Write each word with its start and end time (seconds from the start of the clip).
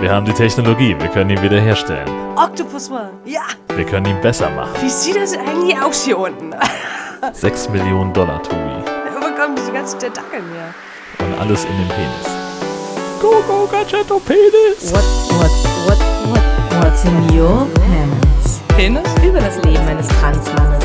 Wir 0.00 0.12
haben 0.12 0.24
die 0.24 0.32
Technologie, 0.32 0.94
wir 0.96 1.08
können 1.08 1.30
ihn 1.30 1.42
wiederherstellen. 1.42 2.08
Octopus 2.36 2.88
mal. 2.88 3.10
Ja. 3.24 3.40
Wir 3.74 3.84
können 3.84 4.06
ihn 4.06 4.20
besser 4.20 4.48
machen. 4.50 4.70
Wie 4.80 4.88
sieht 4.88 5.16
das 5.16 5.36
eigentlich 5.36 5.76
aus 5.76 6.04
hier 6.04 6.16
unten? 6.16 6.54
6 7.32 7.68
Millionen 7.70 8.12
Dollar, 8.12 8.40
Tobi. 8.40 8.84
Wo 9.20 9.34
kommen 9.34 9.56
diese 9.56 9.72
ganzen 9.72 9.98
Tentakeln 9.98 10.44
her? 10.52 10.72
Und 11.26 11.40
alles 11.40 11.64
in 11.64 11.76
den 11.76 11.88
Penis. 11.88 12.38
Go, 13.20 13.42
go, 13.48 13.66
Gadgetto 13.66 14.20
Penis! 14.20 14.92
What, 14.92 15.02
what, 15.40 15.50
what, 15.88 15.98
what, 16.30 16.84
what's 16.84 17.04
in 17.04 17.36
your 17.36 17.66
pants? 17.74 18.60
Penis? 18.76 19.02
Über 19.26 19.40
das 19.40 19.56
Leben 19.64 19.84
eines 19.88 20.06
Transmannes. 20.06 20.84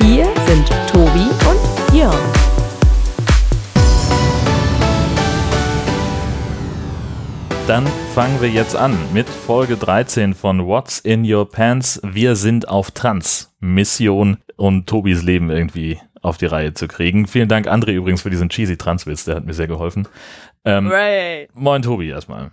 Hier 0.00 0.24
sind 0.48 0.68
Dann 7.66 7.86
fangen 8.14 8.42
wir 8.42 8.50
jetzt 8.50 8.76
an 8.76 8.94
mit 9.14 9.26
Folge 9.26 9.78
13 9.78 10.34
von 10.34 10.66
What's 10.66 10.98
in 10.98 11.24
Your 11.24 11.48
Pants. 11.48 11.98
Wir 12.04 12.36
sind 12.36 12.68
auf 12.68 12.90
Trans-Mission 12.90 14.36
und 14.56 14.86
Tobis 14.86 15.22
Leben 15.22 15.50
irgendwie 15.50 15.98
auf 16.20 16.36
die 16.36 16.44
Reihe 16.44 16.74
zu 16.74 16.88
kriegen. 16.88 17.26
Vielen 17.26 17.48
Dank, 17.48 17.66
André, 17.66 17.92
übrigens, 17.92 18.20
für 18.20 18.28
diesen 18.28 18.50
cheesy 18.50 18.76
Transwitz, 18.76 19.24
der 19.24 19.36
hat 19.36 19.46
mir 19.46 19.54
sehr 19.54 19.66
geholfen. 19.66 20.06
Ähm, 20.66 20.88
Ray. 20.88 21.48
moin, 21.54 21.80
Tobi, 21.80 22.10
erstmal. 22.10 22.50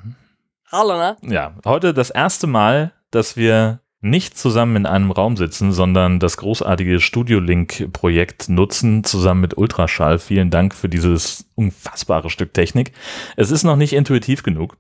Hallo, 0.71 0.97
ne? 0.97 1.17
Ja, 1.23 1.55
heute 1.65 1.93
das 1.93 2.09
erste 2.09 2.47
Mal, 2.47 2.93
dass 3.11 3.35
wir 3.35 3.81
nicht 4.01 4.37
zusammen 4.37 4.75
in 4.77 4.85
einem 4.87 5.11
Raum 5.11 5.37
sitzen, 5.37 5.71
sondern 5.71 6.19
das 6.19 6.37
großartige 6.37 6.99
Studio 6.99 7.39
Link 7.39 7.93
Projekt 7.93 8.49
nutzen, 8.49 9.03
zusammen 9.03 9.41
mit 9.41 9.57
Ultraschall. 9.57 10.17
Vielen 10.17 10.49
Dank 10.49 10.73
für 10.73 10.89
dieses 10.89 11.45
unfassbare 11.55 12.31
Stück 12.31 12.53
Technik. 12.53 12.93
Es 13.37 13.51
ist 13.51 13.63
noch 13.63 13.75
nicht 13.75 13.93
intuitiv 13.93 14.41
genug. 14.41 14.75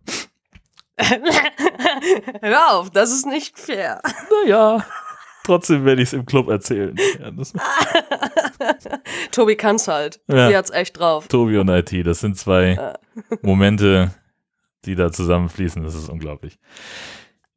Hör 2.41 2.71
auf, 2.73 2.89
das 2.89 3.11
ist 3.11 3.27
nicht 3.27 3.59
fair. 3.59 4.01
Naja, 4.43 4.85
trotzdem 5.43 5.85
werde 5.85 6.01
ich 6.01 6.09
es 6.09 6.13
im 6.13 6.25
Club 6.25 6.49
erzählen. 6.49 6.95
Ja, 7.19 7.31
Tobi 9.31 9.55
kann's 9.55 9.87
halt. 9.87 10.19
Ja. 10.27 10.45
Tobi 10.45 10.57
hat's 10.57 10.71
echt 10.71 10.99
drauf. 10.99 11.27
Tobi 11.27 11.59
und 11.59 11.69
IT, 11.69 12.05
das 12.05 12.19
sind 12.21 12.37
zwei 12.37 12.95
Momente, 13.43 14.13
die 14.85 14.95
da 14.95 15.11
zusammenfließen. 15.11 15.83
Das 15.83 15.93
ist 15.93 16.09
unglaublich. 16.09 16.57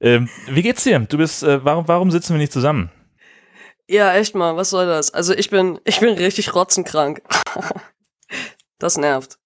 Ähm, 0.01 0.29
wie 0.49 0.63
geht's 0.63 0.85
dir? 0.85 0.99
Du 1.01 1.19
bist, 1.19 1.43
äh, 1.43 1.65
warum, 1.65 1.89
warum 1.89 2.11
sitzen 2.11 2.35
wir 2.35 2.39
nicht 2.39 2.53
zusammen? 2.53 2.91
Ja, 3.89 4.15
echt 4.15 4.35
mal, 4.35 4.57
was 4.57 4.71
soll 4.71 4.87
das? 4.87 5.13
Also 5.13 5.35
ich 5.35 5.51
bin, 5.51 5.79
ich 5.85 6.01
bin 6.01 6.15
richtig 6.15 6.55
rotzenkrank. 6.55 7.23
Das 8.81 8.99
nervt. 8.99 9.39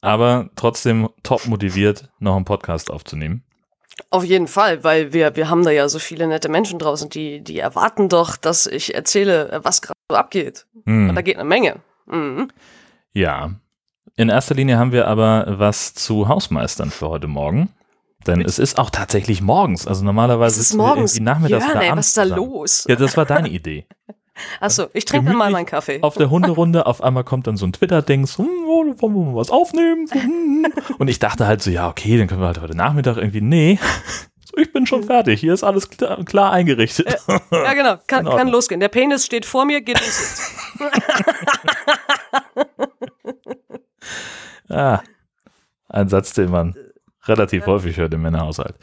Aber 0.00 0.50
trotzdem 0.56 1.08
top 1.22 1.46
motiviert, 1.46 2.10
noch 2.18 2.36
einen 2.36 2.44
Podcast 2.44 2.90
aufzunehmen. 2.90 3.44
Auf 4.10 4.24
jeden 4.24 4.48
Fall, 4.48 4.84
weil 4.84 5.12
wir, 5.12 5.36
wir 5.36 5.48
haben 5.48 5.64
da 5.64 5.70
ja 5.70 5.88
so 5.88 5.98
viele 5.98 6.26
nette 6.26 6.48
Menschen 6.48 6.78
draußen, 6.78 7.08
die, 7.08 7.42
die 7.42 7.58
erwarten 7.58 8.08
doch, 8.08 8.36
dass 8.36 8.66
ich 8.66 8.94
erzähle, 8.94 9.60
was 9.62 9.80
gerade 9.80 9.98
so 10.10 10.16
abgeht. 10.16 10.66
Hm. 10.84 11.08
Und 11.08 11.14
da 11.14 11.22
geht 11.22 11.36
eine 11.36 11.48
Menge. 11.48 11.76
Mhm. 12.06 12.50
Ja. 13.12 13.54
In 14.16 14.28
erster 14.28 14.54
Linie 14.54 14.76
haben 14.76 14.92
wir 14.92 15.08
aber 15.08 15.46
was 15.58 15.94
zu 15.94 16.28
Hausmeistern 16.28 16.90
für 16.90 17.08
heute 17.08 17.28
Morgen. 17.28 17.70
Denn 18.26 18.40
es 18.40 18.58
ist 18.58 18.78
auch 18.78 18.90
tatsächlich 18.90 19.42
morgens. 19.42 19.86
Also 19.86 20.04
normalerweise 20.04 20.60
Es 20.60 20.70
ist 20.70 20.76
morgens. 20.76 21.14
irgendwie 21.14 21.24
nachmittags 21.24 21.64
ey, 21.66 21.90
abends 21.90 21.96
was 21.96 22.06
ist 22.08 22.16
da 22.16 22.22
zusammen. 22.24 22.52
los? 22.52 22.84
Ja, 22.88 22.96
das 22.96 23.16
war 23.16 23.26
deine 23.26 23.48
Idee. 23.48 23.86
Achso, 24.60 24.86
ich 24.92 25.04
trinke 25.04 25.32
mal 25.32 25.50
meinen 25.50 25.66
Kaffee. 25.66 26.02
Auf 26.02 26.16
der 26.16 26.28
Hunderunde, 26.28 26.86
auf 26.86 27.02
einmal 27.04 27.22
kommt 27.22 27.46
dann 27.46 27.56
so 27.56 27.66
ein 27.66 27.72
Twitter-Ding, 27.72 28.26
so, 28.26 28.42
hm, 28.42 28.48
wollen 28.66 29.14
wir 29.14 29.24
mal 29.24 29.36
was 29.36 29.50
aufnehmen? 29.50 30.08
Hm. 30.12 30.66
Und 30.98 31.08
ich 31.08 31.18
dachte 31.18 31.46
halt 31.46 31.62
so, 31.62 31.70
ja, 31.70 31.88
okay, 31.88 32.18
dann 32.18 32.26
können 32.26 32.40
wir 32.40 32.46
halt 32.46 32.60
heute 32.60 32.76
Nachmittag 32.76 33.16
irgendwie, 33.16 33.40
nee, 33.42 33.78
ich 34.56 34.72
bin 34.72 34.86
schon 34.86 35.04
fertig, 35.04 35.40
hier 35.40 35.52
ist 35.54 35.62
alles 35.62 35.90
klar, 35.90 36.24
klar 36.24 36.52
eingerichtet. 36.52 37.18
Ja, 37.50 37.74
genau, 37.74 37.96
kann, 38.06 38.24
kann 38.24 38.48
losgehen. 38.48 38.80
Der 38.80 38.88
Penis 38.88 39.24
steht 39.26 39.44
vor 39.46 39.66
mir, 39.66 39.82
geht 39.82 40.00
los 40.00 40.06
jetzt. 40.06 40.42
Ah, 44.68 45.00
ein 45.88 46.08
Satz, 46.08 46.32
den 46.32 46.50
man 46.50 46.74
relativ 47.26 47.66
häufig 47.66 47.96
hört 47.96 48.14
im 48.14 48.22
Männerhaushalt. 48.22 48.76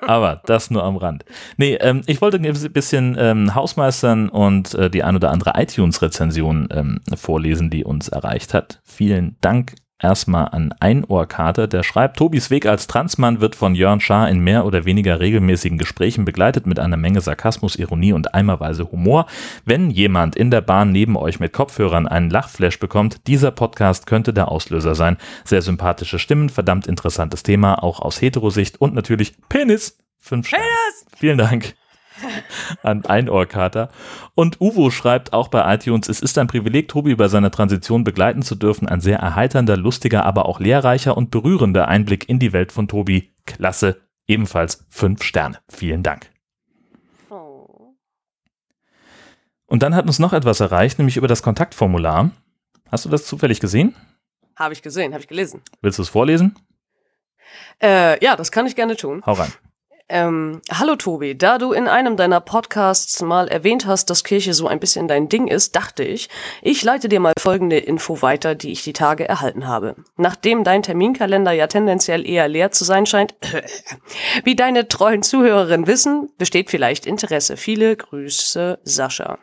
Aber 0.00 0.42
das 0.46 0.70
nur 0.70 0.82
am 0.82 0.96
Rand. 0.96 1.24
Nee, 1.56 1.74
ähm, 1.74 2.02
ich 2.06 2.20
wollte 2.20 2.38
ein 2.38 2.72
bisschen 2.72 3.16
ähm, 3.18 3.54
Hausmeistern 3.54 4.28
und 4.28 4.74
äh, 4.74 4.90
die 4.90 5.04
ein 5.04 5.16
oder 5.16 5.30
andere 5.30 5.52
iTunes-Rezension 5.56 6.68
ähm, 6.72 7.00
vorlesen, 7.14 7.70
die 7.70 7.84
uns 7.84 8.08
erreicht 8.08 8.52
hat. 8.52 8.80
Vielen 8.84 9.36
Dank 9.40 9.74
erstmal 10.00 10.48
an 10.48 10.72
Einohrkater, 10.80 11.66
der 11.66 11.82
schreibt, 11.82 12.18
Tobis 12.18 12.50
Weg 12.50 12.66
als 12.66 12.86
Transmann 12.86 13.40
wird 13.40 13.54
von 13.54 13.74
Jörn 13.74 14.00
Schaar 14.00 14.28
in 14.28 14.40
mehr 14.40 14.64
oder 14.64 14.84
weniger 14.84 15.20
regelmäßigen 15.20 15.78
Gesprächen 15.78 16.24
begleitet 16.24 16.66
mit 16.66 16.78
einer 16.78 16.96
Menge 16.96 17.20
Sarkasmus, 17.20 17.76
Ironie 17.76 18.12
und 18.12 18.34
eimerweise 18.34 18.90
Humor. 18.90 19.26
Wenn 19.64 19.90
jemand 19.90 20.36
in 20.36 20.50
der 20.50 20.60
Bahn 20.60 20.92
neben 20.92 21.16
euch 21.16 21.40
mit 21.40 21.52
Kopfhörern 21.52 22.06
einen 22.06 22.30
Lachflash 22.30 22.78
bekommt, 22.78 23.26
dieser 23.26 23.50
Podcast 23.50 24.06
könnte 24.06 24.32
der 24.32 24.50
Auslöser 24.50 24.94
sein. 24.94 25.16
Sehr 25.44 25.62
sympathische 25.62 26.18
Stimmen, 26.18 26.48
verdammt 26.48 26.86
interessantes 26.86 27.42
Thema, 27.42 27.82
auch 27.82 28.00
aus 28.00 28.20
Heterosicht 28.20 28.80
und 28.80 28.94
natürlich 28.94 29.34
Penis. 29.48 29.98
Fünf 30.18 30.48
Sterne. 30.48 30.64
Vielen 31.16 31.38
Dank 31.38 31.74
an 32.82 33.04
Einohrkater. 33.04 33.90
Und 34.34 34.60
Uvo 34.60 34.90
schreibt 34.90 35.32
auch 35.32 35.48
bei 35.48 35.74
iTunes, 35.74 36.08
es 36.08 36.20
ist 36.20 36.38
ein 36.38 36.46
Privileg, 36.46 36.88
Tobi 36.88 37.14
bei 37.14 37.28
seiner 37.28 37.50
Transition 37.50 38.04
begleiten 38.04 38.42
zu 38.42 38.54
dürfen. 38.54 38.88
Ein 38.88 39.00
sehr 39.00 39.18
erheiternder, 39.18 39.76
lustiger, 39.76 40.24
aber 40.24 40.46
auch 40.46 40.60
lehrreicher 40.60 41.16
und 41.16 41.30
berührender 41.30 41.88
Einblick 41.88 42.28
in 42.28 42.38
die 42.38 42.52
Welt 42.52 42.72
von 42.72 42.88
Tobi. 42.88 43.32
Klasse. 43.44 44.00
Ebenfalls 44.26 44.84
fünf 44.88 45.22
Sterne. 45.22 45.58
Vielen 45.68 46.02
Dank. 46.02 46.30
Oh. 47.30 47.94
Und 49.66 49.82
dann 49.82 49.94
hat 49.94 50.06
uns 50.06 50.18
noch 50.18 50.32
etwas 50.32 50.60
erreicht, 50.60 50.98
nämlich 50.98 51.16
über 51.16 51.28
das 51.28 51.42
Kontaktformular. 51.42 52.30
Hast 52.90 53.04
du 53.04 53.08
das 53.08 53.24
zufällig 53.24 53.60
gesehen? 53.60 53.94
Habe 54.56 54.72
ich 54.74 54.82
gesehen, 54.82 55.12
habe 55.12 55.22
ich 55.22 55.28
gelesen. 55.28 55.62
Willst 55.80 55.98
du 55.98 56.02
es 56.02 56.08
vorlesen? 56.08 56.56
Äh, 57.80 58.22
ja, 58.24 58.36
das 58.36 58.50
kann 58.50 58.66
ich 58.66 58.74
gerne 58.74 58.96
tun. 58.96 59.22
Hau 59.24 59.34
rein. 59.34 59.52
Ähm, 60.08 60.60
hallo 60.70 60.94
Tobi, 60.94 61.36
da 61.36 61.58
du 61.58 61.72
in 61.72 61.88
einem 61.88 62.16
deiner 62.16 62.40
Podcasts 62.40 63.22
mal 63.22 63.48
erwähnt 63.48 63.86
hast, 63.86 64.08
dass 64.08 64.22
Kirche 64.22 64.54
so 64.54 64.68
ein 64.68 64.78
bisschen 64.78 65.08
dein 65.08 65.28
Ding 65.28 65.48
ist, 65.48 65.74
dachte 65.74 66.04
ich, 66.04 66.28
ich 66.62 66.84
leite 66.84 67.08
dir 67.08 67.18
mal 67.18 67.32
folgende 67.36 67.78
Info 67.78 68.22
weiter, 68.22 68.54
die 68.54 68.70
ich 68.70 68.84
die 68.84 68.92
Tage 68.92 69.28
erhalten 69.28 69.66
habe. 69.66 69.96
Nachdem 70.16 70.62
dein 70.62 70.84
Terminkalender 70.84 71.50
ja 71.50 71.66
tendenziell 71.66 72.24
eher 72.24 72.46
leer 72.46 72.70
zu 72.70 72.84
sein 72.84 73.04
scheint, 73.04 73.34
wie 74.44 74.54
deine 74.54 74.86
treuen 74.86 75.24
Zuhörerinnen 75.24 75.88
wissen, 75.88 76.30
besteht 76.38 76.70
vielleicht 76.70 77.04
Interesse. 77.04 77.56
Viele 77.56 77.96
Grüße, 77.96 78.78
Sascha. 78.84 79.40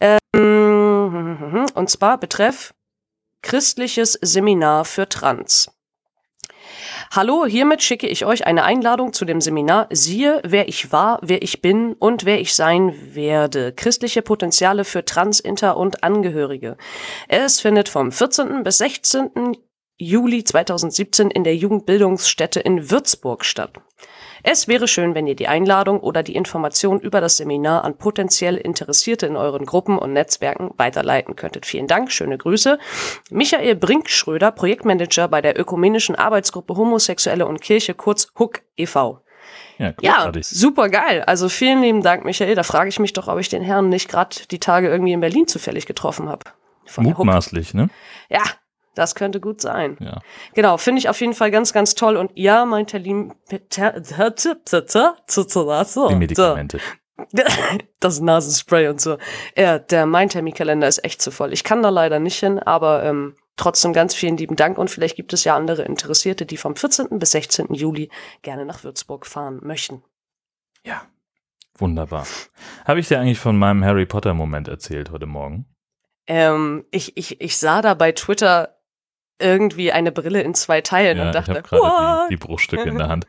Ähm, 0.00 1.66
und 1.74 1.88
zwar 1.88 2.18
betreff 2.18 2.74
christliches 3.42 4.18
Seminar 4.20 4.84
für 4.84 5.08
Trans. 5.08 5.70
Hallo, 7.10 7.46
hiermit 7.46 7.82
schicke 7.82 8.06
ich 8.06 8.26
euch 8.26 8.46
eine 8.46 8.64
Einladung 8.64 9.14
zu 9.14 9.24
dem 9.24 9.40
Seminar 9.40 9.86
Siehe, 9.90 10.42
wer 10.44 10.68
ich 10.68 10.92
war, 10.92 11.18
wer 11.22 11.40
ich 11.40 11.62
bin 11.62 11.94
und 11.94 12.26
wer 12.26 12.38
ich 12.38 12.54
sein 12.54 12.94
werde. 13.14 13.72
Christliche 13.72 14.20
Potenziale 14.20 14.84
für 14.84 15.06
Trans, 15.06 15.40
Inter 15.40 15.78
und 15.78 16.04
Angehörige. 16.04 16.76
Es 17.26 17.60
findet 17.60 17.88
vom 17.88 18.12
14. 18.12 18.62
bis 18.62 18.76
16. 18.78 19.56
Juli 19.96 20.44
2017 20.44 21.30
in 21.30 21.44
der 21.44 21.56
Jugendbildungsstätte 21.56 22.60
in 22.60 22.90
Würzburg 22.90 23.46
statt. 23.46 23.72
Es 24.42 24.68
wäre 24.68 24.88
schön, 24.88 25.14
wenn 25.14 25.26
ihr 25.26 25.34
die 25.34 25.48
Einladung 25.48 26.00
oder 26.00 26.22
die 26.22 26.34
Information 26.34 27.00
über 27.00 27.20
das 27.20 27.36
Seminar 27.36 27.84
an 27.84 27.98
potenziell 27.98 28.56
Interessierte 28.56 29.26
in 29.26 29.36
euren 29.36 29.66
Gruppen 29.66 29.98
und 29.98 30.12
Netzwerken 30.12 30.70
weiterleiten 30.76 31.36
könntet. 31.36 31.66
Vielen 31.66 31.86
Dank, 31.86 32.12
schöne 32.12 32.38
Grüße. 32.38 32.78
Michael 33.30 33.76
Brinkschröder, 33.76 34.50
Projektmanager 34.52 35.28
bei 35.28 35.40
der 35.40 35.58
Ökumenischen 35.58 36.14
Arbeitsgruppe 36.14 36.76
Homosexuelle 36.76 37.46
und 37.46 37.60
Kirche, 37.60 37.94
kurz 37.94 38.32
HUK 38.38 38.62
e.V. 38.76 39.22
Ja, 39.78 39.94
Ja, 40.00 40.32
super 40.42 40.88
geil. 40.88 41.22
Also 41.22 41.48
vielen 41.48 41.82
lieben 41.82 42.02
Dank, 42.02 42.24
Michael. 42.24 42.54
Da 42.54 42.62
frage 42.62 42.88
ich 42.88 42.98
mich 42.98 43.12
doch, 43.12 43.28
ob 43.28 43.38
ich 43.38 43.48
den 43.48 43.62
Herrn 43.62 43.88
nicht 43.88 44.08
gerade 44.08 44.36
die 44.50 44.58
Tage 44.58 44.88
irgendwie 44.88 45.12
in 45.12 45.20
Berlin 45.20 45.46
zufällig 45.46 45.86
getroffen 45.86 46.28
habe. 46.28 46.44
Mutmaßlich, 46.96 47.74
ne? 47.74 47.88
Ja, 48.28 48.42
das 48.98 49.14
könnte 49.14 49.40
gut 49.40 49.60
sein. 49.60 49.96
Ja. 50.00 50.20
Genau, 50.54 50.76
finde 50.76 50.98
ich 50.98 51.08
auf 51.08 51.20
jeden 51.20 51.34
Fall 51.34 51.50
ganz, 51.50 51.72
ganz 51.72 51.94
toll. 51.94 52.16
Und 52.16 52.32
ja, 52.34 52.64
mein 52.64 52.86
Termin. 52.86 53.32
Die 56.08 56.14
Medikamente. 56.16 56.78
Das 58.00 58.20
Nasenspray 58.20 58.86
und 58.86 59.00
so. 59.00 59.18
Ja, 59.56 59.80
der 59.80 60.06
mein 60.06 60.28
Terminkalender 60.28 60.86
ist 60.86 61.04
echt 61.04 61.20
zu 61.20 61.32
voll. 61.32 61.52
Ich 61.52 61.64
kann 61.64 61.82
da 61.82 61.88
leider 61.88 62.20
nicht 62.20 62.38
hin, 62.38 62.60
aber 62.60 63.02
ähm, 63.02 63.34
trotzdem 63.56 63.92
ganz 63.92 64.14
vielen 64.14 64.36
lieben 64.36 64.54
Dank 64.54 64.78
und 64.78 64.88
vielleicht 64.88 65.16
gibt 65.16 65.32
es 65.32 65.42
ja 65.42 65.56
andere 65.56 65.82
Interessierte, 65.82 66.46
die 66.46 66.56
vom 66.56 66.76
14. 66.76 67.18
bis 67.18 67.32
16. 67.32 67.74
Juli 67.74 68.08
gerne 68.42 68.64
nach 68.64 68.84
Würzburg 68.84 69.26
fahren 69.26 69.58
möchten. 69.64 70.04
Ja. 70.84 71.02
Wunderbar. 71.76 72.26
Habe 72.84 73.00
ich 73.00 73.08
dir 73.08 73.18
eigentlich 73.18 73.40
von 73.40 73.56
meinem 73.56 73.84
Harry 73.84 74.06
Potter 74.06 74.32
Moment 74.34 74.68
erzählt 74.68 75.10
heute 75.10 75.26
Morgen? 75.26 75.66
Ähm, 76.28 76.84
ich, 76.90 77.16
ich, 77.16 77.40
ich 77.40 77.56
sah 77.56 77.82
da 77.82 77.94
bei 77.94 78.12
Twitter 78.12 78.77
irgendwie 79.40 79.92
eine 79.92 80.12
Brille 80.12 80.40
in 80.42 80.54
zwei 80.54 80.80
Teilen 80.80 81.16
Ja, 81.18 81.22
und 81.24 81.28
ich 81.30 81.34
dachte, 81.34 81.50
habe 81.54 81.62
gerade 81.62 81.82
"What?" 81.82 82.30
die, 82.30 82.34
die 82.34 82.36
Bruchstücke 82.38 82.88
in 82.88 82.98
der 82.98 83.08
Hand. 83.08 83.26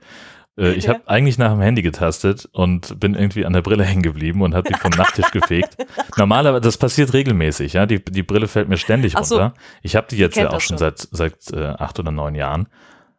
Äh, 0.58 0.72
ich 0.74 0.86
Ja. 0.86 0.96
habe 0.96 1.08
eigentlich 1.08 1.38
nach 1.38 1.52
dem 1.52 1.62
Handy 1.62 1.82
getastet 1.82 2.48
und 2.52 3.00
bin 3.00 3.16
irgendwie 3.16 3.46
an 3.46 3.54
der 3.54 3.62
Brille 3.62 3.84
hängen 3.86 4.02
geblieben 4.02 4.42
und 4.42 4.56
habe 4.56 4.68
die 4.70 4.78
vom 4.80 4.92
Nachttisch 4.92 5.32
gefegt. 5.32 5.78
Normalerweise, 6.18 6.62
das 6.62 6.78
passiert 6.78 7.14
regelmäßig, 7.14 7.74
ja. 7.74 7.86
Die, 7.86 8.04
die 8.04 8.24
Brille 8.24 8.48
fällt 8.48 8.70
mir 8.70 8.78
ständig 8.78 9.16
Ach 9.16 9.24
so. 9.24 9.36
runter. 9.36 9.54
Ich 9.82 9.96
habe 9.96 10.08
die 10.10 10.18
jetzt 10.18 10.36
ja 10.38 10.50
auch 10.50 10.62
schon. 10.62 10.78
seit, 10.78 11.00
seit 11.12 11.52
äh, 11.54 11.64
acht 11.66 12.00
oder 12.00 12.12
neun 12.12 12.36
Jahren. 12.36 12.68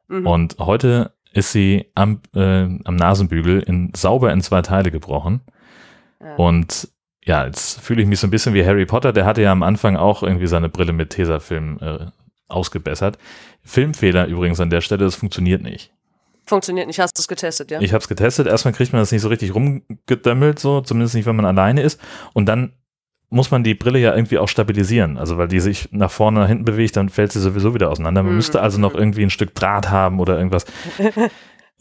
Mhm. 0.08 0.26
Und 0.26 0.56
heute 0.58 1.12
ist 1.32 1.52
sie 1.52 1.86
am, 1.94 2.20
äh, 2.34 2.62
am 2.84 2.96
Nasenbügel 2.96 3.60
in, 3.62 3.92
sauber 3.94 4.32
in 4.32 4.40
zwei 4.40 4.62
Teile 4.62 4.90
gebrochen. 4.90 5.42
Ja. 6.20 6.34
Und 6.34 6.88
ja, 7.24 7.46
jetzt 7.46 7.80
fühle 7.80 8.02
ich 8.02 8.08
mich 8.08 8.18
so 8.18 8.26
ein 8.26 8.30
bisschen 8.30 8.52
wie 8.54 8.64
Harry 8.66 8.84
Potter. 8.86 9.12
Der 9.12 9.26
hatte 9.26 9.42
ja 9.42 9.52
am 9.52 9.62
Anfang 9.62 9.96
auch 9.96 10.22
irgendwie 10.24 10.48
seine 10.48 10.68
Brille 10.68 10.92
mit 10.92 11.10
Tesafilm 11.10 11.78
äh, 11.80 12.06
ausgebessert. 12.50 13.18
Filmfehler 13.62 14.26
übrigens 14.26 14.60
an 14.60 14.70
der 14.70 14.80
Stelle, 14.80 15.04
das 15.04 15.14
funktioniert 15.14 15.62
nicht. 15.62 15.92
Funktioniert 16.46 16.86
nicht, 16.88 16.98
hast 16.98 17.16
du 17.16 17.20
es 17.20 17.28
getestet, 17.28 17.70
ja? 17.70 17.80
Ich 17.80 17.92
habe 17.92 18.02
es 18.02 18.08
getestet. 18.08 18.46
Erstmal 18.46 18.74
kriegt 18.74 18.92
man 18.92 19.00
das 19.02 19.12
nicht 19.12 19.22
so 19.22 19.28
richtig 19.28 19.54
rumgedömmelt, 19.54 20.58
so 20.58 20.80
zumindest 20.80 21.14
nicht, 21.14 21.26
wenn 21.26 21.36
man 21.36 21.44
alleine 21.46 21.82
ist. 21.82 22.00
Und 22.32 22.46
dann 22.46 22.72
muss 23.28 23.52
man 23.52 23.62
die 23.62 23.74
Brille 23.74 24.00
ja 24.00 24.14
irgendwie 24.16 24.38
auch 24.38 24.48
stabilisieren. 24.48 25.16
Also 25.16 25.38
weil 25.38 25.46
die 25.46 25.60
sich 25.60 25.88
nach 25.92 26.10
vorne, 26.10 26.40
nach 26.40 26.48
hinten 26.48 26.64
bewegt, 26.64 26.96
dann 26.96 27.08
fällt 27.08 27.30
sie 27.30 27.40
sowieso 27.40 27.74
wieder 27.74 27.90
auseinander. 27.90 28.22
Man 28.24 28.32
Mhm. 28.32 28.36
müsste 28.38 28.60
also 28.60 28.80
noch 28.80 28.94
irgendwie 28.94 29.22
ein 29.22 29.30
Stück 29.30 29.54
Draht 29.54 29.90
haben 29.90 30.18
oder 30.20 30.36
irgendwas. 30.36 30.64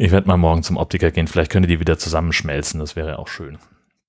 Ich 0.02 0.12
werde 0.12 0.30
mal 0.30 0.38
morgen 0.38 0.64
zum 0.64 0.78
Optiker 0.78 1.12
gehen. 1.12 1.28
Vielleicht 1.28 1.52
könnte 1.52 1.68
die 1.68 1.82
wieder 1.82 1.98
zusammenschmelzen. 1.98 2.80
Das 2.80 2.96
wäre 2.96 3.20
auch 3.20 3.28
schön. 3.28 3.58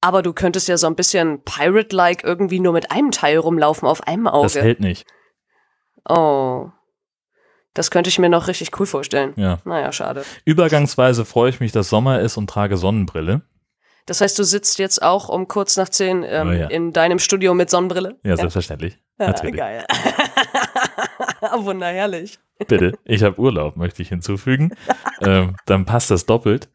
Aber 0.00 0.22
du 0.22 0.32
könntest 0.32 0.68
ja 0.68 0.76
so 0.76 0.86
ein 0.86 0.94
bisschen 0.94 1.42
Pirate-like 1.42 2.22
irgendwie 2.22 2.60
nur 2.60 2.72
mit 2.72 2.92
einem 2.92 3.10
Teil 3.10 3.38
rumlaufen 3.38 3.88
auf 3.88 4.06
einem 4.06 4.26
Das 4.26 4.54
Auge. 4.56 4.62
hält 4.64 4.78
nicht. 4.78 5.04
Oh. 6.08 6.68
Das 7.74 7.90
könnte 7.90 8.08
ich 8.10 8.18
mir 8.18 8.28
noch 8.28 8.48
richtig 8.48 8.78
cool 8.80 8.86
vorstellen. 8.86 9.32
Ja. 9.36 9.58
Naja, 9.64 9.92
schade. 9.92 10.24
Übergangsweise 10.44 11.24
freue 11.24 11.50
ich 11.50 11.60
mich, 11.60 11.72
dass 11.72 11.88
Sommer 11.88 12.20
ist 12.20 12.36
und 12.36 12.50
trage 12.50 12.76
Sonnenbrille. 12.76 13.42
Das 14.06 14.20
heißt, 14.20 14.38
du 14.38 14.42
sitzt 14.42 14.78
jetzt 14.78 15.02
auch 15.02 15.28
um 15.28 15.46
kurz 15.46 15.76
nach 15.76 15.88
zehn 15.88 16.24
ähm, 16.24 16.48
Oh 16.48 16.52
ja. 16.52 16.66
in 16.66 16.92
deinem 16.92 17.20
Studio 17.20 17.54
mit 17.54 17.70
Sonnenbrille? 17.70 18.18
Ja, 18.24 18.36
selbstverständlich. 18.36 18.98
Ja, 19.20 19.28
Natürlich. 19.28 19.56
geil. 19.56 19.84
Wunderherrlich. 21.58 22.38
Bitte. 22.66 22.98
Ich 23.04 23.22
habe 23.22 23.38
Urlaub, 23.38 23.76
möchte 23.76 24.02
ich 24.02 24.08
hinzufügen. 24.08 24.72
ähm, 25.20 25.54
dann 25.66 25.84
passt 25.84 26.10
das 26.10 26.26
doppelt. 26.26 26.68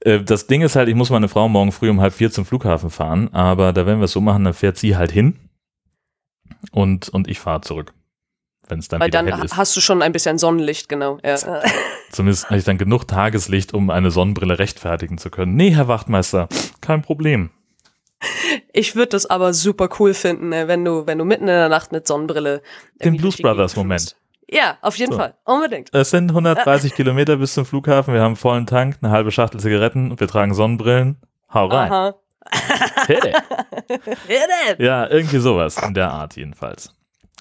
Äh, 0.00 0.20
das 0.20 0.48
Ding 0.48 0.62
ist 0.62 0.76
halt, 0.76 0.88
ich 0.88 0.94
muss 0.94 1.10
meine 1.10 1.28
Frau 1.28 1.48
morgen 1.48 1.72
früh 1.72 1.88
um 1.88 2.00
halb 2.00 2.12
vier 2.12 2.30
zum 2.30 2.44
Flughafen 2.44 2.90
fahren, 2.90 3.32
aber 3.32 3.72
da 3.72 3.86
werden 3.86 4.00
wir 4.00 4.04
es 4.04 4.12
so 4.12 4.20
machen, 4.20 4.44
dann 4.44 4.54
fährt 4.54 4.76
sie 4.76 4.96
halt 4.96 5.12
hin 5.12 5.38
und, 6.72 7.08
und 7.08 7.28
ich 7.28 7.38
fahre 7.38 7.62
zurück. 7.62 7.94
Wenn 8.70 8.78
es 8.78 8.88
dann 8.88 9.00
Weil 9.00 9.08
wieder 9.08 9.22
dann 9.22 9.34
hell 9.36 9.44
ist. 9.44 9.56
hast 9.56 9.76
du 9.76 9.80
schon 9.80 10.00
ein 10.02 10.12
bisschen 10.12 10.38
Sonnenlicht, 10.38 10.88
genau. 10.88 11.18
Ja. 11.24 11.36
Zumindest 12.12 12.46
habe 12.46 12.58
ich 12.58 12.64
dann 12.64 12.78
genug 12.78 13.06
Tageslicht, 13.08 13.74
um 13.74 13.90
eine 13.90 14.10
Sonnenbrille 14.10 14.58
rechtfertigen 14.58 15.18
zu 15.18 15.30
können. 15.30 15.54
Nee, 15.56 15.70
Herr 15.74 15.88
Wachtmeister, 15.88 16.48
kein 16.80 17.02
Problem. 17.02 17.50
Ich 18.72 18.96
würde 18.96 19.10
das 19.10 19.26
aber 19.26 19.52
super 19.54 19.88
cool 19.98 20.12
finden, 20.14 20.50
ne, 20.50 20.68
wenn 20.68 20.84
du, 20.84 21.06
wenn 21.06 21.18
du 21.18 21.24
mitten 21.24 21.44
in 21.44 21.48
der 21.48 21.68
Nacht 21.68 21.90
mit 21.92 22.06
Sonnenbrille. 22.06 22.62
Den 23.02 23.16
Blues 23.16 23.38
Brothers 23.38 23.76
Moment. 23.76 24.14
Ja, 24.52 24.76
auf 24.82 24.96
jeden 24.96 25.12
So. 25.12 25.18
Fall. 25.18 25.34
Unbedingt. 25.44 25.94
Es 25.94 26.10
sind 26.10 26.30
130 26.30 26.94
Kilometer 26.94 27.36
bis 27.36 27.54
zum 27.54 27.64
Flughafen. 27.64 28.12
Wir 28.12 28.20
haben 28.20 28.28
einen 28.30 28.36
vollen 28.36 28.66
Tank, 28.66 28.98
eine 29.00 29.10
halbe 29.12 29.30
Schachtel 29.30 29.60
Zigaretten 29.60 30.10
und 30.10 30.20
wir 30.20 30.26
tragen 30.28 30.54
Sonnenbrillen. 30.54 31.16
Hau 31.54 31.66
rein. 31.66 31.90
Aha. 31.90 32.14
Hey, 33.06 33.32
Ja, 33.88 33.96
denn. 34.28 34.84
Ja, 34.84 35.08
irgendwie 35.08 35.38
sowas 35.38 35.76
in 35.82 35.94
der 35.94 36.10
Art 36.10 36.36
jedenfalls. 36.36 36.92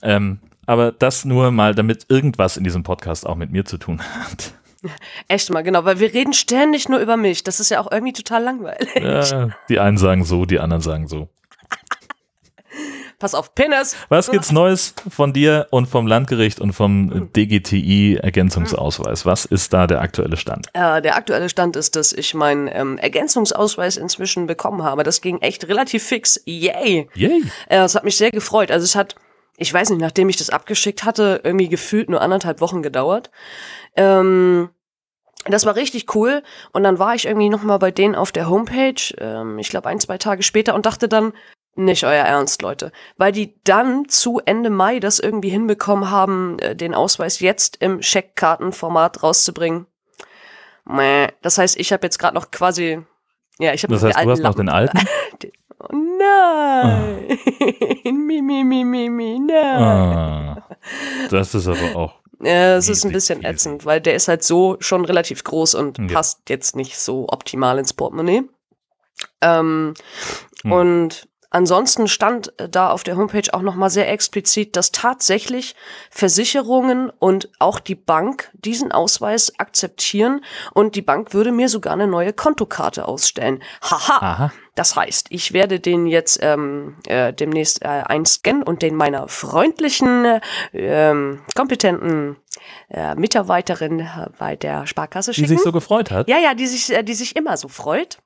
Ähm, 0.03 0.39
aber 0.69 0.91
das 0.91 1.25
nur 1.25 1.49
mal, 1.49 1.73
damit 1.73 2.05
irgendwas 2.09 2.55
in 2.55 2.63
diesem 2.63 2.83
Podcast 2.83 3.25
auch 3.25 3.35
mit 3.35 3.51
mir 3.51 3.65
zu 3.65 3.79
tun 3.79 3.99
hat. 4.01 4.53
Echt 5.27 5.49
mal, 5.49 5.63
genau, 5.63 5.83
weil 5.83 5.99
wir 5.99 6.13
reden 6.13 6.33
ständig 6.33 6.87
nur 6.87 6.99
über 6.99 7.17
mich. 7.17 7.43
Das 7.43 7.59
ist 7.59 7.69
ja 7.71 7.81
auch 7.81 7.91
irgendwie 7.91 8.13
total 8.13 8.43
langweilig. 8.43 8.93
Ja, 8.95 9.49
die 9.67 9.79
einen 9.79 9.97
sagen 9.97 10.23
so, 10.23 10.45
die 10.45 10.59
anderen 10.59 10.83
sagen 10.83 11.07
so. 11.07 11.27
Pass 13.17 13.33
auf, 13.33 13.55
Penis. 13.55 13.97
Was 14.09 14.29
gibt's 14.29 14.51
Neues 14.51 14.93
von 15.09 15.33
dir 15.33 15.67
und 15.71 15.87
vom 15.87 16.05
Landgericht 16.05 16.61
und 16.61 16.71
vom 16.71 17.33
DGTI-Ergänzungsausweis? 17.33 19.25
Was 19.25 19.45
ist 19.45 19.73
da 19.73 19.87
der 19.87 20.01
aktuelle 20.01 20.37
Stand? 20.37 20.67
Äh, 20.73 21.01
der 21.01 21.17
aktuelle 21.17 21.49
Stand 21.49 21.75
ist, 21.77 21.95
dass 21.95 22.13
ich 22.13 22.35
meinen 22.35 22.69
ähm, 22.71 22.99
Ergänzungsausweis 22.99 23.97
inzwischen 23.97 24.45
bekommen 24.45 24.83
habe. 24.83 25.01
Das 25.03 25.19
ging 25.19 25.39
echt 25.41 25.67
relativ 25.67 26.03
fix. 26.03 26.39
Yay! 26.45 27.09
Yay! 27.15 27.41
Äh, 27.67 27.77
das 27.77 27.95
hat 27.95 28.05
mich 28.05 28.15
sehr 28.15 28.31
gefreut. 28.31 28.71
Also 28.71 28.85
es 28.85 28.95
hat, 28.95 29.15
ich 29.59 29.73
weiß 29.73 29.89
nicht, 29.89 30.01
nachdem 30.01 30.29
ich 30.29 30.37
das 30.37 30.49
abgeschickt 30.49 31.03
hatte, 31.03 31.41
irgendwie 31.43 31.69
gefühlt 31.69 32.09
nur 32.09 32.21
anderthalb 32.21 32.61
Wochen 32.61 32.81
gedauert. 32.81 33.29
Ähm, 33.95 34.69
das 35.45 35.65
war 35.65 35.75
richtig 35.75 36.15
cool. 36.15 36.43
Und 36.71 36.83
dann 36.83 36.99
war 36.99 37.15
ich 37.15 37.25
irgendwie 37.25 37.49
noch 37.49 37.63
mal 37.63 37.77
bei 37.77 37.91
denen 37.91 38.15
auf 38.15 38.31
der 38.31 38.49
Homepage, 38.49 39.13
ähm, 39.17 39.59
ich 39.59 39.69
glaube 39.69 39.89
ein, 39.89 39.99
zwei 39.99 40.17
Tage 40.17 40.43
später 40.43 40.75
und 40.75 40.85
dachte 40.85 41.07
dann, 41.07 41.33
nicht 41.75 42.03
euer 42.03 42.25
Ernst, 42.25 42.61
Leute. 42.61 42.91
Weil 43.17 43.31
die 43.31 43.55
dann 43.63 44.09
zu 44.09 44.41
Ende 44.43 44.69
Mai 44.69 44.99
das 44.99 45.19
irgendwie 45.19 45.49
hinbekommen 45.49 46.09
haben, 46.09 46.59
äh, 46.59 46.75
den 46.75 46.93
Ausweis 46.93 47.39
jetzt 47.39 47.77
im 47.81 48.01
Scheckkartenformat 48.01 49.23
rauszubringen. 49.23 49.85
Das 51.41 51.57
heißt, 51.57 51.79
ich 51.79 51.93
habe 51.93 52.07
jetzt 52.07 52.17
gerade 52.17 52.33
noch 52.33 52.49
quasi, 52.49 53.01
ja, 53.59 53.73
ich 53.73 53.83
habe 53.83 53.93
Das 53.93 54.03
heißt, 54.03 54.17
du 54.17 54.31
hast 54.31 54.41
noch 54.41 54.55
den 54.55 54.69
alten? 54.69 54.97
Oh 55.79 55.87
nein! 55.95 57.37
mi, 58.03 58.41
mi, 58.41 58.63
mi, 58.63 58.83
mi, 58.83 59.09
mi, 59.09 59.39
nein. 59.39 59.81
Ah, 59.81 60.67
das 61.29 61.55
ist 61.55 61.67
aber 61.67 61.95
auch. 61.95 62.13
Ja, 62.41 62.75
es 62.77 62.87
ist 62.89 63.05
ein 63.05 63.11
bisschen 63.11 63.39
riesig. 63.39 63.53
ätzend, 63.55 63.85
weil 63.85 63.99
der 64.01 64.15
ist 64.15 64.27
halt 64.29 64.43
so 64.43 64.77
schon 64.79 65.03
relativ 65.05 65.43
groß 65.43 65.75
und 65.75 65.97
Ja. 65.99 66.07
passt 66.07 66.49
jetzt 66.49 66.75
nicht 66.75 66.97
so 66.97 67.27
optimal 67.29 67.77
ins 67.79 67.93
Portemonnaie. 67.93 68.43
Ähm, 69.41 69.93
Hm. 70.63 70.71
Und 70.73 71.27
ansonsten 71.51 72.07
stand 72.09 72.57
äh, 72.59 72.67
da 72.69 72.91
auf 72.91 73.03
der 73.03 73.15
Homepage 73.17 73.53
auch 73.53 73.61
nochmal 73.61 73.89
sehr 73.89 74.09
explizit, 74.09 74.75
dass 74.75 74.91
tatsächlich 74.91 75.75
Versicherungen 76.11 77.09
und 77.09 77.49
auch 77.59 77.79
die 77.79 77.95
Bank 77.95 78.49
diesen 78.53 78.91
Ausweis 78.91 79.57
akzeptieren 79.59 80.43
und 80.73 80.95
die 80.95 81.01
Bank 81.01 81.33
würde 81.33 81.51
mir 81.51 81.69
sogar 81.69 81.93
eine 81.93 82.07
neue 82.07 82.33
Kontokarte 82.33 83.07
ausstellen. 83.07 83.61
Haha! 83.81 84.17
Aha. 84.19 84.51
Das 84.79 84.95
heißt, 84.95 85.27
ich 85.29 85.51
werde 85.51 85.81
den 85.81 86.07
jetzt 86.07 86.39
ähm, 86.41 86.95
äh, 87.05 87.33
demnächst 87.33 87.81
äh, 87.81 87.87
einscannen 87.87 88.63
und 88.63 88.81
den 88.81 88.95
meiner 88.95 89.27
freundlichen, 89.27 90.23
äh, 90.23 90.39
ähm, 90.71 91.41
kompetenten 91.53 92.37
äh, 92.89 93.13
Mitarbeiterin 93.15 93.99
äh, 93.99 94.27
bei 94.39 94.55
der 94.55 94.87
Sparkasse 94.87 95.31
Die 95.31 95.35
schicken. 95.35 95.49
sich 95.49 95.59
so 95.61 95.73
gefreut 95.73 96.11
hat. 96.11 96.29
ja, 96.29 96.37
ja, 96.37 96.53
die 96.53 96.65
sich, 96.65 96.95
äh, 96.95 97.03
die 97.03 97.13
sich 97.13 97.35
immer 97.35 97.57
so 97.57 97.67
freut. 97.67 98.19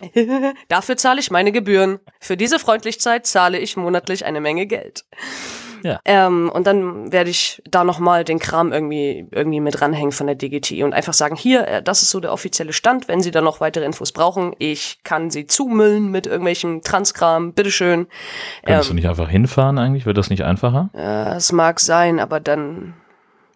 Dafür 0.68 0.96
zahle 0.96 1.18
ich 1.18 1.32
meine 1.32 1.50
Gebühren. 1.50 1.98
Für 2.20 2.36
diese 2.36 2.60
Freundlichkeit 2.60 3.26
zahle 3.26 3.58
ich 3.58 3.76
monatlich 3.76 4.24
eine 4.24 4.40
Menge 4.40 4.66
Geld. 4.66 5.04
Ja. 5.84 6.00
Ähm, 6.06 6.50
und 6.52 6.66
dann 6.66 7.12
werde 7.12 7.30
ich 7.30 7.62
da 7.68 7.84
nochmal 7.84 8.24
den 8.24 8.38
Kram 8.38 8.72
irgendwie, 8.72 9.28
irgendwie 9.30 9.60
mit 9.60 9.80
ranhängen 9.80 10.12
von 10.12 10.26
der 10.26 10.34
DGTI 10.34 10.82
und 10.82 10.94
einfach 10.94 11.12
sagen, 11.12 11.36
hier, 11.36 11.68
äh, 11.68 11.82
das 11.82 12.02
ist 12.02 12.10
so 12.10 12.18
der 12.20 12.32
offizielle 12.32 12.72
Stand. 12.72 13.06
Wenn 13.06 13.20
Sie 13.20 13.30
da 13.30 13.40
noch 13.42 13.60
weitere 13.60 13.84
Infos 13.84 14.10
brauchen, 14.10 14.54
ich 14.58 15.00
kann 15.04 15.30
Sie 15.30 15.46
zumüllen 15.46 16.10
mit 16.10 16.26
irgendwelchem 16.26 16.82
Transkram. 16.82 17.52
Bitteschön. 17.52 18.06
Könntest 18.64 18.88
du 18.88 18.92
Ähm, 18.92 18.96
nicht 18.96 19.08
einfach 19.08 19.28
hinfahren 19.28 19.78
eigentlich? 19.78 20.06
Wird 20.06 20.16
das 20.18 20.30
nicht 20.30 20.42
einfacher? 20.42 20.90
äh, 20.94 21.36
es 21.36 21.52
mag 21.52 21.78
sein, 21.80 22.18
aber 22.18 22.40
dann 22.40 22.94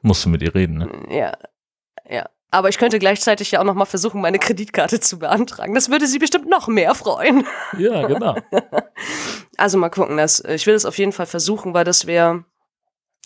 Musst 0.03 0.25
du 0.25 0.29
mit 0.29 0.43
ihr 0.43 0.55
reden, 0.55 0.77
ne? 0.79 0.89
Ja, 1.11 1.33
ja. 2.09 2.27
Aber 2.51 2.71
ich 2.71 2.79
könnte 2.79 2.99
gleichzeitig 2.99 3.51
ja 3.51 3.61
auch 3.61 3.65
noch 3.65 3.75
mal 3.75 3.85
versuchen, 3.85 4.23
meine 4.23 4.39
Kreditkarte 4.39 5.01
zu 5.01 5.19
beantragen. 5.19 5.75
Das 5.75 5.91
würde 5.91 6.07
sie 6.07 6.19
bestimmt 6.19 6.49
noch 6.49 6.67
mehr 6.67 6.95
freuen. 6.95 7.45
Ja, 7.77 8.07
genau. 8.07 8.37
Also 9.59 9.77
mal 9.79 9.91
gucken, 9.91 10.17
das, 10.17 10.41
ich 10.41 10.67
will 10.67 10.75
es 10.75 10.87
auf 10.87 10.99
jeden 10.99 11.13
Fall 11.13 11.27
versuchen, 11.27 11.75
weil 11.75 11.85
das 11.85 12.07
wäre 12.07 12.45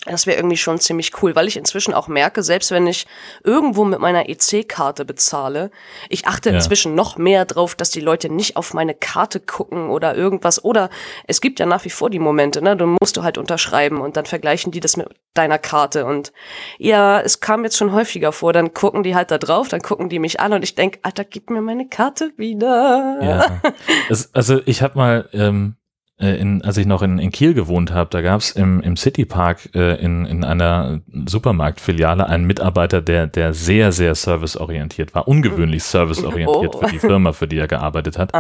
das 0.05 0.27
wäre 0.27 0.37
irgendwie 0.37 0.57
schon 0.57 0.81
ziemlich 0.81 1.23
cool, 1.23 1.37
weil 1.37 1.47
ich 1.47 1.57
inzwischen 1.57 1.95
auch 1.95 2.09
merke, 2.09 2.43
selbst 2.43 2.73
wenn 2.73 2.89
ich 2.89 3.07
irgendwo 3.45 3.85
mit 3.85 4.01
meiner 4.01 4.29
EC-Karte 4.29 5.05
bezahle, 5.05 5.71
ich 6.09 6.27
achte 6.27 6.51
Ja. 6.51 6.57
inzwischen 6.57 6.97
noch 6.97 7.19
mehr 7.19 7.45
drauf, 7.45 7.77
dass 7.77 7.91
die 7.91 8.01
Leute 8.01 8.29
nicht 8.29 8.57
auf 8.57 8.75
meine 8.75 8.95
Karte 8.95 9.39
gucken 9.39 9.91
oder 9.91 10.17
irgendwas. 10.17 10.65
Oder 10.65 10.91
es 11.29 11.41
gibt 11.41 11.61
ja 11.61 11.67
nach 11.67 11.85
wie 11.85 11.91
vor 11.91 12.11
die 12.11 12.19
Momente, 12.19 12.63
ne? 12.63 12.77
Du 12.77 12.87
musst 13.01 13.17
du 13.17 13.23
halt 13.23 13.39
unterschreiben 13.39 14.01
und 14.01 14.17
dann 14.17 14.27
vergleichen 14.27 14.73
die 14.73 14.81
das 14.81 14.97
mit 14.97 15.07
deiner 15.35 15.59
Karte. 15.59 16.05
Und 16.05 16.33
ja, 16.79 17.21
es 17.21 17.39
kam 17.39 17.63
jetzt 17.63 17.77
schon 17.77 17.93
häufiger 17.93 18.33
vor, 18.33 18.53
dann 18.53 18.75
gucken 18.75 19.05
die 19.05 19.15
halt 19.15 19.31
da 19.31 19.39
drauf, 19.39 19.69
dann 19.69 19.83
gucken 19.83 20.09
die 20.09 20.19
mich 20.19 20.41
an 20.41 20.53
und 20.53 20.65
ich 20.65 20.75
denk, 20.75 20.99
Alter, 21.03 21.23
gib 21.25 21.49
mir 21.49 21.63
meine 21.63 21.89
Karte 21.89 22.33
wieder. 22.37 23.19
Ja. 23.23 23.61
Es, 24.09 24.35
also 24.35 24.61
ich 24.67 24.83
habe 24.83 24.99
mal, 24.99 25.29
ähm, 25.33 25.77
äh, 25.77 25.82
in, 26.19 26.63
als 26.63 26.77
ich 26.77 26.87
noch 26.87 27.03
in, 27.03 27.19
in 27.19 27.33
Kiel 27.33 27.53
gewohnt 27.55 27.91
habe, 27.93 28.11
da 28.11 28.21
gab 28.23 28.41
es 28.41 28.53
im, 28.53 28.81
im 28.81 28.97
Citypark 28.97 29.75
äh, 29.75 29.97
in, 30.01 30.25
in 30.27 30.45
einer 30.45 31.01
Supermarktfiliale 31.27 32.27
einen 32.27 32.45
Mitarbeiter, 32.47 33.03
der, 33.03 33.27
der 33.27 33.55
sehr, 33.55 33.91
sehr 33.93 34.15
serviceorientiert 34.15 35.15
war, 35.15 35.27
ungewöhnlich 35.27 35.83
serviceorientiert 35.85 36.75
Oh. 36.75 36.79
für 36.81 36.87
die 36.93 36.99
Firma, 37.01 37.33
für 37.33 37.49
die 37.49 37.59
er 37.59 37.67
gearbeitet 37.69 38.19
hat. 38.19 38.33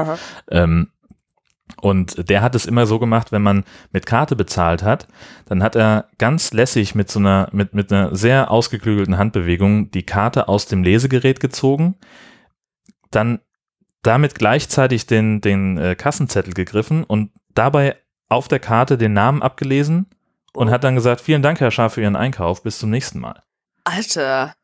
Ähm, 0.51 0.89
Und 1.81 2.29
der 2.29 2.43
hat 2.43 2.55
es 2.55 2.67
immer 2.67 2.87
so 2.87 2.99
gemacht, 2.99 3.33
wenn 3.33 3.43
man 3.43 3.65
mit 3.93 4.07
Karte 4.07 4.37
bezahlt 4.37 4.83
hat, 4.83 5.09
dann 5.47 5.63
hat 5.63 5.75
er 5.75 6.07
ganz 6.19 6.53
lässig 6.53 6.95
mit 6.95 7.11
so 7.11 7.19
einer, 7.19 7.49
mit, 7.53 7.75
mit 7.75 7.91
einer 7.93 8.15
sehr 8.15 8.51
ausgeklügelten 8.51 9.17
Handbewegung 9.19 9.91
die 9.91 10.05
Karte 10.05 10.49
aus 10.49 10.67
dem 10.67 10.85
Lesegerät 10.85 11.41
gezogen, 11.41 11.97
dann 13.11 13.41
damit 14.03 14.35
gleichzeitig 14.35 15.07
den, 15.07 15.41
den 15.41 15.79
äh, 15.79 15.95
Kassenzettel 15.95 16.53
gegriffen 16.55 17.05
und 17.05 17.31
dabei 17.55 17.97
auf 18.29 18.49
der 18.49 18.59
Karte 18.59 18.97
den 18.99 19.13
Namen 19.13 19.43
abgelesen 19.43 20.07
und 20.55 20.71
hat 20.71 20.85
dann 20.85 20.95
gesagt, 20.95 21.21
vielen 21.21 21.43
Dank, 21.43 21.61
Herr 21.61 21.71
Schaaf, 21.71 21.95
für 21.95 22.03
Ihren 22.03 22.17
Einkauf, 22.17 22.63
bis 22.63 22.79
zum 22.79 22.91
nächsten 22.91 23.21
Mal. 23.21 23.43
Alter. 23.85 24.55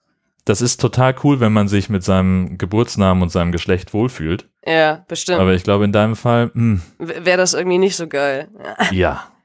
Das 0.45 0.63
ist 0.63 0.81
total 0.81 1.15
cool, 1.25 1.41
wenn 1.41 1.53
man 1.53 1.69
sich 1.69 1.91
mit 1.91 2.03
seinem 2.03 2.57
Geburtsnamen 2.57 3.23
und 3.23 3.29
seinem 3.29 3.53
Geschlecht 3.53 3.93
wohlfühlt. 3.93 4.49
Ja, 4.65 5.05
bestimmt. 5.07 5.41
Aber 5.41 5.53
ich 5.53 5.63
glaube, 5.63 5.85
in 5.85 5.93
deinem 5.93 6.17
Fall, 6.17 6.51
hm, 6.55 6.81
Wäre 6.99 7.37
das 7.37 7.53
irgendwie 7.53 7.79
nicht 7.79 7.97
so 7.97 8.07
geil. 8.07 8.49
ja. 8.91 9.29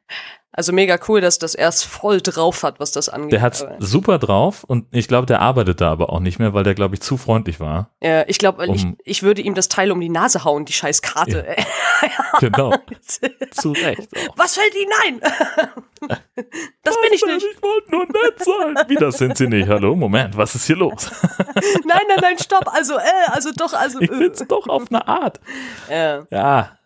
Also 0.56 0.72
mega 0.72 1.00
cool, 1.08 1.20
dass 1.20 1.40
das 1.40 1.56
erst 1.56 1.84
voll 1.86 2.22
drauf 2.22 2.62
hat, 2.62 2.80
was 2.80 2.92
das 2.92 3.10
angeht. 3.10 3.32
Der 3.32 3.42
hat's 3.42 3.66
super 3.80 4.20
drauf 4.20 4.64
und 4.64 4.86
ich 4.92 5.08
glaube, 5.08 5.26
der 5.26 5.42
arbeitet 5.42 5.82
da 5.82 5.92
aber 5.92 6.12
auch 6.12 6.20
nicht 6.20 6.38
mehr, 6.38 6.54
weil 6.54 6.64
der, 6.64 6.76
glaube 6.76 6.94
ich, 6.94 7.02
zu 7.02 7.18
freundlich 7.18 7.60
war. 7.60 7.90
Ja, 8.02 8.24
ich 8.28 8.38
glaube, 8.38 8.64
ich, 8.68 8.84
Um- 8.86 8.98
ich 9.04 9.24
würde 9.24 9.42
ihm 9.42 9.56
das 9.56 9.68
Teil 9.68 9.92
um 9.92 10.00
die 10.00 10.10
Nase 10.10 10.44
hauen, 10.44 10.66
die 10.66 10.74
scheiß 10.74 11.02
Karte. 11.02 11.48
ey. 11.48 11.64
Genau. 12.40 12.74
zu 13.52 13.72
Recht. 13.72 14.10
Auch. 14.30 14.38
Was 14.38 14.56
fällt 14.56 14.74
Ihnen 14.76 14.92
ein? 15.06 15.20
das 16.84 16.96
bin 17.02 17.14
ich 17.14 17.24
nicht. 17.26 17.46
Ich 17.56 17.62
wollte 17.62 17.92
nur 17.92 18.06
nett 18.06 18.40
sein. 18.44 18.90
Wie, 18.90 18.96
das 18.96 19.18
sind 19.20 19.38
Sie 19.38 19.48
nicht. 19.48 19.70
Hallo, 19.70 19.96
Moment, 19.96 20.36
was 20.36 20.56
ist 20.56 20.66
hier 20.66 20.76
los? 20.76 21.10
Nein, 21.86 22.02
nein, 22.08 22.18
nein, 22.22 22.38
stopp. 22.40 22.68
Also, 22.74 22.98
äh, 22.98 23.02
also 23.32 23.52
doch, 23.56 23.74
also. 23.74 24.02
Ich 24.02 24.10
bin's 24.10 24.44
doch 24.48 24.68
auf 24.68 24.84
eine 24.90 25.08
Art. 25.08 25.40
Äh, 25.90 26.22
Ja, 26.32 26.78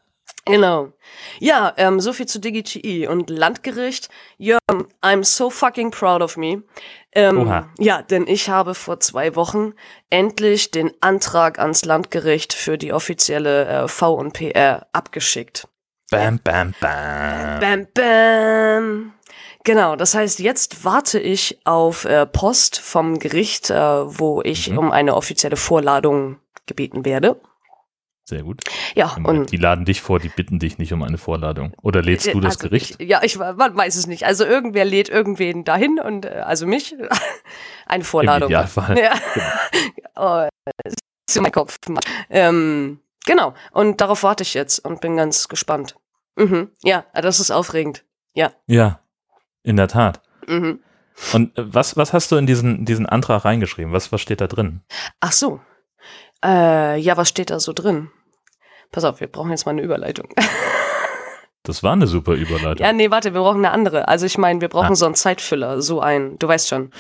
genau. 0.48 0.94
Ja, 1.40 1.74
ähm, 1.78 2.00
so 2.00 2.14
viel 2.14 2.26
zu 2.26 2.40
DigiTI 2.40 3.08
und 3.08 3.30
Landgericht. 3.30 4.10
Jörn, 4.38 4.60
I'm 5.02 5.24
so 5.24 5.50
fucking 5.50 5.92
proud 5.92 6.22
of 6.22 6.38
me. 6.38 6.64
Ähm, 7.14 7.40
Oha. 7.48 7.70
ja, 7.80 8.02
denn 8.02 8.28
ich 8.28 8.50
habe 8.50 8.74
vor 8.76 9.00
zwei 9.00 9.36
Wochen 9.36 9.74
endlich 10.10 10.72
den 10.72 10.92
Antrag 11.02 11.60
ans 11.60 11.86
Landgericht 11.86 12.54
für 12.54 12.78
die 12.78 12.94
offizielle 12.94 13.84
äh, 13.84 13.88
V&PR 13.88 14.88
abgeschickt. 14.94 15.68
bam, 16.12 16.40
bam, 16.44 16.74
bam. 16.80 17.60
Bam, 17.60 17.88
bam. 17.94 19.14
Genau, 19.64 19.96
das 19.98 20.16
heißt, 20.16 20.40
jetzt 20.40 20.86
warte 20.86 21.20
ich 21.20 21.60
auf 21.66 22.06
äh, 22.06 22.26
Post 22.26 22.80
vom 22.80 23.20
Gericht, 23.20 23.70
äh, 23.70 23.76
wo 23.76 24.42
ich 24.42 24.70
Mhm. 24.70 24.78
um 24.78 24.92
eine 24.92 25.16
offizielle 25.16 25.58
Vorladung 25.58 26.40
gebeten 26.68 27.04
werde. 27.04 27.40
Sehr 28.30 28.44
gut. 28.44 28.62
Ja, 28.94 29.16
und 29.24 29.52
Die 29.54 29.58
laden 29.58 29.86
dich 29.86 30.02
vor, 30.02 30.20
die 30.20 30.28
bitten 30.28 30.60
dich 30.60 30.78
nicht 30.80 30.92
um 30.92 31.02
eine 31.02 31.18
Vorladung. 31.18 31.74
Oder 31.82 32.02
lädst 32.02 32.28
du 32.34 32.42
das 32.42 32.58
also 32.58 32.68
Gericht? 32.68 32.96
Ich, 33.00 33.08
ja, 33.08 33.22
ich 33.24 33.38
man 33.38 33.78
weiß 33.78 33.96
es 33.96 34.06
nicht. 34.06 34.26
Also 34.26 34.44
irgendwer 34.44 34.84
lädt 34.84 35.08
irgendwen 35.08 35.64
dahin 35.64 35.98
und 35.98 36.26
äh, 36.26 36.44
also 36.46 36.68
mich 36.68 36.94
eine 37.86 38.04
Vorladung. 38.04 38.50
Idealfall. 38.50 39.00
Ja. 39.00 39.14
oh, 40.18 40.48
das 40.84 40.96
ist 41.30 41.38
in 41.38 41.44
mein 41.44 41.54
Kopf. 41.54 41.80
Ähm, 42.30 43.00
genau. 43.26 43.54
Und 43.72 44.02
darauf 44.02 44.24
warte 44.24 44.44
ich 44.44 44.54
jetzt 44.54 44.80
und 44.80 45.00
bin 45.00 45.16
ganz 45.16 45.48
gespannt. 45.48 45.96
Mhm. 46.36 46.72
Ja, 46.84 47.06
das 47.14 47.40
ist 47.40 47.52
aufregend. 47.52 48.04
Ja, 48.34 49.00
in 49.64 49.78
der 49.78 49.88
Tat. 49.88 50.22
Mhm. 50.48 50.82
Und 51.32 51.58
äh, 51.58 51.74
was, 51.74 51.96
was 51.96 52.12
hast 52.12 52.30
du 52.34 52.36
in 52.36 52.46
diesen, 52.46 52.84
diesen 52.84 53.06
Antrag 53.06 53.46
reingeschrieben? 53.46 53.94
Was, 53.94 54.12
was 54.12 54.20
steht 54.20 54.42
da 54.42 54.48
drin? 54.48 54.82
Ach 55.22 55.32
so. 55.32 55.62
Äh, 56.44 57.00
ja, 57.00 57.16
was 57.16 57.30
steht 57.30 57.50
da 57.50 57.60
so 57.60 57.72
drin? 57.72 58.12
Pass 58.92 59.04
auf, 59.04 59.20
wir 59.20 59.28
brauchen 59.28 59.52
jetzt 59.52 59.66
mal 59.66 59.72
eine 59.72 59.82
Überleitung. 59.82 60.30
Das 61.68 61.84
war 61.84 61.92
eine 61.92 62.08
super 62.08 62.32
Überleitung. 62.34 62.86
Ja, 62.86 62.94
nee, 62.94 63.12
warte, 63.12 63.34
wir 63.34 63.42
brauchen 63.42 63.58
eine 63.58 63.72
andere. 63.72 64.08
Also 64.08 64.26
ich 64.26 64.38
meine, 64.38 64.62
wir 64.62 64.70
brauchen 64.70 64.94
ah. 64.94 64.96
so 64.96 65.06
einen 65.06 65.16
Zeitfüller, 65.16 65.82
so 65.82 66.00
einen, 66.00 66.40
du 66.40 66.48
weißt 66.48 66.70
schon. 66.70 66.92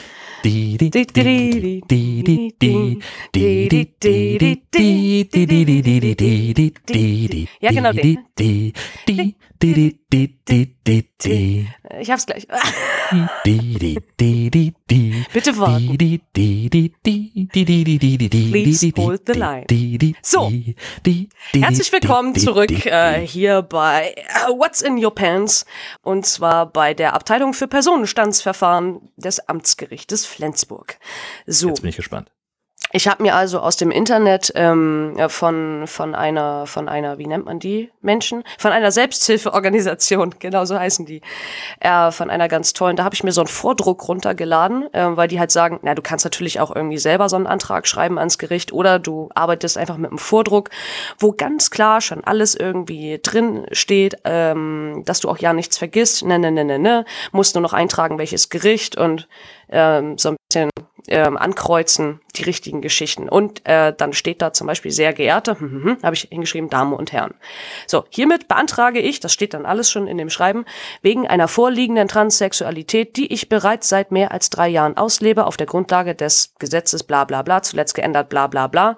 Ja, 7.61 7.71
genau 7.71 7.93
den. 7.93 8.73
Di, 9.59 9.99
di, 10.11 10.39
di, 10.47 11.67
ich 11.99 12.11
hab's 12.11 12.25
gleich. 12.27 12.47
Bitte 15.33 15.57
warten. 15.57 15.97
Please 18.51 18.91
hold 18.97 19.21
the 19.25 19.33
line. 19.33 19.65
So, 20.21 20.51
herzlich 21.53 21.91
willkommen 21.91 22.35
zurück 22.35 22.85
äh, 22.85 23.25
hier 23.25 23.63
bei 23.63 24.13
What's 24.55 24.81
in 24.81 25.03
Your 25.03 25.15
Pants 25.15 25.65
und 26.03 26.27
zwar 26.27 26.71
bei 26.71 26.93
der 26.93 27.13
Abteilung 27.13 27.53
für 27.53 27.67
Personenstandsverfahren 27.67 29.09
des 29.15 29.39
Amtsgerichtes 29.39 30.25
Flensburg. 30.27 30.99
So. 31.47 31.69
Jetzt 31.69 31.81
bin 31.81 31.89
ich 31.89 31.95
gespannt 31.95 32.31
ich 32.93 33.07
habe 33.07 33.21
mir 33.21 33.35
also 33.35 33.59
aus 33.59 33.75
dem 33.75 33.91
Internet 33.91 34.51
ähm, 34.55 35.15
ja, 35.17 35.27
von 35.27 35.87
von 35.87 36.15
einer 36.15 36.65
von 36.67 36.87
einer 36.87 37.17
wie 37.17 37.27
nennt 37.27 37.45
man 37.45 37.59
die 37.59 37.91
Menschen? 38.01 38.43
Von 38.57 38.71
einer 38.71 38.91
Selbsthilfeorganisation 38.91 40.35
genau 40.39 40.65
so 40.65 40.79
heißen 40.79 41.05
die 41.05 41.21
äh, 41.81 42.11
von 42.11 42.29
einer 42.29 42.47
ganz 42.47 42.73
tollen 42.73 42.95
da 42.95 43.03
habe 43.03 43.15
ich 43.15 43.23
mir 43.23 43.31
so 43.31 43.41
einen 43.41 43.47
Vordruck 43.47 44.07
runtergeladen 44.07 44.93
äh, 44.93 45.17
weil 45.17 45.27
die 45.27 45.39
halt 45.39 45.51
sagen 45.51 45.79
na 45.81 45.95
du 45.95 46.01
kannst 46.01 46.23
natürlich 46.23 46.59
auch 46.59 46.73
irgendwie 46.73 46.97
selber 46.97 47.27
so 47.27 47.35
einen 47.35 47.47
Antrag 47.47 47.87
schreiben 47.87 48.17
ans 48.17 48.37
Gericht 48.37 48.71
oder 48.71 48.99
du 48.99 49.29
arbeitest 49.35 49.77
einfach 49.77 49.97
mit 49.97 50.09
einem 50.09 50.19
Vordruck 50.19 50.69
wo 51.19 51.33
ganz 51.33 51.71
klar 51.71 51.99
schon 51.99 52.23
alles 52.23 52.55
irgendwie 52.55 53.19
drin 53.21 53.65
steht 53.73 54.15
ähm, 54.23 55.03
dass 55.05 55.19
du 55.19 55.29
auch 55.29 55.39
ja 55.39 55.51
nichts 55.51 55.77
vergisst 55.77 56.23
ne 56.23 56.39
ne 56.39 56.51
ne 56.51 56.63
ne 56.63 56.79
ne 56.79 57.05
musst 57.33 57.55
nur 57.55 57.61
noch 57.61 57.73
eintragen 57.73 58.17
welches 58.17 58.49
Gericht 58.49 58.97
und 58.97 59.27
ähm, 59.69 60.17
so 60.17 60.29
ein 60.29 60.37
bisschen 60.49 60.69
ähm, 61.07 61.37
ankreuzen, 61.37 62.19
die 62.35 62.43
richtigen 62.43 62.81
Geschichten. 62.81 63.29
Und 63.29 63.65
äh, 63.65 63.93
dann 63.95 64.13
steht 64.13 64.41
da 64.41 64.53
zum 64.53 64.67
Beispiel 64.67 64.91
sehr 64.91 65.13
geehrte, 65.13 65.59
hm, 65.59 65.71
hm, 65.71 65.83
hm, 65.83 65.97
habe 66.03 66.15
ich 66.15 66.27
hingeschrieben, 66.29 66.69
Damen 66.69 66.93
und 66.93 67.11
Herren. 67.11 67.33
So, 67.87 68.05
hiermit 68.09 68.47
beantrage 68.47 68.99
ich, 68.99 69.19
das 69.19 69.33
steht 69.33 69.53
dann 69.53 69.65
alles 69.65 69.89
schon 69.89 70.07
in 70.07 70.17
dem 70.17 70.29
Schreiben, 70.29 70.65
wegen 71.01 71.27
einer 71.27 71.47
vorliegenden 71.47 72.07
Transsexualität, 72.07 73.17
die 73.17 73.31
ich 73.31 73.49
bereits 73.49 73.89
seit 73.89 74.11
mehr 74.11 74.31
als 74.31 74.49
drei 74.49 74.67
Jahren 74.67 74.97
auslebe, 74.97 75.45
auf 75.45 75.57
der 75.57 75.67
Grundlage 75.67 76.15
des 76.15 76.53
Gesetzes 76.59 77.03
bla 77.03 77.23
bla 77.23 77.41
bla, 77.41 77.61
zuletzt 77.61 77.93
geändert 77.93 78.29
bla 78.29 78.47
bla 78.47 78.67
bla. 78.67 78.97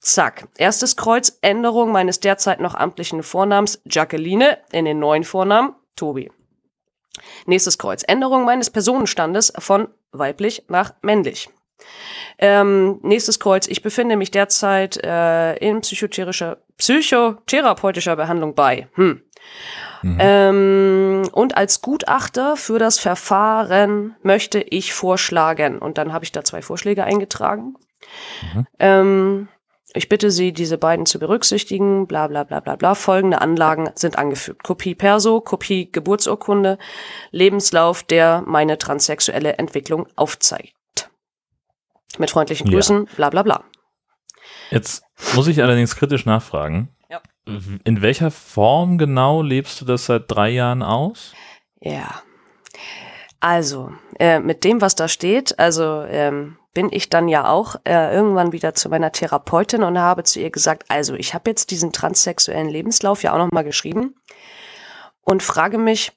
Zack. 0.00 0.48
Erstes 0.56 0.96
Kreuz, 0.96 1.38
Änderung 1.40 1.92
meines 1.92 2.20
derzeit 2.20 2.60
noch 2.60 2.74
amtlichen 2.74 3.22
Vornamens 3.22 3.80
Jacqueline 3.84 4.58
in 4.72 4.84
den 4.84 4.98
neuen 4.98 5.24
Vornamen 5.24 5.74
Tobi. 5.96 6.30
Nächstes 7.46 7.78
Kreuz. 7.78 8.02
Änderung 8.06 8.44
meines 8.44 8.70
Personenstandes 8.70 9.52
von 9.58 9.88
weiblich 10.18 10.64
nach 10.68 10.94
männlich. 11.02 11.48
Ähm, 12.38 12.98
nächstes 13.02 13.40
Kreuz. 13.40 13.66
Ich 13.66 13.82
befinde 13.82 14.16
mich 14.16 14.30
derzeit 14.30 15.02
äh, 15.04 15.56
in 15.56 15.80
psychotherapeutischer, 15.80 16.58
psychotherapeutischer 16.76 18.16
Behandlung 18.16 18.54
bei. 18.54 18.88
Hm. 18.94 19.22
Ähm, 20.18 21.28
und 21.32 21.56
als 21.56 21.82
Gutachter 21.82 22.56
für 22.56 22.78
das 22.78 22.98
Verfahren 22.98 24.14
möchte 24.22 24.60
ich 24.60 24.92
vorschlagen. 24.92 25.78
Und 25.78 25.98
dann 25.98 26.12
habe 26.12 26.24
ich 26.24 26.32
da 26.32 26.44
zwei 26.44 26.62
Vorschläge 26.62 27.04
eingetragen. 27.04 27.76
Ähm, 28.78 29.48
ich 29.96 30.08
bitte 30.08 30.30
Sie, 30.30 30.52
diese 30.52 30.78
beiden 30.78 31.06
zu 31.06 31.18
berücksichtigen, 31.18 32.06
bla 32.06 32.26
bla 32.26 32.44
bla 32.44 32.60
bla 32.60 32.76
bla. 32.76 32.94
Folgende 32.94 33.40
Anlagen 33.40 33.90
sind 33.94 34.18
angefügt. 34.18 34.62
Kopie 34.62 34.94
Perso, 34.94 35.40
Kopie 35.40 35.90
Geburtsurkunde, 35.90 36.78
Lebenslauf, 37.30 38.02
der 38.02 38.42
meine 38.46 38.78
transsexuelle 38.78 39.58
Entwicklung 39.58 40.06
aufzeigt. 40.16 40.74
Mit 42.18 42.30
freundlichen 42.30 42.66
Ja. 42.68 42.74
Grüßen, 42.74 43.06
bla 43.16 43.30
bla 43.30 43.42
bla. 43.42 43.64
Jetzt 44.70 45.02
muss 45.34 45.46
ich 45.46 45.62
allerdings 45.62 45.96
kritisch 45.96 46.26
nachfragen. 46.26 46.88
Ja. 47.08 47.20
In 47.46 48.02
welcher 48.02 48.30
Form 48.30 48.98
genau 48.98 49.42
lebst 49.42 49.80
du 49.80 49.84
das 49.84 50.06
seit 50.06 50.24
drei 50.28 50.50
Jahren 50.50 50.82
aus? 50.82 51.32
Ja. 51.80 52.22
Also, 53.40 53.92
äh, 54.18 54.40
mit 54.40 54.64
dem, 54.64 54.80
was 54.80 54.94
da 54.94 55.08
steht, 55.08 55.58
also 55.58 56.02
ähm, 56.08 56.56
bin 56.72 56.88
ich 56.90 57.10
dann 57.10 57.28
ja 57.28 57.48
auch 57.48 57.76
äh, 57.84 58.14
irgendwann 58.14 58.52
wieder 58.52 58.74
zu 58.74 58.88
meiner 58.88 59.12
Therapeutin 59.12 59.82
und 59.82 59.98
habe 59.98 60.24
zu 60.24 60.40
ihr 60.40 60.50
gesagt, 60.50 60.84
also 60.88 61.14
ich 61.14 61.34
habe 61.34 61.50
jetzt 61.50 61.70
diesen 61.70 61.92
transsexuellen 61.92 62.68
Lebenslauf 62.68 63.22
ja 63.22 63.32
auch 63.32 63.38
nochmal 63.38 63.64
geschrieben 63.64 64.14
und 65.22 65.42
frage 65.42 65.78
mich, 65.78 66.12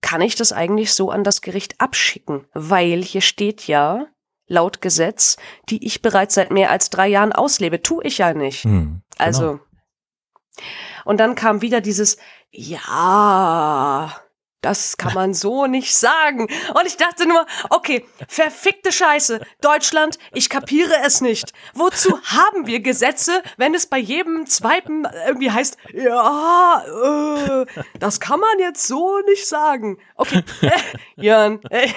kann 0.00 0.20
ich 0.20 0.36
das 0.36 0.52
eigentlich 0.52 0.92
so 0.92 1.10
an 1.10 1.24
das 1.24 1.40
Gericht 1.40 1.80
abschicken? 1.80 2.46
Weil 2.54 3.02
hier 3.02 3.20
steht 3.20 3.66
ja 3.66 4.06
laut 4.46 4.80
Gesetz, 4.80 5.36
die 5.68 5.86
ich 5.86 6.02
bereits 6.02 6.34
seit 6.34 6.50
mehr 6.50 6.70
als 6.70 6.90
drei 6.90 7.08
Jahren 7.08 7.32
auslebe. 7.32 7.82
Tu 7.82 8.00
ich 8.02 8.18
ja 8.18 8.32
nicht. 8.34 8.64
Hm, 8.64 9.02
Also. 9.16 9.60
Und 11.04 11.18
dann 11.18 11.34
kam 11.34 11.62
wieder 11.62 11.80
dieses, 11.80 12.18
ja, 12.50 14.14
Das 14.60 14.96
kann 14.96 15.14
man 15.14 15.34
so 15.34 15.66
nicht 15.66 15.96
sagen. 15.96 16.48
Und 16.74 16.86
ich 16.86 16.96
dachte 16.96 17.28
nur, 17.28 17.46
okay, 17.70 18.04
verfickte 18.26 18.90
Scheiße. 18.90 19.40
Deutschland, 19.60 20.18
ich 20.32 20.50
kapiere 20.50 20.94
es 21.04 21.20
nicht. 21.20 21.52
Wozu 21.74 22.20
haben 22.24 22.66
wir 22.66 22.80
Gesetze, 22.80 23.42
wenn 23.56 23.74
es 23.74 23.86
bei 23.86 23.98
jedem 23.98 24.46
zweiten 24.46 25.06
irgendwie 25.26 25.52
heißt, 25.52 25.76
ja, 25.92 26.84
äh, 26.84 27.66
das 28.00 28.18
kann 28.18 28.40
man 28.40 28.58
jetzt 28.58 28.86
so 28.86 29.20
nicht 29.28 29.46
sagen. 29.46 29.98
Okay, 30.16 30.42
äh, 30.62 30.70
Jörn, 31.16 31.60
äh, 31.70 31.88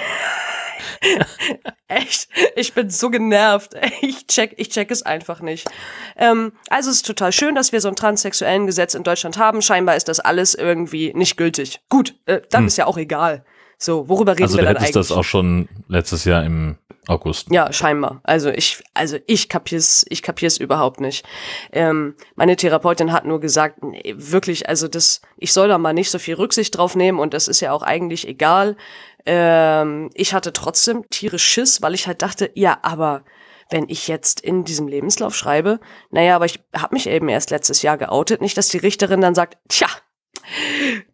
Echt, 1.87 2.29
ich 2.55 2.73
bin 2.73 2.89
so 2.89 3.09
genervt. 3.09 3.73
Ich 4.01 4.27
check, 4.27 4.53
ich 4.57 4.69
check 4.69 4.91
es 4.91 5.03
einfach 5.03 5.41
nicht. 5.41 5.69
Ähm, 6.17 6.53
also 6.69 6.89
es 6.89 6.97
ist 6.97 7.05
total 7.05 7.31
schön, 7.31 7.55
dass 7.55 7.71
wir 7.71 7.81
so 7.81 7.89
ein 7.89 7.95
transsexuellen 7.95 8.65
Gesetz 8.65 8.93
in 8.93 9.03
Deutschland 9.03 9.37
haben. 9.37 9.61
Scheinbar 9.61 9.95
ist 9.95 10.07
das 10.07 10.19
alles 10.19 10.55
irgendwie 10.55 11.13
nicht 11.13 11.37
gültig. 11.37 11.81
Gut, 11.89 12.15
äh, 12.25 12.41
dann 12.49 12.61
hm. 12.61 12.67
ist 12.67 12.77
ja 12.77 12.85
auch 12.85 12.97
egal. 12.97 13.43
So, 13.77 14.07
worüber 14.07 14.33
reden 14.33 14.43
also, 14.43 14.57
wir 14.57 14.63
dann 14.63 14.77
eigentlich? 14.77 14.95
Also 14.95 14.99
das 14.99 15.11
auch 15.11 15.23
schon 15.23 15.67
letztes 15.87 16.23
Jahr 16.25 16.43
im 16.43 16.77
August. 17.07 17.47
Ja, 17.51 17.73
scheinbar. 17.73 18.21
Also 18.23 18.49
ich, 18.49 18.83
also 18.93 19.17
ich 19.25 19.49
kapier's, 19.49 20.05
ich 20.09 20.21
kapier's 20.21 20.57
überhaupt 20.57 21.01
nicht. 21.01 21.25
Ähm, 21.71 22.15
meine 22.35 22.55
Therapeutin 22.55 23.11
hat 23.11 23.25
nur 23.25 23.39
gesagt, 23.39 23.83
nee, 23.83 24.13
wirklich, 24.17 24.69
also 24.69 24.87
das, 24.87 25.21
ich 25.37 25.51
soll 25.51 25.67
da 25.67 25.79
mal 25.79 25.93
nicht 25.93 26.11
so 26.11 26.19
viel 26.19 26.35
Rücksicht 26.35 26.77
drauf 26.77 26.95
nehmen 26.95 27.19
und 27.19 27.33
das 27.33 27.47
ist 27.47 27.59
ja 27.59 27.71
auch 27.71 27.81
eigentlich 27.81 28.27
egal. 28.27 28.77
Ähm, 29.25 30.09
ich 30.13 30.33
hatte 30.33 30.53
trotzdem 30.53 31.09
tierisch 31.09 31.45
Schiss, 31.45 31.81
weil 31.81 31.93
ich 31.93 32.07
halt 32.07 32.21
dachte, 32.21 32.51
ja, 32.55 32.79
aber 32.81 33.23
wenn 33.69 33.87
ich 33.87 34.07
jetzt 34.07 34.41
in 34.41 34.63
diesem 34.63 34.87
Lebenslauf 34.87 35.35
schreibe, 35.35 35.79
naja, 36.09 36.35
aber 36.35 36.45
ich 36.45 36.59
habe 36.75 36.93
mich 36.93 37.07
eben 37.07 37.29
erst 37.29 37.51
letztes 37.51 37.81
Jahr 37.81 37.97
geoutet, 37.97 38.41
nicht, 38.41 38.57
dass 38.57 38.67
die 38.67 38.77
Richterin 38.77 39.21
dann 39.21 39.35
sagt, 39.35 39.57
tja, 39.69 39.87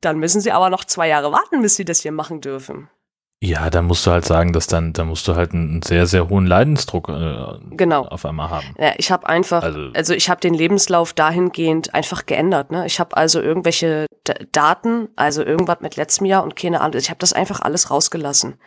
dann 0.01 0.17
müssen 0.17 0.41
sie 0.41 0.51
aber 0.51 0.69
noch 0.69 0.83
zwei 0.83 1.07
Jahre 1.07 1.31
warten, 1.31 1.61
bis 1.61 1.75
sie 1.75 1.85
das 1.85 2.01
hier 2.01 2.11
machen 2.11 2.41
dürfen. 2.41 2.89
Ja, 3.39 3.69
da 3.69 3.83
musst 3.83 4.05
du 4.05 4.11
halt 4.11 4.25
sagen, 4.25 4.51
dass 4.51 4.65
dann, 4.65 4.93
da 4.93 5.05
musst 5.05 5.27
du 5.27 5.35
halt 5.35 5.53
einen 5.53 5.83
sehr, 5.83 6.07
sehr 6.07 6.27
hohen 6.27 6.47
Leidensdruck 6.47 7.07
äh, 7.09 7.59
genau. 7.75 8.05
auf 8.05 8.25
einmal 8.25 8.49
haben. 8.49 8.73
Ja, 8.79 8.93
ich 8.97 9.11
habe 9.11 9.29
einfach, 9.29 9.61
also, 9.61 9.89
also 9.93 10.13
ich 10.15 10.29
habe 10.29 10.41
den 10.41 10.55
Lebenslauf 10.55 11.13
dahingehend 11.13 11.93
einfach 11.93 12.25
geändert. 12.25 12.71
Ne? 12.71 12.87
Ich 12.87 12.99
habe 12.99 13.15
also 13.15 13.39
irgendwelche 13.39 14.07
D 14.27 14.33
Daten, 14.51 15.09
also 15.15 15.43
irgendwas 15.43 15.81
mit 15.81 15.97
letztem 15.97 16.25
Jahr 16.25 16.43
und 16.43 16.55
keine 16.55 16.81
Ahnung, 16.81 16.97
ich 16.97 17.09
habe 17.09 17.19
das 17.19 17.33
einfach 17.33 17.61
alles 17.61 17.91
rausgelassen. 17.91 18.59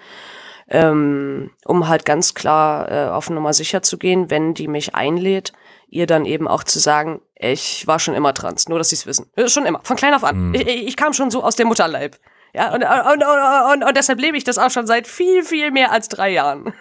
Ähm, 0.69 1.51
um 1.65 1.89
halt 1.89 2.05
ganz 2.05 2.35
klar 2.35 2.93
äh, 2.93 3.09
auf 3.11 3.29
Nummer 3.29 3.53
sicher 3.53 3.83
zu 3.83 3.99
gehen, 3.99 4.31
wenn 4.31 4.55
die 4.55 4.69
mich 4.69 4.95
einlädt, 4.95 5.53
ihr 5.89 6.07
dann 6.07 6.25
eben 6.25 6.47
auch 6.47 6.63
zu 6.63 6.79
sagen, 6.79 7.21
ich 7.35 7.89
war 7.89 7.99
schon 7.99 8.15
immer 8.15 8.33
trans, 8.35 8.69
nur 8.69 8.79
dass 8.79 8.91
sie 8.91 8.95
es 8.95 9.05
wissen. 9.05 9.27
Schon 9.47 9.67
immer, 9.67 9.81
von 9.83 9.97
klein 9.97 10.15
auf 10.15 10.23
an. 10.23 10.37
Hm. 10.37 10.55
Ich, 10.55 10.67
ich 10.69 10.97
kam 10.97 11.13
schon 11.13 11.33
so 11.33 11.43
aus 11.43 11.57
dem 11.57 11.67
Mutterleib. 11.67 12.21
Ja, 12.53 12.75
und, 12.75 12.83
und, 12.83 13.25
und, 13.25 13.85
und, 13.85 13.97
deshalb 13.97 14.21
lebe 14.21 14.37
ich 14.37 14.45
das 14.45 14.59
auch 14.59 14.71
schon 14.71 14.87
seit 14.87 15.07
viel, 15.07 15.43
viel 15.45 15.71
mehr 15.71 15.93
als 15.93 16.09
drei 16.09 16.31
Jahren. 16.31 16.73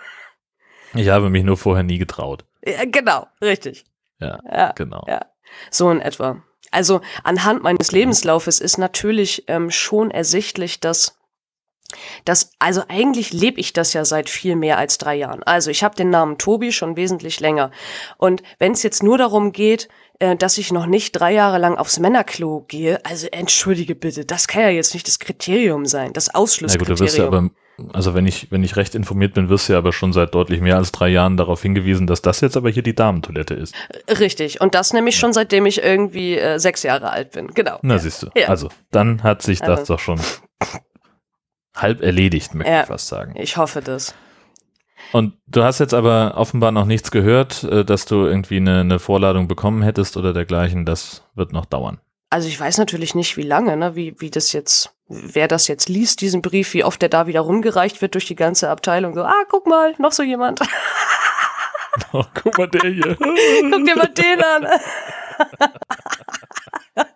Ich 0.94 1.10
habe 1.10 1.30
mich 1.30 1.44
nur 1.44 1.58
vorher 1.58 1.84
nie 1.84 2.00
getraut. 2.00 2.46
Ja, 2.66 2.86
genau, 2.86 3.28
richtig. 3.42 3.86
Ja, 4.20 4.40
ja 4.52 4.72
genau. 4.72 5.04
Ja. 5.08 5.22
So 5.70 5.92
in 5.92 6.02
etwa. 6.02 6.42
Also 6.72 7.02
anhand 7.24 7.64
meines 7.64 7.92
Lebenslaufes 7.92 8.60
ist 8.60 8.78
natürlich 8.78 9.46
ähm, 9.48 9.72
schon 9.72 10.12
ersichtlich, 10.12 10.80
dass 10.80 11.19
das, 12.26 12.52
also 12.60 12.84
eigentlich 12.88 13.34
lebe 13.34 13.60
ich 13.60 13.74
das 13.74 13.94
ja 13.94 14.06
seit 14.06 14.30
viel 14.30 14.56
mehr 14.56 14.78
als 14.78 14.98
drei 14.98 15.16
Jahren. 15.16 15.44
Also 15.44 15.72
ich 15.72 15.84
habe 15.84 15.96
den 15.96 16.10
Namen 16.10 16.38
Tobi 16.38 16.72
schon 16.72 16.96
wesentlich 16.96 17.40
länger. 17.40 17.72
Und 18.18 18.44
wenn 18.60 18.74
es 18.74 18.84
jetzt 18.84 19.04
nur 19.04 19.18
darum 19.18 19.52
geht, 19.52 19.88
äh, 20.20 20.36
dass 20.36 20.58
ich 20.58 20.72
noch 20.72 20.86
nicht 20.86 21.14
drei 21.14 21.34
Jahre 21.34 21.58
lang 21.58 21.78
aufs 21.78 21.98
Männerklo 21.98 22.66
gehe. 22.68 23.04
Also 23.06 23.28
entschuldige 23.32 23.96
bitte, 23.96 24.26
das 24.26 24.48
kann 24.48 24.64
ja 24.64 24.70
jetzt 24.70 24.94
nicht 24.94 25.08
das 25.08 25.20
Kriterium 25.20 25.86
sein, 25.86 26.14
das 26.14 26.34
Ausschlusskriterium. 26.34 26.90
Na 26.90 26.94
gut, 26.94 27.00
du 27.00 27.06
wirst 27.06 27.18
ja 27.18 27.26
aber, 27.26 27.50
also 27.94 28.14
wenn 28.14 28.28
ich, 28.28 28.52
wenn 28.52 28.62
ich 28.62 28.76
recht 28.76 28.96
informiert 28.96 29.34
bin, 29.34 29.48
wirst 29.48 29.70
du 29.70 29.74
ja 29.74 29.80
aber 29.80 29.94
schon 29.94 30.12
seit 30.12 30.36
deutlich 30.36 30.60
mehr 30.60 30.76
als 30.76 30.92
drei 30.92 31.08
Jahren 31.08 31.38
darauf 31.38 31.62
hingewiesen, 31.62 32.06
dass 32.06 32.22
das 32.22 32.42
jetzt 32.42 32.58
aber 32.58 32.70
hier 32.70 32.84
die 32.84 32.94
Damentoilette 32.94 33.54
ist. 33.54 33.74
Richtig, 34.10 34.60
und 34.60 34.76
das 34.76 34.92
nämlich 34.92 35.16
ja. 35.16 35.22
schon 35.22 35.34
seitdem 35.34 35.66
ich 35.66 35.82
irgendwie 35.82 36.38
äh, 36.38 36.60
sechs 36.60 36.84
Jahre 36.84 37.12
alt 37.12 37.32
bin, 37.32 37.48
genau. 37.48 37.80
Na 37.82 37.94
ja. 37.94 38.00
siehst 38.00 38.24
du, 38.24 38.28
ja. 38.36 38.50
also 38.50 38.70
dann 38.92 39.24
hat 39.24 39.42
sich 39.42 39.60
das 39.60 39.80
also. 39.80 39.94
doch 39.94 40.00
schon 40.00 40.20
halb 41.76 42.02
erledigt, 42.02 42.56
möchte 42.56 42.72
ich 42.72 42.88
fast 42.88 43.08
sagen. 43.08 43.34
Ich 43.36 43.58
hoffe 43.58 43.82
das. 43.82 44.14
Und 45.12 45.34
du 45.48 45.64
hast 45.64 45.80
jetzt 45.80 45.94
aber 45.94 46.34
offenbar 46.36 46.72
noch 46.72 46.86
nichts 46.86 47.10
gehört, 47.10 47.64
äh, 47.64 47.84
dass 47.84 48.06
du 48.06 48.26
irgendwie 48.26 48.58
eine, 48.58 48.82
eine 48.82 49.00
Vorladung 49.00 49.48
bekommen 49.48 49.82
hättest 49.82 50.18
oder 50.18 50.34
dergleichen. 50.34 50.86
Das 50.86 51.24
wird 51.36 51.52
noch 51.52 51.66
dauern. 51.66 52.00
Also 52.30 52.48
ich 52.48 52.60
weiß 52.60 52.78
natürlich 52.78 53.16
nicht, 53.16 53.38
wie 53.38 53.44
lange, 53.44 53.76
ne, 53.76 53.96
wie, 53.96 54.16
wie 54.20 54.30
das 54.30 54.54
jetzt, 54.54 54.94
wer 55.08 55.48
das 55.48 55.68
jetzt 55.68 55.90
liest, 55.90 56.22
diesen 56.22 56.44
Brief, 56.44 56.76
wie 56.76 56.84
oft 56.84 57.02
der 57.02 57.10
da 57.10 57.26
wieder 57.26 57.42
rumgereicht 57.42 58.04
wird 58.04 58.14
durch 58.14 58.26
die 58.26 58.36
ganze 58.36 58.70
Abteilung. 58.70 59.16
So, 59.16 59.24
ah, 59.24 59.44
guck 59.50 59.66
mal, 59.66 59.96
noch 59.98 60.12
so 60.12 60.24
jemand. 60.24 60.60
Oh, 62.14 62.24
guck 62.34 62.58
mal 62.58 62.68
der 62.68 62.90
hier. 62.90 63.16
guck 63.16 63.86
dir 63.86 63.96
mal 63.96 64.08
den 64.08 64.42
an. 64.42 64.68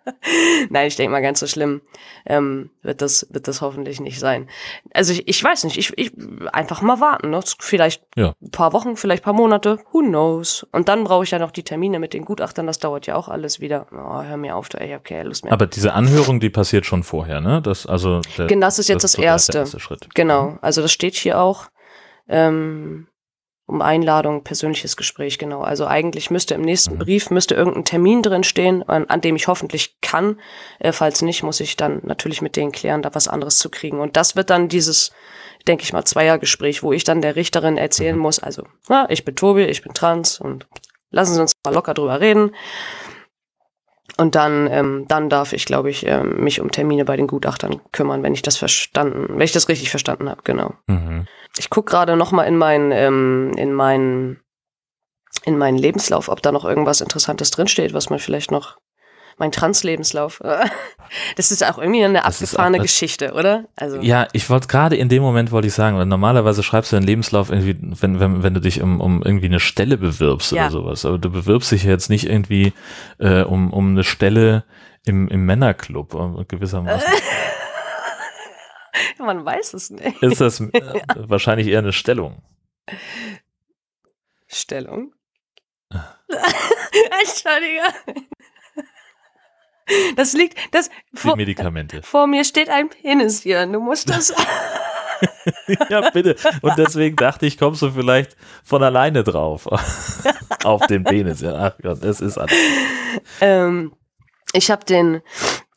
Nein, 0.70 0.88
ich 0.88 0.96
denke 0.96 1.12
mal, 1.12 1.22
ganz 1.22 1.40
so 1.40 1.46
schlimm 1.46 1.82
ähm, 2.26 2.70
wird, 2.82 3.02
das, 3.02 3.26
wird 3.30 3.48
das 3.48 3.60
hoffentlich 3.60 4.00
nicht 4.00 4.18
sein. 4.18 4.48
Also 4.92 5.12
ich, 5.12 5.28
ich 5.28 5.42
weiß 5.42 5.64
nicht, 5.64 5.78
ich, 5.78 5.92
ich 5.96 6.12
einfach 6.52 6.82
mal 6.82 7.00
warten. 7.00 7.30
Ne? 7.30 7.40
Vielleicht 7.58 8.02
ja. 8.16 8.34
ein 8.42 8.50
paar 8.50 8.72
Wochen, 8.72 8.96
vielleicht 8.96 9.22
ein 9.22 9.24
paar 9.24 9.32
Monate, 9.34 9.78
who 9.92 10.00
knows. 10.00 10.66
Und 10.72 10.88
dann 10.88 11.04
brauche 11.04 11.24
ich 11.24 11.30
ja 11.30 11.38
noch 11.38 11.50
die 11.50 11.62
Termine 11.62 11.98
mit 11.98 12.12
den 12.12 12.24
Gutachtern, 12.24 12.66
das 12.66 12.78
dauert 12.78 13.06
ja 13.06 13.16
auch 13.16 13.28
alles 13.28 13.60
wieder. 13.60 13.86
Oh, 13.92 14.22
hör 14.22 14.36
mir 14.36 14.56
auf, 14.56 14.68
ich 14.74 14.92
habe 14.92 15.02
keine 15.02 15.24
Lust 15.24 15.44
mehr. 15.44 15.52
Aber 15.52 15.66
diese 15.66 15.92
Anhörung, 15.92 16.40
die 16.40 16.50
passiert 16.50 16.86
schon 16.86 17.02
vorher, 17.02 17.40
ne? 17.40 17.62
Das, 17.62 17.86
also 17.86 18.20
der, 18.38 18.46
genau, 18.46 18.66
das 18.66 18.78
ist 18.78 18.88
jetzt 18.88 19.04
das, 19.04 19.12
das 19.12 19.24
erste. 19.24 19.58
erste 19.58 19.80
Schritt. 19.80 20.08
Genau, 20.14 20.50
mhm. 20.50 20.58
also 20.60 20.82
das 20.82 20.92
steht 20.92 21.14
hier 21.14 21.40
auch. 21.40 21.68
Ähm, 22.28 23.06
um 23.66 23.80
Einladung, 23.80 24.44
persönliches 24.44 24.96
Gespräch, 24.96 25.38
genau. 25.38 25.62
Also 25.62 25.86
eigentlich 25.86 26.30
müsste 26.30 26.54
im 26.54 26.60
nächsten 26.60 26.94
mhm. 26.94 26.98
Brief 26.98 27.30
müsste 27.30 27.54
irgendein 27.54 27.84
Termin 27.84 28.22
drin 28.22 28.44
stehen, 28.44 28.82
an, 28.82 29.06
an 29.06 29.20
dem 29.20 29.36
ich 29.36 29.48
hoffentlich 29.48 30.00
kann. 30.02 30.38
Äh, 30.78 30.92
falls 30.92 31.22
nicht, 31.22 31.42
muss 31.42 31.60
ich 31.60 31.76
dann 31.76 32.00
natürlich 32.02 32.42
mit 32.42 32.56
denen 32.56 32.72
klären, 32.72 33.02
da 33.02 33.14
was 33.14 33.28
anderes 33.28 33.58
zu 33.58 33.70
kriegen. 33.70 34.00
Und 34.00 34.16
das 34.16 34.36
wird 34.36 34.50
dann 34.50 34.68
dieses, 34.68 35.12
denke 35.66 35.82
ich 35.82 35.94
mal, 35.94 36.04
Zweiergespräch, 36.04 36.82
wo 36.82 36.92
ich 36.92 37.04
dann 37.04 37.22
der 37.22 37.36
Richterin 37.36 37.78
erzählen 37.78 38.16
mhm. 38.16 38.22
muss, 38.22 38.38
also, 38.38 38.64
na, 38.88 39.08
ich 39.08 39.24
bin 39.24 39.34
Tobi, 39.34 39.64
ich 39.64 39.82
bin 39.82 39.94
trans 39.94 40.38
und 40.38 40.66
lassen 41.10 41.34
Sie 41.34 41.40
uns 41.40 41.52
mal 41.64 41.72
locker 41.72 41.94
drüber 41.94 42.20
reden. 42.20 42.50
Und 44.16 44.36
dann, 44.36 44.68
ähm, 44.70 45.06
dann 45.08 45.28
darf 45.28 45.52
ich, 45.52 45.64
glaube 45.64 45.90
ich, 45.90 46.06
ähm, 46.06 46.36
mich 46.42 46.60
um 46.60 46.70
Termine 46.70 47.04
bei 47.04 47.16
den 47.16 47.26
Gutachtern 47.26 47.80
kümmern, 47.90 48.22
wenn 48.22 48.34
ich 48.34 48.42
das 48.42 48.56
verstanden, 48.56 49.26
wenn 49.30 49.44
ich 49.44 49.52
das 49.52 49.68
richtig 49.68 49.90
verstanden 49.90 50.28
habe, 50.28 50.42
genau. 50.44 50.74
Mhm. 50.86 51.26
Ich 51.56 51.68
gucke 51.68 51.90
gerade 51.90 52.16
noch 52.16 52.30
mal 52.30 52.44
in 52.44 52.56
meinen, 52.56 52.92
ähm, 52.92 53.52
in 53.56 53.72
meinen, 53.72 54.40
in 55.44 55.58
meinen 55.58 55.78
Lebenslauf, 55.78 56.28
ob 56.28 56.42
da 56.42 56.52
noch 56.52 56.64
irgendwas 56.64 57.00
Interessantes 57.00 57.50
drinsteht, 57.50 57.92
was 57.92 58.08
man 58.08 58.20
vielleicht 58.20 58.52
noch 58.52 58.78
mein 59.38 59.52
Trans-Lebenslauf. 59.52 60.42
Das 61.36 61.52
ist 61.52 61.62
auch 61.62 61.78
irgendwie 61.78 62.02
eine 62.02 62.24
abgefahrene 62.24 62.78
auch, 62.78 62.82
Geschichte, 62.82 63.34
oder? 63.34 63.66
Also. 63.76 64.00
Ja, 64.00 64.26
ich 64.32 64.48
wollte 64.50 64.66
gerade 64.66 64.96
in 64.96 65.08
dem 65.08 65.22
Moment 65.22 65.52
wollte 65.52 65.68
ich 65.68 65.74
sagen, 65.74 65.96
weil 65.96 66.06
normalerweise 66.06 66.62
schreibst 66.62 66.90
du 66.90 66.96
deinen 66.96 67.06
Lebenslauf 67.06 67.50
irgendwie, 67.50 67.76
wenn, 68.00 68.18
wenn, 68.18 68.42
wenn 68.42 68.54
du 68.54 68.60
dich 68.60 68.80
um, 68.80 69.00
um 69.00 69.22
irgendwie 69.22 69.46
eine 69.46 69.60
Stelle 69.60 69.98
bewirbst 69.98 70.52
ja. 70.52 70.62
oder 70.62 70.72
sowas. 70.72 71.04
Aber 71.04 71.18
du 71.18 71.30
bewirbst 71.30 71.70
dich 71.70 71.84
jetzt 71.84 72.08
nicht 72.08 72.28
irgendwie 72.28 72.72
äh, 73.18 73.42
um, 73.42 73.72
um 73.72 73.90
eine 73.90 74.02
Stelle 74.02 74.64
im, 75.04 75.28
im 75.28 75.44
Männerclub 75.44 76.14
äh, 76.14 76.44
gewissermaßen. 76.46 77.08
Man 79.18 79.44
weiß 79.44 79.74
es 79.74 79.90
nicht. 79.90 80.22
Ist 80.22 80.40
das 80.40 80.60
äh, 80.60 80.70
wahrscheinlich 81.16 81.68
eher 81.68 81.80
eine 81.80 81.92
Stellung? 81.92 82.42
Stellung? 84.48 85.12
Entschuldige. 87.20 87.82
Das 90.16 90.32
liegt, 90.32 90.56
das. 90.72 90.90
Vor, 91.12 91.36
Medikamente. 91.36 92.02
Vor 92.02 92.26
mir 92.26 92.44
steht 92.44 92.70
ein 92.70 92.88
Penis 92.88 93.42
hier. 93.42 93.66
Du 93.66 93.80
musst 93.80 94.08
das. 94.08 94.32
ja, 95.88 96.10
bitte. 96.10 96.36
Und 96.62 96.76
deswegen 96.78 97.16
dachte 97.16 97.46
ich, 97.46 97.58
kommst 97.58 97.82
du 97.82 97.90
vielleicht 97.90 98.36
von 98.62 98.82
alleine 98.82 99.24
drauf. 99.24 99.68
Auf 100.64 100.86
den 100.86 101.04
Penis. 101.04 101.40
Ja, 101.40 101.54
ach 101.54 101.76
Gott, 101.82 102.02
das 102.02 102.20
ist 102.20 102.38
alles. 102.38 102.54
Ähm, 103.40 103.92
ich 104.52 104.70
habe 104.70 104.84
den, 104.84 105.22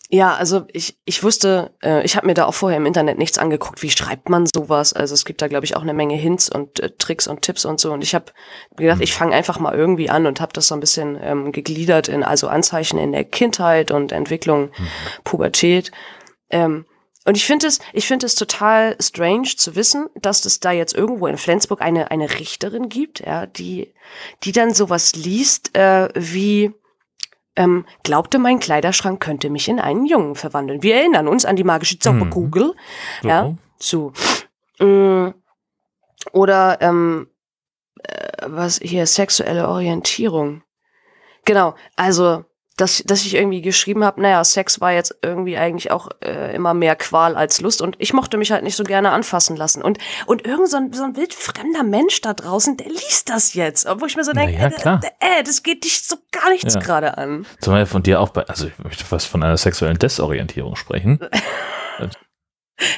ja, 0.10 0.36
also 0.36 0.66
ich, 0.72 0.98
ich 1.04 1.22
wusste, 1.22 1.74
äh, 1.84 2.02
ich 2.04 2.16
habe 2.16 2.28
mir 2.28 2.34
da 2.34 2.46
auch 2.46 2.54
vorher 2.54 2.78
im 2.78 2.86
Internet 2.86 3.18
nichts 3.18 3.38
angeguckt, 3.38 3.84
wie 3.84 3.90
schreibt 3.90 4.30
man 4.30 4.46
sowas. 4.46 4.94
Also 4.94 5.14
es 5.14 5.26
gibt 5.26 5.42
da, 5.42 5.50
glaube 5.50 5.66
ich, 5.66 5.76
auch 5.76 5.82
eine 5.82 5.94
Menge 5.94 6.16
Hints 6.16 6.50
und 6.50 6.80
äh, 6.80 6.92
Tricks 6.98 7.28
und 7.28 7.42
Tipps 7.42 7.66
und 7.66 7.82
so. 7.82 7.92
Und 7.92 8.04
ich 8.04 8.16
habe 8.16 8.32
gedacht, 8.78 9.02
ich 9.02 9.14
fange 9.14 9.36
einfach 9.36 9.60
mal 9.60 9.76
irgendwie 9.76 10.10
an 10.10 10.26
und 10.26 10.40
habe 10.40 10.54
das 10.54 10.68
so 10.68 10.76
ein 10.76 10.80
bisschen 10.80 11.20
ähm, 11.22 11.52
gegliedert 11.52 12.08
in 12.08 12.24
also 12.24 12.48
Anzeichen 12.48 12.98
in 12.98 13.12
der 13.12 13.26
Kindheit 13.26 13.92
und 13.92 14.14
Entwicklung, 14.14 14.68
mhm. 14.68 14.88
Pubertät. 15.26 15.92
Ähm, 16.50 16.86
und 17.26 17.36
ich 17.36 17.46
finde 17.46 17.68
es, 17.68 17.80
ich 17.92 18.08
finde 18.08 18.28
es 18.28 18.36
total 18.36 18.96
strange 19.02 19.50
zu 19.58 19.76
wissen, 19.76 20.08
dass 20.16 20.46
es 20.46 20.62
da 20.62 20.72
jetzt 20.72 20.96
irgendwo 20.96 21.28
in 21.28 21.38
Flensburg 21.38 21.82
eine 21.82 22.10
eine 22.12 22.40
Richterin 22.40 22.88
gibt, 22.88 23.20
ja, 23.20 23.46
die 23.46 23.94
die 24.44 24.54
dann 24.54 24.74
sowas 24.74 25.14
liest 25.16 25.76
äh, 25.76 26.08
wie 26.16 26.72
ähm, 27.58 27.86
glaubte, 28.04 28.40
mein 28.40 28.60
Kleiderschrank 28.60 29.20
könnte 29.20 29.50
mich 29.50 29.68
in 29.68 29.80
einen 29.80 30.06
Jungen 30.06 30.36
verwandeln. 30.36 30.84
Wir 30.84 30.96
erinnern 30.96 31.28
uns 31.28 31.44
an 31.44 31.56
die 31.58 31.64
magische 31.64 32.00
Zauberkugel. 32.00 32.74
So. 33.22 33.28
Ja. 33.28 33.56
So. 33.80 34.14
Mm, 34.80 35.34
Oder 36.32 36.78
ähm, 36.82 37.28
äh, 38.04 38.46
was 38.46 38.80
hier 38.82 39.06
sexuelle 39.08 39.68
Orientierung. 39.68 40.62
Genau, 41.46 41.76
also 41.96 42.46
dass, 42.78 43.04
dass 43.06 43.26
ich 43.26 43.34
irgendwie 43.34 43.62
geschrieben 43.62 44.04
habe, 44.04 44.22
naja, 44.22 44.44
Sex 44.44 44.80
war 44.80 44.92
jetzt 44.94 45.16
irgendwie 45.24 45.58
eigentlich 45.58 45.90
auch 45.92 46.10
äh, 46.24 46.56
immer 46.56 46.74
mehr 46.74 46.96
Qual 46.96 47.36
als 47.36 47.60
Lust 47.60 47.82
und 47.82 47.96
ich 48.00 48.14
mochte 48.14 48.38
mich 48.38 48.52
halt 48.52 48.64
nicht 48.64 48.76
so 48.76 48.84
gerne 48.84 49.10
anfassen 49.12 49.56
lassen. 49.58 49.82
Und, 49.82 49.98
und 50.28 50.46
irgend 50.46 50.70
so 50.70 50.78
ein, 50.78 50.94
so 50.94 51.04
ein 51.04 51.16
wildfremder 51.16 51.84
Mensch 51.84 52.22
da 52.22 52.34
draußen, 52.34 52.78
der 52.78 52.88
liest 52.88 53.30
das 53.30 53.54
jetzt. 53.56 53.88
Wo 54.00 54.06
ich 54.06 54.16
mir 54.16 54.24
so 54.24 54.32
denke, 54.32 54.54
ja, 54.54 55.00
äh, 55.04 55.40
äh, 55.40 55.44
das 55.44 55.64
geht 55.64 55.84
dich 55.84 56.04
so 56.04 56.18
gar 56.32 56.50
nichts 56.52 56.76
Ja. 56.76 56.80
gerade 56.80 57.18
an. 57.18 57.46
Zumal 57.62 57.86
von 57.88 58.04
dir 58.04 58.22
auch 58.22 58.30
bei, 58.30 58.44
also 58.44 58.68
ich 58.68 58.78
möchte 58.80 59.04
fast 59.04 59.28
von 59.28 59.42
einer 59.44 59.58
sexuellen 59.58 59.98
Desorientierung 60.00 60.76
sprechen. 60.76 61.20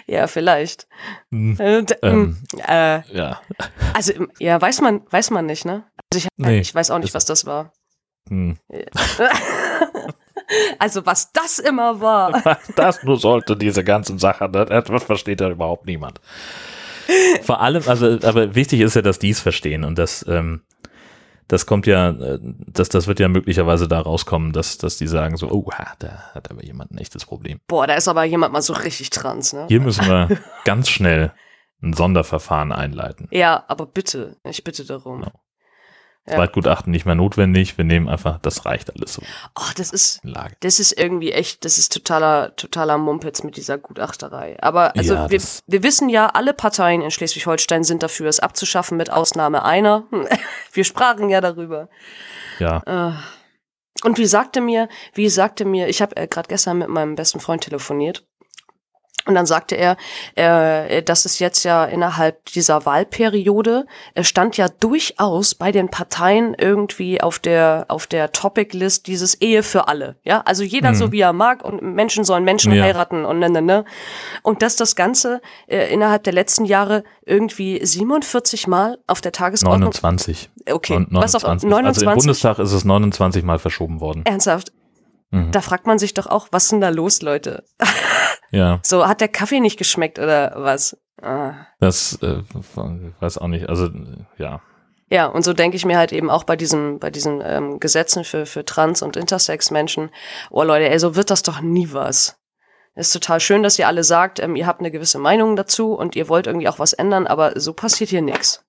Ja, 0.07 0.27
vielleicht. 0.27 0.87
Hm, 1.31 1.57
Äh, 1.57 1.83
d- 1.83 1.95
Ähm. 2.03 2.37
äh, 2.67 2.99
ja. 3.15 3.39
also, 3.93 4.11
ja, 4.37 4.59
weiß 4.61 4.81
man, 4.81 5.03
weiß 5.09 5.29
man 5.31 5.45
nicht, 5.45 5.63
ne? 5.63 5.85
Also 6.11 6.25
ich, 6.25 6.27
Nee, 6.35 6.59
ich 6.59 6.75
weiß 6.75 6.91
auch 6.91 6.99
nicht, 6.99 7.13
was 7.13 7.23
das 7.23 7.45
war. 7.45 7.71
Hm. 8.27 8.57
also, 10.79 11.05
was 11.05 11.31
das 11.31 11.59
immer 11.59 12.01
war. 12.01 12.59
Das 12.75 13.03
nur 13.03 13.17
sollte 13.17 13.55
diese 13.55 13.83
ganzen 13.83 14.19
Sachen, 14.19 14.51
ne? 14.51 14.65
das 14.65 15.03
versteht 15.03 15.41
ja 15.41 15.49
überhaupt 15.49 15.85
niemand. 15.85 16.21
Vor 17.41 17.59
allem, 17.61 17.83
also, 17.87 18.19
aber 18.23 18.55
wichtig 18.55 18.81
ist 18.81 18.95
ja, 18.95 19.01
dass 19.01 19.19
die 19.19 19.31
es 19.31 19.39
verstehen 19.39 19.83
und 19.83 19.97
das, 19.97 20.23
ähm, 20.27 20.61
das 21.47 21.65
kommt 21.65 21.87
ja, 21.87 22.11
äh, 22.11 22.39
das, 22.41 22.89
das 22.89 23.07
wird 23.07 23.19
ja 23.19 23.27
möglicherweise 23.27 23.87
da 23.87 23.99
rauskommen, 23.99 24.53
dass, 24.53 24.77
dass 24.77 24.97
die 24.97 25.07
sagen 25.07 25.35
so, 25.35 25.49
oh, 25.49 25.69
da 25.97 26.31
hat 26.35 26.51
aber 26.51 26.63
jemand 26.63 26.91
ein 26.91 26.99
echtes 26.99 27.25
Problem. 27.25 27.59
Boah, 27.67 27.87
da 27.87 27.95
ist 27.95 28.07
aber 28.07 28.23
jemand 28.23 28.53
mal 28.53 28.61
so 28.61 28.73
richtig 28.73 29.09
trans, 29.09 29.53
ne? 29.53 29.65
Hier 29.67 29.81
müssen 29.81 30.05
wir 30.05 30.37
ganz 30.63 30.89
schnell 30.89 31.33
ein 31.81 31.93
Sonderverfahren 31.93 32.71
einleiten. 32.71 33.27
Ja, 33.31 33.63
aber 33.67 33.87
bitte, 33.87 34.37
ich 34.43 34.63
bitte 34.63 34.85
darum. 34.85 35.21
Genau. 35.21 35.31
Ja. 36.27 36.35
Zweitgutachten 36.35 36.91
nicht 36.91 37.05
mehr 37.05 37.15
notwendig, 37.15 37.77
wir 37.79 37.85
nehmen 37.85 38.07
einfach, 38.07 38.37
das 38.39 38.65
reicht 38.65 38.95
alles 38.95 39.13
so 39.15 39.21
Oh, 39.55 39.71
das 39.77 39.91
ist, 39.91 40.19
Lage. 40.23 40.55
das 40.59 40.79
ist 40.79 40.91
irgendwie 40.91 41.31
echt, 41.31 41.65
das 41.65 41.77
ist 41.79 41.91
totaler, 41.91 42.55
totaler 42.55 42.97
Mumpitz 42.99 43.41
mit 43.41 43.57
dieser 43.57 43.79
Gutachterei. 43.79 44.55
Aber 44.61 44.95
also 44.95 45.15
Ja, 45.15 45.31
wir, 45.31 45.41
wir 45.65 45.83
wissen 45.83 46.07
ja, 46.07 46.27
alle 46.27 46.53
Parteien 46.53 47.01
in 47.01 47.09
Schleswig-Holstein 47.09 47.83
sind 47.83 48.03
dafür, 48.03 48.27
es 48.27 48.39
abzuschaffen, 48.39 48.95
mit 48.97 49.11
Ausnahme 49.11 49.63
einer. 49.63 50.03
Wir 50.71 50.83
sprachen 50.83 51.29
ja 51.29 51.41
darüber. 51.41 51.89
Ja, 52.59 52.83
Äh, 52.85 53.13
Und 54.05 54.17
wie 54.19 54.25
sagte 54.27 54.61
mir, 54.61 54.87
wie 55.15 55.29
sagte 55.29 55.65
mir, 55.65 55.87
ich 55.87 56.01
habe 56.01 56.15
äh, 56.15 56.27
gerade 56.27 56.47
gestern 56.47 56.77
mit 56.77 56.89
meinem 56.89 57.15
besten 57.15 57.39
Freund 57.39 57.63
telefoniert. 57.63 58.25
Und 59.29 59.35
dann 59.35 59.45
sagte 59.45 59.75
er, 59.75 59.95
äh, 60.33 61.03
dass 61.03 61.25
es 61.25 61.37
jetzt 61.37 61.63
ja 61.63 61.85
innerhalb 61.85 62.43
dieser 62.47 62.83
Wahlperiode 62.87 63.85
es 64.15 64.27
stand 64.27 64.57
ja 64.57 64.67
durchaus 64.79 65.53
bei 65.53 65.71
den 65.71 65.89
Parteien 65.89 66.55
irgendwie 66.57 67.21
auf 67.21 67.37
der 67.37 67.85
auf 67.89 68.07
der 68.07 68.31
Topic 68.31 68.75
List 68.75 69.05
dieses 69.05 69.35
Ehe 69.35 69.61
für 69.61 69.87
alle, 69.87 70.15
ja, 70.23 70.41
also 70.45 70.63
jeder 70.63 70.91
Mhm. 70.91 70.95
so 70.95 71.11
wie 71.11 71.19
er 71.21 71.31
mag 71.33 71.63
und 71.63 71.83
Menschen 71.83 72.23
sollen 72.23 72.43
Menschen 72.43 72.73
Ja. 72.73 72.83
heiraten 72.83 73.23
und 73.23 73.37
ne 73.37 73.51
ne 73.51 73.61
ne 73.61 73.85
und 74.41 74.63
dass 74.63 74.75
das 74.75 74.95
Ganze 74.95 75.41
äh, 75.67 75.93
innerhalb 75.93 76.23
der 76.23 76.33
letzten 76.33 76.65
Jahre 76.65 77.03
irgendwie 77.23 77.79
47 77.85 78.65
Mal 78.65 78.97
auf 79.05 79.21
der 79.21 79.31
Tagesordnung 79.31 79.91
29. 79.93 80.49
okay 80.71 80.93
Neun- 81.07 81.07
was 81.21 81.35
auch 81.35 81.43
29. 81.43 81.69
29 81.69 81.87
Also 81.87 82.01
im 82.09 82.17
Bundestag 82.17 82.57
ist 82.59 82.71
es 82.73 82.83
29 82.83 83.43
Mal 83.43 83.59
verschoben 83.59 83.99
worden. 84.01 84.23
ernsthaft 84.25 84.71
Mhm. 85.31 85.51
da 85.51 85.61
fragt 85.61 85.85
man 85.85 85.99
sich 85.99 86.15
doch 86.15 86.25
auch, 86.25 86.47
was 86.49 86.63
ist 86.63 86.71
denn 86.71 86.81
da 86.81 86.89
los, 86.89 87.21
Leute? 87.21 87.63
Ja, 88.51 88.79
So, 88.83 89.07
hat 89.07 89.21
der 89.21 89.27
Kaffee 89.27 89.59
nicht 89.59 89.77
geschmeckt 89.77 90.19
oder 90.19 90.53
was? 90.55 90.97
Ah. 91.21 91.67
das 91.79 92.17
äh, 92.21 92.41
weiß 93.19 93.39
auch 93.39 93.47
nicht. 93.47 93.67
Also 93.67 93.89
ja, 94.37 94.61
Ja, 95.09 95.25
und 95.25 95.43
so 95.43 95.51
denke 95.53 95.75
ich 95.75 95.85
mir 95.85 95.97
halt 95.97 96.13
eben 96.13 96.29
auch 96.29 96.45
bei 96.45 96.55
diesen, 96.55 96.99
bei 96.99 97.09
diesen 97.09 97.41
ähm, 97.43 97.79
Gesetzen 97.79 98.23
für, 98.23 98.45
für 98.45 98.63
Trans- 98.63 99.01
und 99.01 99.17
Intersex-Menschen, 99.17 100.11
oh 100.49 100.63
Leute, 100.63 100.89
ey, 100.89 100.97
so 100.99 101.15
wird 101.15 101.29
das 101.29 101.43
doch 101.43 101.59
nie 101.61 101.89
was. 101.91 102.39
Ist 102.95 103.13
total 103.13 103.39
schön, 103.39 103.63
dass 103.63 103.79
ihr 103.79 103.87
alle 103.87 104.03
sagt, 104.03 104.39
ähm, 104.39 104.55
ihr 104.55 104.67
habt 104.67 104.79
eine 104.79 104.91
gewisse 104.91 105.19
Meinung 105.19 105.55
dazu 105.55 105.93
und 105.93 106.15
ihr 106.15 106.29
wollt 106.29 106.47
irgendwie 106.47 106.67
auch 106.67 106.79
was 106.79 106.93
ändern, 106.93 107.27
aber 107.27 107.59
so 107.59 107.73
passiert 107.73 108.09
hier 108.09 108.21
nichts. 108.21 108.65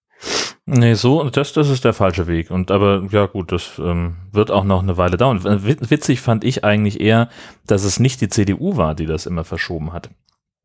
Nee, 0.72 0.94
so, 0.94 1.28
das, 1.30 1.52
das 1.52 1.68
ist 1.68 1.84
der 1.84 1.92
falsche 1.92 2.26
Weg. 2.28 2.50
Und 2.50 2.70
aber, 2.70 3.02
ja 3.10 3.26
gut, 3.26 3.50
das 3.50 3.72
ähm, 3.78 4.14
wird 4.30 4.50
auch 4.52 4.62
noch 4.64 4.82
eine 4.82 4.96
Weile 4.96 5.16
dauern. 5.16 5.42
Wit- 5.64 5.90
Witzig 5.90 6.20
fand 6.20 6.44
ich 6.44 6.62
eigentlich 6.64 7.00
eher, 7.00 7.28
dass 7.66 7.82
es 7.84 7.98
nicht 7.98 8.20
die 8.20 8.28
CDU 8.28 8.76
war, 8.76 8.94
die 8.94 9.06
das 9.06 9.26
immer 9.26 9.42
verschoben 9.44 9.92
hat. 9.92 10.10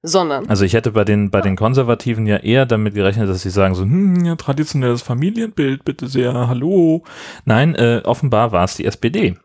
Sondern, 0.03 0.47
Also 0.47 0.63
ich 0.65 0.73
hätte 0.73 0.91
bei 0.91 1.03
den, 1.03 1.31
bei 1.31 1.41
den 1.41 1.55
Konservativen 1.55 2.27
ja 2.27 2.37
eher 2.37 2.67
damit 2.67 2.93
gerechnet, 2.93 3.27
dass 3.27 3.41
sie 3.41 3.49
sagen 3.49 3.73
so, 3.73 3.81
hm, 3.81 4.23
ja, 4.23 4.35
traditionelles 4.35 5.01
Familienbild, 5.01 5.83
bitte 5.83 6.05
sehr, 6.07 6.47
hallo. 6.47 7.03
Nein, 7.45 7.73
äh, 7.73 8.01
offenbar 8.05 8.51
war 8.51 8.65
es 8.65 8.75
die 8.75 8.85
SPD. 8.85 9.35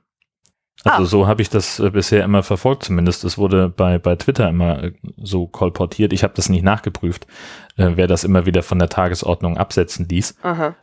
Also 0.84 1.02
Ah. 1.02 1.06
so 1.06 1.26
habe 1.26 1.42
ich 1.42 1.50
das 1.50 1.78
äh, 1.78 1.90
bisher 1.90 2.24
immer 2.24 2.42
verfolgt 2.42 2.84
zumindest. 2.84 3.24
Es 3.24 3.36
wurde 3.36 3.68
bei, 3.68 3.98
bei 3.98 4.16
Twitter 4.16 4.48
immer 4.48 4.84
äh, 4.84 4.92
so 5.22 5.46
kolportiert. 5.46 6.12
Ich 6.12 6.22
habe 6.22 6.32
das 6.34 6.48
nicht 6.48 6.62
nachgeprüft, 6.62 7.26
äh, 7.76 7.90
wer 7.96 8.06
das 8.06 8.24
immer 8.24 8.46
wieder 8.46 8.62
von 8.62 8.78
der 8.78 8.88
Tagesordnung 8.88 9.58
absetzen 9.58 10.08
ließ. 10.08 10.36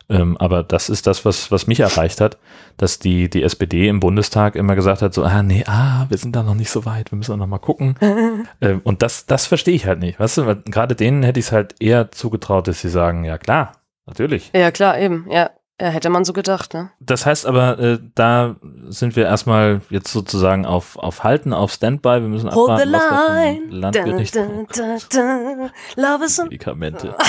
Ähm, 0.08 0.36
aber 0.36 0.62
das 0.62 0.88
ist 0.88 1.08
das, 1.08 1.24
was, 1.24 1.50
was 1.50 1.66
mich 1.66 1.80
erreicht 1.80 2.20
hat, 2.20 2.38
dass 2.76 3.00
die, 3.00 3.28
die 3.28 3.42
SPD 3.42 3.88
im 3.88 3.98
Bundestag 3.98 4.54
immer 4.54 4.76
gesagt 4.76 5.02
hat, 5.02 5.14
so, 5.14 5.24
ah, 5.24 5.42
nee, 5.42 5.64
ah, 5.66 6.06
wir 6.08 6.18
sind 6.18 6.36
da 6.36 6.44
noch 6.44 6.54
nicht 6.54 6.70
so 6.70 6.84
weit, 6.84 7.10
wir 7.10 7.16
müssen 7.16 7.36
noch 7.36 7.46
mal 7.48 7.58
gucken. 7.58 7.96
ähm, 8.60 8.80
und 8.84 9.02
das, 9.02 9.26
das 9.26 9.46
verstehe 9.46 9.74
ich 9.74 9.86
halt 9.86 9.98
nicht. 9.98 10.20
Weißt 10.20 10.38
du, 10.38 10.46
weil 10.46 10.62
gerade 10.66 10.94
denen 10.94 11.24
hätte 11.24 11.40
ich 11.40 11.46
es 11.46 11.52
halt 11.52 11.74
eher 11.80 12.12
zugetraut, 12.12 12.68
dass 12.68 12.80
sie 12.80 12.88
sagen, 12.88 13.24
ja 13.24 13.36
klar, 13.36 13.72
natürlich. 14.06 14.52
ja 14.54 14.70
klar, 14.70 14.96
eben, 14.98 15.26
ja. 15.28 15.50
Ja, 15.80 15.88
hätte 15.90 16.10
man 16.10 16.24
so 16.24 16.32
gedacht, 16.32 16.74
ne? 16.74 16.90
Das 16.98 17.24
heißt 17.24 17.46
aber, 17.46 17.78
äh, 17.78 17.98
da 18.16 18.56
sind 18.88 19.14
wir 19.14 19.26
erstmal 19.26 19.80
jetzt 19.90 20.12
sozusagen 20.12 20.66
auf, 20.66 20.96
auf 20.98 21.22
Halten, 21.22 21.52
auf 21.52 21.70
Standby. 21.72 22.08
Wir 22.08 22.20
müssen 22.22 22.50
Hold 22.52 22.70
abwarten, 22.70 22.92
was 22.92 23.08
da. 23.08 23.54
Landgericht 23.70 24.34
da, 24.34 24.46
da, 24.74 24.96
da. 25.08 25.70
Love 25.96 26.24
is 26.24 26.38
Medikamente. 26.38 27.14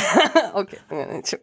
Okay. 0.52 0.78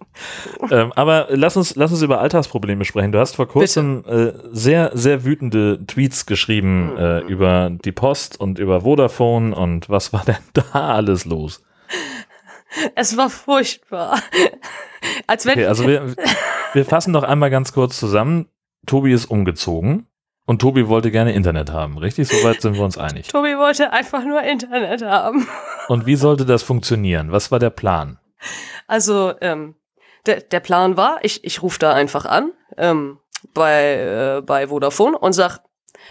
ähm, 0.71 0.93
aber 0.97 1.29
lass 1.31 1.57
uns, 1.57 1.77
lass 1.77 1.93
uns 1.93 2.03
über 2.03 2.21
Alltagsprobleme 2.21 2.85
sprechen. 2.85 3.13
Du 3.13 3.21
hast 3.21 3.37
vor 3.37 3.47
kurzem 3.47 4.05
äh, 4.07 4.33
sehr, 4.51 4.91
sehr 4.95 5.25
wütende 5.25 5.79
Tweets 5.87 6.27
geschrieben 6.27 6.97
äh, 6.99 7.17
Mhm. 7.23 7.29
über 7.29 7.71
die 7.71 7.93
Post 7.93 8.39
und 8.41 8.59
über 8.59 8.81
Vodafone 8.81 9.55
und 9.55 9.89
was 9.89 10.13
war 10.13 10.25
denn 10.25 10.37
da 10.55 10.95
alles 10.95 11.25
los? 11.25 11.63
Es 12.95 13.17
war 13.17 13.31
furchtbar. 13.31 14.21
Als 15.27 15.47
wenn 15.47 15.53
Okay, 15.53 15.67
also 15.67 15.87
wir, 15.87 16.15
wir 16.73 16.85
fassen 16.85 17.13
doch 17.13 17.23
einmal 17.23 17.51
ganz 17.51 17.73
kurz 17.73 17.99
zusammen. 17.99 18.49
Tobi 18.87 19.13
ist 19.13 19.27
umgezogen 19.27 20.07
und 20.47 20.61
Tobi 20.61 20.89
wollte 20.89 21.11
gerne 21.11 21.33
Internet 21.35 21.73
haben, 21.73 21.99
richtig? 21.99 22.29
Soweit 22.29 22.61
sind 22.61 22.75
wir 22.75 22.85
uns 22.85 22.97
einig. 22.97 23.29
Tobi 23.29 23.57
wollte 23.57 23.93
einfach 23.93 24.25
nur 24.25 24.43
Internet 24.43 25.03
haben. 25.03 25.49
Und 25.89 26.07
wie 26.07 26.17
sollte 26.17 26.47
das 26.47 26.63
funktionieren? 26.63 27.33
Was 27.33 27.51
war 27.51 27.59
der 27.59 27.71
Plan? 27.71 28.19
Also, 28.87 29.35
ähm, 29.41 29.75
der, 30.27 30.41
der 30.41 30.61
Plan 30.61 30.97
war, 30.97 31.19
ich, 31.23 31.45
ich 31.45 31.63
rufe 31.63 31.79
da 31.79 31.93
einfach 31.93 32.27
an 32.27 32.53
ähm, 32.77 33.19
bei, 33.55 34.39
äh, 34.39 34.43
bei 34.43 34.69
Vodafone 34.69 35.19
und 35.19 35.33
sag, 35.33 35.61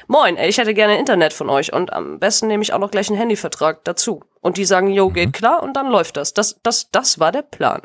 Moin, 0.07 0.37
ey, 0.37 0.49
ich 0.49 0.57
hätte 0.57 0.73
gerne 0.73 0.99
Internet 0.99 1.33
von 1.33 1.49
euch 1.49 1.73
und 1.73 1.91
am 1.91 2.19
besten 2.19 2.47
nehme 2.47 2.61
ich 2.63 2.73
auch 2.73 2.79
noch 2.79 2.91
gleich 2.91 3.09
einen 3.09 3.17
Handyvertrag 3.17 3.83
dazu. 3.83 4.23
Und 4.41 4.57
die 4.57 4.65
sagen, 4.65 4.91
jo, 4.91 5.09
geht 5.09 5.33
klar 5.33 5.63
und 5.63 5.73
dann 5.73 5.89
läuft 5.89 6.17
das. 6.17 6.33
Das, 6.33 6.59
das, 6.61 6.91
das 6.91 7.19
war 7.19 7.31
der 7.31 7.41
Plan. 7.41 7.81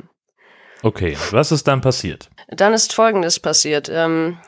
Okay, 0.82 1.16
was 1.30 1.52
ist 1.52 1.66
dann 1.68 1.80
passiert? 1.80 2.30
Dann 2.48 2.74
ist 2.74 2.92
Folgendes 2.92 3.40
passiert. 3.40 3.90
Ähm, 3.92 4.38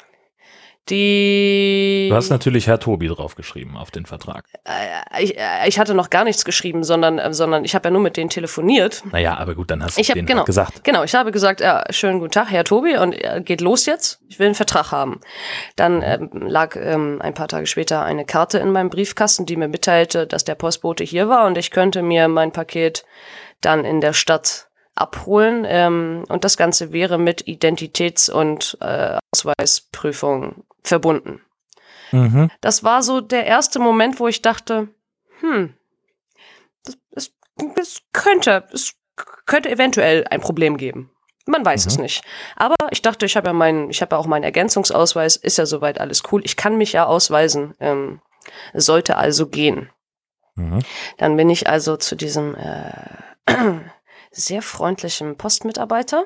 die. 0.89 2.09
Du 2.11 2.17
hast 2.17 2.31
natürlich 2.31 2.67
Herr 2.67 2.81
Tobi 2.81 3.09
draufgeschrieben 3.09 3.77
auf 3.77 3.91
den 3.91 4.07
Vertrag. 4.07 4.45
äh, 4.65 5.23
ich, 5.23 5.39
äh, 5.39 5.69
ich 5.69 5.79
hatte 5.79 5.95
noch 5.95 6.11
gar 6.11 6.25
nichts 6.25 6.45
geschrieben, 6.45 6.85
sondern, 6.85 7.19
äh, 7.19 7.33
sondern 7.33 7.65
ich 7.65 7.75
habe 7.75 7.89
ja 7.89 7.91
nur 7.93 8.01
mit 8.01 8.17
denen 8.17 8.31
telefoniert. 8.31 9.03
Naja, 9.13 9.37
aber 9.37 9.55
gut, 9.55 9.71
dann 9.71 9.83
hast 9.83 9.99
du 9.99 10.03
denen 10.03 10.27
genau. 10.27 10.41
halt 10.41 10.47
gesagt. 10.47 10.85
Genau, 10.85 11.05
ich 11.05 11.15
habe 11.15 11.31
gesagt, 11.31 11.61
ja, 11.61 11.85
schönen 11.91 12.19
guten 12.19 12.33
Tag, 12.33 12.51
Herr 12.51 12.65
Tobi, 12.65 12.97
und 12.97 13.17
geht 13.45 13.61
los 13.61 13.87
jetzt. 13.87 14.21
Ich 14.29 14.39
will 14.39 14.47
einen 14.47 14.55
Vertrag 14.55 14.93
haben. 14.93 15.21
Dann 15.77 16.03
ähm, 16.03 16.31
lag 16.33 16.77
ähm, 16.77 17.21
ein 17.23 17.35
paar 17.35 17.49
Tage 17.49 17.67
später 17.67 18.03
eine 18.03 18.25
Karte 18.25 18.59
in 18.59 18.73
meinem 18.73 18.91
Briefkasten, 18.91 19.47
die 19.47 19.57
mir 19.57 19.69
mitteilte, 19.69 20.27
dass 20.27 20.45
der 20.45 20.55
Postbote 20.55 21.05
hier 21.05 21.29
war 21.29 21.47
und 21.47 21.57
ich 21.59 21.71
könnte 21.71 22.03
mir 22.03 22.29
mein 22.29 22.53
Paket 22.53 23.05
dann 23.61 23.85
in 23.85 24.01
der 24.01 24.13
Stadt 24.13 24.69
abholen. 24.95 25.65
Ähm, 25.67 26.25
und 26.29 26.45
das 26.45 26.57
Ganze 26.57 26.93
wäre 26.93 27.19
mit 27.19 27.47
Identitäts- 27.47 28.31
und 28.31 28.77
äh, 28.81 29.19
Ausweisprüfung 29.33 30.65
verbunden. 30.83 31.41
Mhm. 32.11 32.51
Das 32.61 32.85
war 32.85 33.03
so 33.03 33.21
der 33.21 33.47
erste 33.47 33.79
Moment, 33.79 34.21
wo 34.21 34.29
ich 34.29 34.43
dachte, 34.43 34.89
hm, 35.41 35.75
das, 36.85 36.99
es, 37.13 37.33
es 37.77 38.03
könnte, 38.13 38.69
es 38.73 38.95
könnte 39.47 39.71
eventuell 39.71 40.27
ein 40.29 40.41
Problem 40.41 40.77
geben. 40.77 41.11
Man 41.47 41.65
weiß 41.65 41.87
Mhm. 41.87 41.89
es 41.91 41.99
nicht. 41.99 42.25
Aber 42.57 42.77
ich 42.91 43.03
dachte, 43.03 43.27
ich 43.27 43.37
habe 43.37 43.49
ja 43.49 43.53
meinen, 43.53 43.91
ich 43.91 44.01
habe 44.01 44.15
ja 44.15 44.19
auch 44.21 44.27
meinen 44.27 44.45
Ergänzungsausweis, 44.45 45.37
ist 45.37 45.59
ja 45.59 45.67
soweit 45.67 46.01
alles 46.01 46.23
cool. 46.31 46.43
Ich 46.45 46.57
kann 46.57 46.77
mich 46.77 46.93
ja 46.93 47.07
ausweisen. 47.07 47.75
Ähm, 47.81 48.21
sollte 48.75 49.17
also 49.17 49.49
gehen. 49.49 49.91
Mhm. 50.55 50.81
Dann 51.19 51.37
bin 51.37 51.49
ich 51.51 51.69
also 51.69 51.97
zu 51.97 52.17
diesem 52.17 52.55
äh, 52.57 52.93
sehr 54.31 54.63
freundlichen 54.63 55.37
Postmitarbeiter. 55.37 56.25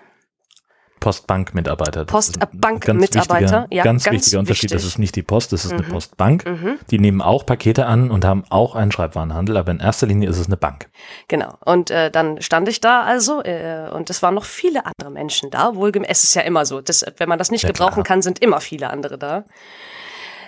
Postbankmitarbeiter. 1.01 2.05
Das 2.05 2.13
Postbankmitarbeiter, 2.13 3.41
ganz 3.41 3.53
wichtiger- 3.53 3.67
ja, 3.71 3.83
ganz, 3.85 4.05
ganz 4.05 4.15
wichtiger 4.17 4.39
Unterschied. 4.41 4.71
Das 4.71 4.77
wichtig. 4.83 4.89
ist 4.95 4.99
nicht 4.99 5.17
die 5.17 5.23
Post, 5.23 5.53
das 5.53 5.65
ist 5.65 5.73
eine 5.73 5.83
Mhm. 5.83 5.89
Postbank. 5.89 6.47
Mhm. 6.47 6.79
Die 6.91 6.99
nehmen 6.99 7.21
auch 7.23 7.47
Pakete 7.47 7.87
an 7.87 8.11
und 8.11 8.25
haben 8.25 8.45
auch 8.51 8.75
einen 8.75 8.93
Schreibwarenhandel, 8.93 9.57
aber 9.57 9.71
in 9.73 9.81
erster 9.81 10.07
Linie 10.07 10.29
ist 10.29 10.39
es 10.39 10.47
eine 10.47 10.57
Bank. 10.57 10.89
Genau. 11.29 11.55
Und 11.65 11.91
äh, 11.91 12.11
dann 12.11 12.41
stand 12.43 12.69
ich 12.69 12.81
da 12.81 13.03
also 13.03 13.43
äh, 13.43 13.89
und 13.93 14.11
es 14.11 14.23
waren 14.23 14.35
noch 14.35 14.45
viele 14.45 14.85
andere 14.87 15.11
Menschen 15.11 15.51
da. 15.51 15.75
Wohlgemerkt, 15.75 16.11
es 16.13 16.25
ist 16.25 16.35
ja 16.35 16.43
immer 16.43 16.67
so. 16.67 16.81
Das, 16.81 17.05
wenn 17.19 17.29
man 17.29 17.39
das 17.39 17.51
nicht 17.51 17.63
Ja, 17.63 17.69
gebrauchen 17.71 17.95
klar. 17.95 18.05
kann, 18.05 18.23
sind 18.23 18.41
immer 18.41 18.61
viele 18.61 18.91
andere 18.91 19.19
da. 19.19 19.45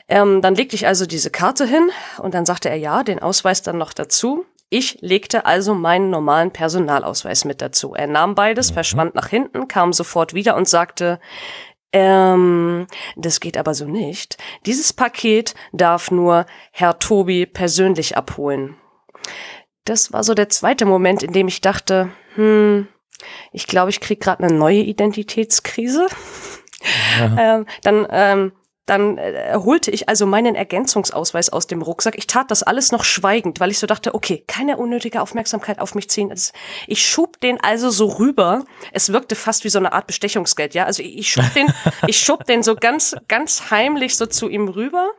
Ähm, 0.09 0.41
dann 0.41 0.55
legte 0.55 0.75
ich 0.75 0.87
also 0.87 1.05
diese 1.05 1.31
Karte 1.31 1.67
hin 1.67 1.91
und 2.19 2.33
dann 2.35 2.47
sagte 2.47 2.71
er 2.71 2.77
ja, 2.77 3.03
den 3.03 3.19
Ausweis 3.19 3.63
dann 3.63 3.77
noch 3.77 3.93
dazu. 3.93 4.47
Ich 4.71 4.99
legte 5.01 5.47
also 5.47 5.75
meinen 5.75 6.11
normalen 6.11 6.51
Personalausweis 6.51 7.45
mit 7.45 7.63
dazu. 7.63 7.95
Er 7.95 8.07
nahm 8.07 8.35
beides, 8.35 8.71
verschwand 8.71 9.15
nach 9.15 9.29
hinten, 9.29 9.67
kam 9.67 9.93
sofort 9.93 10.35
wieder 10.35 10.57
und 10.57 10.69
sagte, 10.69 11.21
ähm, 11.93 12.87
das 13.17 13.41
geht 13.41 13.57
aber 13.57 13.75
so 13.75 13.87
nicht. 13.87 14.37
Dieses 14.67 14.93
Paket 14.93 15.55
darf 15.73 16.11
nur 16.11 16.45
Herr 16.71 16.99
Tobi 16.99 17.47
persönlich 17.47 18.17
abholen. 18.17 18.77
Das 19.85 20.13
war 20.13 20.23
so 20.23 20.35
der 20.35 20.51
zweite 20.51 20.85
Moment, 20.85 21.23
in 21.23 21.33
dem 21.33 21.49
ich 21.49 21.63
dachte, 21.63 22.11
hm, 22.35 22.89
ich 23.53 23.67
glaube, 23.67 23.91
ich 23.91 24.01
kriege 24.01 24.21
gerade 24.21 24.45
eine 24.45 24.55
neue 24.55 24.81
Identitätskrise. 24.81 26.07
Ähm, 27.37 27.67
dann 27.83 28.07
ähm, 28.09 28.53
dann 28.89 29.19
äh, 29.19 29.55
holte 29.55 29.91
ich 29.91 30.09
also 30.09 30.27
meinen 30.27 30.55
Ergänzungsausweis 30.55 31.51
aus 31.51 31.67
dem 31.67 31.83
Rucksack. 31.83 32.17
Ich 32.17 32.27
tat 32.27 32.51
das 32.51 32.63
alles 32.63 32.93
noch 32.93 33.05
schweigend, 33.05 33.61
weil 33.61 33.71
ich 33.71 33.79
so 33.79 33.87
dachte, 33.87 34.15
okay, 34.15 34.45
keine 34.47 34.77
unnötige 34.77 35.21
Aufmerksamkeit 35.21 35.79
auf 35.81 35.95
mich 35.95 36.09
ziehen. 36.09 36.33
Ich 36.87 37.07
schob 37.07 37.41
den 37.41 37.61
also 37.61 37.91
so 37.91 38.07
rüber. 38.07 38.65
Es 38.93 39.13
wirkte 39.13 39.35
fast 39.35 39.65
wie 39.65 39.69
so 39.69 39.79
eine 39.79 39.93
Art 39.93 40.07
Bestechungsgeld, 40.07 40.75
ja. 40.75 40.85
Also 40.85 41.03
ich 41.03 41.31
schob 41.31 41.53
den, 41.55 41.67
ich 42.07 42.21
schob 42.21 42.45
den 42.45 42.63
so 42.63 42.75
ganz, 42.75 43.17
ganz 43.29 43.71
heimlich 43.71 44.17
so 44.17 44.27
zu 44.27 44.49
ihm 44.49 44.69
rüber. 44.69 45.11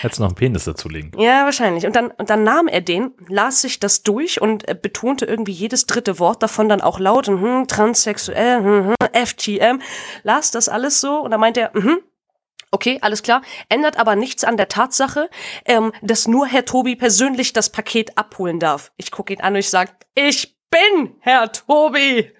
Hättest 0.00 0.20
noch 0.20 0.28
einen 0.28 0.36
Penis 0.36 0.64
dazulegen. 0.64 1.12
Ja, 1.20 1.44
wahrscheinlich. 1.44 1.86
Und 1.86 1.94
dann, 1.94 2.10
und 2.12 2.30
dann 2.30 2.42
nahm 2.42 2.68
er 2.68 2.80
den, 2.80 3.12
las 3.28 3.60
sich 3.60 3.80
das 3.80 4.02
durch 4.02 4.40
und 4.40 4.68
äh, 4.68 4.74
betonte 4.74 5.26
irgendwie 5.26 5.52
jedes 5.52 5.86
dritte 5.86 6.18
Wort 6.18 6.42
davon 6.42 6.68
dann 6.68 6.80
auch 6.80 6.98
laut, 6.98 7.28
und, 7.28 7.40
hm, 7.40 7.68
transsexuell, 7.68 8.58
hm, 8.58 8.86
hm, 8.88 9.26
FTM, 9.26 9.80
las 10.22 10.50
das 10.50 10.68
alles 10.68 11.00
so 11.00 11.20
und 11.20 11.30
dann 11.32 11.40
meinte 11.40 11.60
er, 11.60 11.70
mhm, 11.74 11.98
okay, 12.70 12.98
alles 13.00 13.22
klar, 13.22 13.42
ändert 13.68 13.98
aber 13.98 14.16
nichts 14.16 14.44
an 14.44 14.56
der 14.56 14.68
Tatsache, 14.68 15.30
ähm, 15.64 15.92
dass 16.02 16.28
nur 16.28 16.46
Herr 16.46 16.64
Tobi 16.64 16.96
persönlich 16.96 17.52
das 17.52 17.70
Paket 17.70 18.16
abholen 18.18 18.58
darf. 18.58 18.92
Ich 18.96 19.10
gucke 19.10 19.32
ihn 19.32 19.40
an 19.40 19.54
und 19.54 19.60
ich 19.60 19.70
sage, 19.70 19.92
ich 20.14 20.56
bin 20.70 21.16
Herr 21.20 21.50
Tobi. 21.52 22.32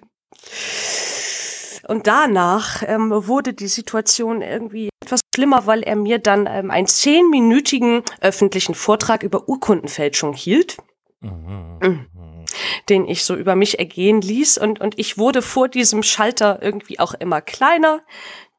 Und 1.86 2.06
danach 2.06 2.82
ähm, 2.86 3.10
wurde 3.10 3.54
die 3.54 3.68
Situation 3.68 4.42
irgendwie 4.42 4.90
etwas 5.02 5.20
schlimmer, 5.34 5.66
weil 5.66 5.82
er 5.82 5.96
mir 5.96 6.18
dann 6.18 6.46
ähm, 6.46 6.70
einen 6.70 6.86
zehnminütigen 6.86 8.02
öffentlichen 8.20 8.74
Vortrag 8.74 9.22
über 9.22 9.48
Urkundenfälschung 9.48 10.34
hielt, 10.34 10.76
Mhm. 11.20 12.06
den 12.88 13.08
ich 13.08 13.24
so 13.24 13.34
über 13.34 13.56
mich 13.56 13.78
ergehen 13.78 14.20
ließ. 14.20 14.58
Und, 14.58 14.80
und 14.80 14.98
ich 14.98 15.18
wurde 15.18 15.42
vor 15.42 15.68
diesem 15.68 16.02
Schalter 16.02 16.62
irgendwie 16.62 17.00
auch 17.00 17.14
immer 17.14 17.40
kleiner. 17.40 18.02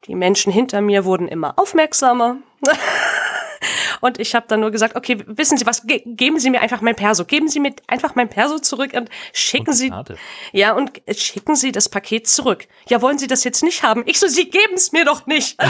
Die 0.08 0.16
Menschen 0.16 0.52
hinter 0.52 0.82
mir 0.82 1.06
wurden 1.06 1.28
immer 1.28 1.58
aufmerksamer. 1.58 2.38
Und 4.02 4.20
ich 4.20 4.36
habe 4.36 4.46
dann 4.48 4.60
nur 4.60 4.72
gesagt, 4.72 4.96
okay, 4.96 5.18
wissen 5.28 5.58
Sie 5.58 5.66
was, 5.66 5.86
ge 5.86 6.02
geben 6.06 6.40
Sie 6.40 6.50
mir 6.50 6.62
einfach 6.62 6.82
mein 6.82 6.96
Perso. 6.96 7.26
Geben 7.26 7.48
Sie 7.48 7.60
mir 7.60 7.74
einfach 7.88 8.16
mein 8.16 8.30
Perso 8.30 8.60
zurück 8.60 8.94
und 8.94 9.10
schicken 9.34 9.74
Sie, 9.74 9.90
Karte. 9.90 10.18
ja, 10.52 10.74
und 10.74 10.92
schicken 11.16 11.56
Sie 11.56 11.72
das 11.72 11.90
Paket 11.90 12.28
zurück. 12.28 12.68
Ja, 12.88 13.02
wollen 13.02 13.18
Sie 13.18 13.28
das 13.28 13.44
jetzt 13.44 13.64
nicht 13.64 13.84
haben? 13.84 14.04
Ich 14.06 14.20
so, 14.20 14.28
Sie 14.28 14.50
geben 14.50 14.74
es 14.76 14.92
mir 14.92 15.06
doch 15.06 15.26
nicht. 15.26 15.58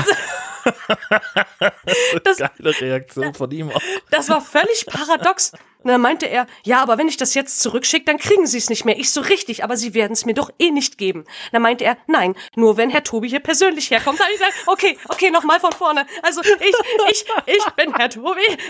Also, 1.49 2.19
das, 2.23 2.37
Geile 2.37 2.81
Reaktion 2.81 3.33
von 3.33 3.49
ihm 3.51 3.71
auch. 3.71 3.81
das 4.11 4.29
war 4.29 4.41
völlig 4.41 4.85
paradox. 4.85 5.53
Und 5.81 5.91
dann 5.91 6.01
meinte 6.01 6.27
er, 6.27 6.45
ja, 6.65 6.81
aber 6.81 6.97
wenn 6.97 7.07
ich 7.07 7.15
das 7.15 7.33
jetzt 7.33 7.61
zurückschicke, 7.61 8.03
dann 8.03 8.17
kriegen 8.17 8.45
Sie 8.45 8.57
es 8.57 8.69
nicht 8.69 8.83
mehr. 8.83 8.99
Ich 8.99 9.11
so, 9.11 9.21
richtig, 9.21 9.63
aber 9.63 9.77
Sie 9.77 9.93
werden 9.93 10.11
es 10.11 10.25
mir 10.25 10.33
doch 10.33 10.51
eh 10.59 10.71
nicht 10.71 10.97
geben. 10.97 11.23
Dann 11.53 11.61
meinte 11.61 11.85
er, 11.85 11.97
nein, 12.07 12.35
nur 12.55 12.75
wenn 12.75 12.89
Herr 12.89 13.03
Tobi 13.03 13.29
hier 13.29 13.39
persönlich 13.39 13.89
herkommt. 13.89 14.19
Dann 14.19 14.27
ich 14.33 14.39
gesagt, 14.39 14.53
okay, 14.67 14.97
okay, 15.07 15.31
nochmal 15.31 15.61
von 15.61 15.71
vorne. 15.71 16.05
Also 16.21 16.41
ich, 16.41 16.73
ich, 17.09 17.25
ich 17.45 17.65
bin 17.77 17.95
Herr 17.95 18.09
Tobi, 18.09 18.18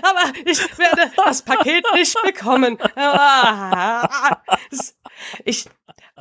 aber 0.02 0.34
ich 0.46 0.78
werde 0.78 1.12
das 1.16 1.42
Paket 1.42 1.86
nicht 1.94 2.16
bekommen. 2.24 2.78
Ich, 5.44 5.66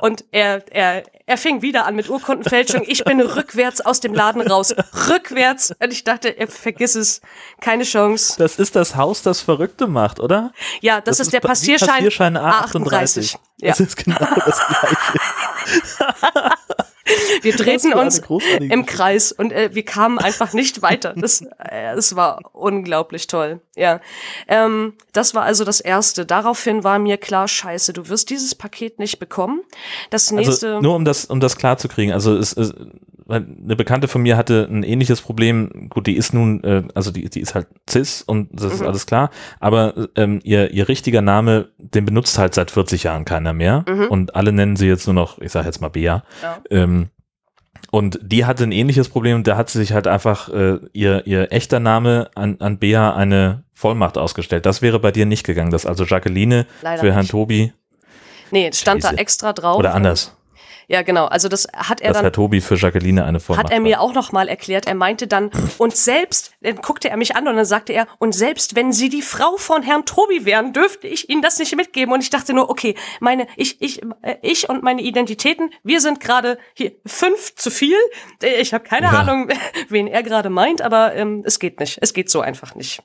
und 0.01 0.25
er, 0.31 0.63
er, 0.71 1.03
er 1.25 1.37
fing 1.37 1.61
wieder 1.61 1.85
an 1.85 1.95
mit 1.95 2.09
Urkundenfälschung. 2.09 2.83
Ich 2.87 3.03
bin 3.03 3.21
rückwärts 3.21 3.81
aus 3.81 3.99
dem 3.99 4.13
Laden 4.13 4.41
raus. 4.41 4.73
Rückwärts. 5.09 5.73
Und 5.79 5.91
ich 5.91 6.03
dachte, 6.03 6.37
er 6.37 6.47
vergiss 6.47 6.95
es. 6.95 7.21
Keine 7.59 7.83
Chance. 7.83 8.35
Das 8.37 8.59
ist 8.59 8.75
das 8.75 8.95
Haus, 8.95 9.21
das 9.21 9.41
Verrückte 9.41 9.87
macht, 9.87 10.19
oder? 10.19 10.51
Ja, 10.81 11.01
das, 11.01 11.19
ist 11.19 11.33
der 11.33 11.41
Passierschein, 11.41 11.89
Passierschein 11.89 12.37
A38. 12.37 13.33
A38. 13.33 13.37
Ja. 13.61 13.69
Das 13.69 13.79
ist 13.79 13.97
genau 13.97 14.19
das 14.19 14.61
Gleiche. 14.67 15.19
Wir 17.41 17.55
drehten 17.55 17.93
uns 17.93 18.21
im. 18.59 18.85
Kreis 18.85 19.31
und 19.31 19.51
äh, 19.51 19.69
wir 19.73 19.83
kamen 19.83 20.17
einfach 20.17 20.53
nicht 20.53 20.81
weiter. 20.81 21.13
Das, 21.15 21.41
äh, 21.41 21.95
das 21.95 22.15
war 22.15 22.39
unglaublich 22.53 23.27
toll. 23.27 23.61
Ja, 23.75 24.01
ähm, 24.47 24.93
das 25.13 25.35
war 25.35 25.43
also 25.43 25.63
das 25.63 25.79
Erste. 25.79 26.25
Daraufhin 26.25 26.83
war 26.83 26.99
mir 26.99 27.17
klar, 27.17 27.47
scheiße, 27.47 27.93
du 27.93 28.09
wirst 28.09 28.29
dieses 28.29 28.55
Paket 28.55 28.99
nicht 28.99 29.19
bekommen. 29.19 29.61
Das 30.09 30.31
nächste... 30.31 30.75
Also 30.75 30.81
nur 30.81 30.95
um 30.95 31.05
das, 31.05 31.25
um 31.25 31.39
das 31.39 31.55
klar 31.55 31.77
zu 31.77 31.87
kriegen. 31.87 32.11
Also 32.11 32.35
es, 32.35 32.53
es, 32.53 32.73
eine 33.29 33.75
Bekannte 33.75 34.07
von 34.07 34.21
mir 34.21 34.37
hatte 34.37 34.67
ein 34.69 34.83
ähnliches 34.83 35.21
Problem. 35.21 35.89
Gut, 35.89 36.07
die 36.07 36.15
ist 36.17 36.33
nun, 36.33 36.63
äh, 36.63 36.83
also 36.95 37.11
die, 37.11 37.29
die 37.29 37.39
ist 37.41 37.55
halt 37.55 37.67
cis 37.89 38.21
und 38.21 38.49
das 38.51 38.73
ist 38.73 38.81
Mhm. 38.81 38.87
alles 38.87 39.05
klar. 39.05 39.29
Aber 39.59 39.93
ähm, 40.15 40.39
ihr, 40.43 40.71
ihr 40.71 40.87
richtiger 40.87 41.21
Name, 41.21 41.69
den 41.77 42.05
benutzt 42.05 42.37
halt 42.37 42.53
seit 42.53 42.71
40 42.71 43.03
Jahren 43.03 43.25
keiner 43.25 43.53
mehr. 43.53 43.85
Mhm. 43.87 44.05
Und 44.07 44.35
alle 44.35 44.51
nennen 44.51 44.75
sie 44.75 44.87
jetzt 44.87 45.05
nur 45.07 45.13
noch, 45.13 45.39
ich 45.39 45.51
sage 45.51 45.65
jetzt 45.67 45.81
mal 45.81 45.89
Bea. 45.89 46.23
Ja. 46.41 46.57
Ähm, 46.71 47.09
und 47.91 48.19
die 48.21 48.45
hatte 48.45 48.63
ein 48.65 48.71
ähnliches 48.71 49.09
Problem. 49.09 49.43
Da 49.43 49.57
hat 49.57 49.69
sie 49.69 49.79
sich 49.79 49.93
halt 49.93 50.05
einfach 50.07 50.49
äh, 50.49 50.77
ihr, 50.93 51.25
ihr 51.25 51.51
echter 51.51 51.79
Name 51.79 52.29
an, 52.35 52.57
an 52.59 52.77
Bea 52.77 53.15
eine 53.15 53.63
Vollmacht 53.73 54.17
ausgestellt. 54.17 54.65
Das 54.65 54.81
wäre 54.81 54.99
bei 54.99 55.11
dir 55.11 55.25
nicht 55.25 55.45
gegangen. 55.45 55.71
Das 55.71 55.85
also 55.85 56.03
Jacqueline 56.03 56.65
Leider 56.81 56.99
für 57.01 57.11
Herrn 57.13 57.21
nicht. 57.21 57.31
Tobi 57.31 57.73
nee, 58.51 58.71
stand 58.73 59.03
da 59.03 59.09
Scheiße. 59.09 59.19
extra 59.19 59.53
drauf. 59.53 59.77
oder 59.77 59.93
anders. 59.95 60.35
Ja, 60.91 61.03
genau. 61.03 61.25
Also 61.27 61.49
das 61.49 61.67
hat 61.71 62.01
er 62.01 62.07
dass 62.07 62.17
dann 62.17 62.23
Herr 62.25 62.31
Tobi 62.31 62.61
für 62.61 62.75
Jacqueline 62.75 63.23
eine 63.23 63.39
Vollmacht 63.39 63.65
hat 63.65 63.71
er 63.71 63.79
mir 63.79 64.01
auch 64.01 64.15
noch 64.15 64.31
mal 64.31 64.47
erklärt. 64.47 64.87
Er 64.87 64.95
meinte 64.95 65.27
dann, 65.27 65.51
und 65.77 65.95
selbst, 65.95 66.53
dann 66.61 66.77
guckte 66.77 67.11
er 67.11 67.17
mich 67.17 67.35
an 67.35 67.47
und 67.47 67.55
dann 67.57 67.65
sagte 67.65 67.93
er, 67.93 68.07
und 68.17 68.33
selbst 68.33 68.75
wenn 68.75 68.91
Sie 68.91 69.09
die 69.09 69.21
Frau 69.21 69.55
von 69.57 69.83
Herrn 69.83 70.05
Tobi 70.05 70.45
wären, 70.45 70.73
dürfte 70.73 71.07
ich 71.07 71.29
Ihnen 71.29 71.43
das 71.43 71.59
nicht 71.59 71.75
mitgeben. 71.75 72.11
Und 72.11 72.23
ich 72.23 72.31
dachte 72.31 72.55
nur, 72.55 72.71
okay, 72.71 72.95
meine, 73.19 73.45
ich, 73.55 73.79
ich, 73.83 74.01
äh, 74.23 74.37
ich 74.41 74.67
und 74.67 74.81
meine 74.81 75.03
Identitäten, 75.03 75.69
wir 75.83 76.01
sind 76.01 76.19
gerade 76.21 76.57
hier 76.73 76.93
fünf 77.05 77.53
zu 77.53 77.69
viel. 77.69 77.95
Äh, 78.41 78.59
Ich 78.59 78.73
habe 78.73 78.83
keine 78.83 79.05
Ja. 79.05 79.19
Ahnung, 79.19 79.49
wen 79.89 80.07
er 80.07 80.23
gerade 80.23 80.49
meint, 80.49 80.81
aber 80.81 81.13
ähm, 81.13 81.43
es 81.45 81.59
geht 81.59 81.79
nicht. 81.79 81.99
Es 82.01 82.15
geht 82.15 82.31
so 82.31 82.41
einfach 82.41 82.73
nicht. 82.73 83.03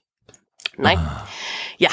Nein. 0.79 0.99
Ja. 1.77 1.91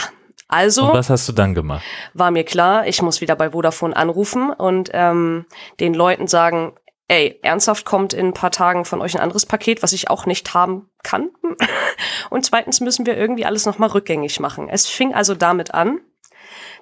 Also 0.51 0.89
Und 0.89 0.93
was 0.93 1.09
hast 1.09 1.27
du 1.27 1.33
dann 1.33 1.55
gemacht? 1.55 1.83
war 2.13 2.29
mir 2.29 2.43
klar, 2.43 2.85
ich 2.85 3.01
muss 3.01 3.21
wieder 3.21 3.35
bei 3.35 3.51
Vodafone 3.51 3.95
anrufen 3.95 4.51
und 4.51 4.89
ähm, 4.93 5.45
den 5.79 5.93
Leuten 5.95 6.27
sagen, 6.27 6.73
ey, 7.07 7.39
ernsthaft 7.41 7.85
kommt 7.85 8.13
in 8.13 8.27
ein 8.27 8.33
paar 8.33 8.51
Tagen 8.51 8.85
von 8.85 9.01
euch 9.01 9.15
ein 9.15 9.21
anderes 9.21 9.45
Paket, 9.45 9.81
was 9.81 9.91
ich 9.93 10.09
auch 10.09 10.25
nicht 10.25 10.53
haben 10.53 10.89
kann. 11.03 11.29
Und 12.29 12.45
zweitens 12.45 12.79
müssen 12.79 13.05
wir 13.05 13.17
irgendwie 13.17 13.45
alles 13.45 13.65
nochmal 13.65 13.89
rückgängig 13.89 14.39
machen. 14.39 14.69
Es 14.69 14.87
fing 14.87 15.13
also 15.13 15.35
damit 15.35 15.73
an, 15.73 15.99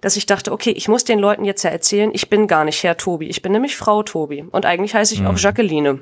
dass 0.01 0.17
ich 0.17 0.27
dachte, 0.27 0.51
okay, 0.51 0.69
ich 0.69 0.87
muss 0.87 1.03
den 1.03 1.17
Leuten 1.17 1.45
jetzt 1.45 1.63
ja 1.63 1.71
erzählen, 1.71 2.11
ich 2.13 2.29
bin 2.29 2.47
gar 2.47 2.63
nicht 2.63 2.83
Herr 2.83 2.95
Tobi, 2.97 3.27
ich 3.27 3.41
bin 3.41 3.51
nämlich 3.53 3.75
Frau 3.75 4.03
Tobi. 4.03 4.43
Und 4.51 4.65
eigentlich 4.67 4.93
heiße 4.93 5.15
ich 5.15 5.25
auch 5.25 5.31
Mhm. 5.31 5.37
Jacqueline. 5.37 5.99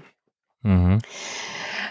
Mhm. 0.62 1.00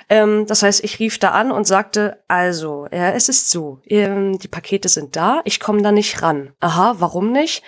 Ähm, 0.09 0.47
das 0.47 0.63
heißt, 0.63 0.85
ich 0.85 0.99
rief 0.99 1.19
da 1.19 1.31
an 1.33 1.51
und 1.51 1.67
sagte, 1.67 2.23
also, 2.29 2.87
ja, 2.93 3.11
es 3.11 3.29
ist 3.29 3.51
so, 3.51 3.81
ähm, 3.87 4.39
die 4.39 4.49
Pakete 4.49 4.89
sind 4.89 5.17
da, 5.17 5.41
ich 5.45 5.59
komme 5.61 5.83
da 5.83 5.91
nicht 5.93 6.23
ran. 6.23 6.53
Aha, 6.61 6.97
warum 6.99 7.33
nicht? 7.33 7.63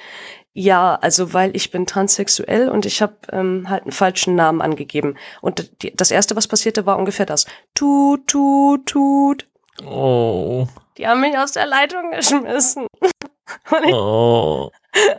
Ja, 0.52 0.96
also 1.00 1.34
weil 1.34 1.54
ich 1.54 1.70
bin 1.70 1.86
transsexuell 1.86 2.68
und 2.68 2.84
ich 2.86 3.00
habe 3.02 3.16
ähm, 3.32 3.68
halt 3.68 3.82
einen 3.82 3.92
falschen 3.92 4.34
Namen 4.34 4.60
angegeben. 4.60 5.16
Und 5.40 5.82
die, 5.82 5.94
das 5.94 6.10
Erste, 6.10 6.34
was 6.36 6.48
passierte, 6.48 6.86
war 6.86 6.98
ungefähr 6.98 7.26
das. 7.26 7.46
Tut, 7.74 8.26
tut, 8.26 8.86
tut. 8.86 9.48
Oh. 9.86 10.66
Die 10.96 11.06
haben 11.06 11.20
mich 11.20 11.38
aus 11.38 11.52
der 11.52 11.66
Leitung 11.66 12.10
geschmissen. 12.10 12.86
Und 13.70 13.84
ich, 13.84 13.94
Oh. 13.94 14.70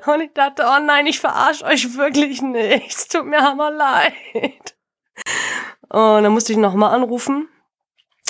und 0.05 0.21
ich 0.21 0.33
dachte, 0.33 0.63
oh 0.67 0.79
nein, 0.83 1.07
ich 1.07 1.19
verarsche 1.19 1.65
euch 1.65 1.95
wirklich 1.97 2.41
nicht. 2.41 2.87
Es 2.87 3.07
tut 3.07 3.25
mir 3.25 3.41
hammer 3.41 3.71
leid. 3.71 4.75
Und 5.89 6.23
dann 6.23 6.31
musste 6.31 6.51
ich 6.51 6.57
nochmal 6.57 6.93
anrufen. 6.93 7.47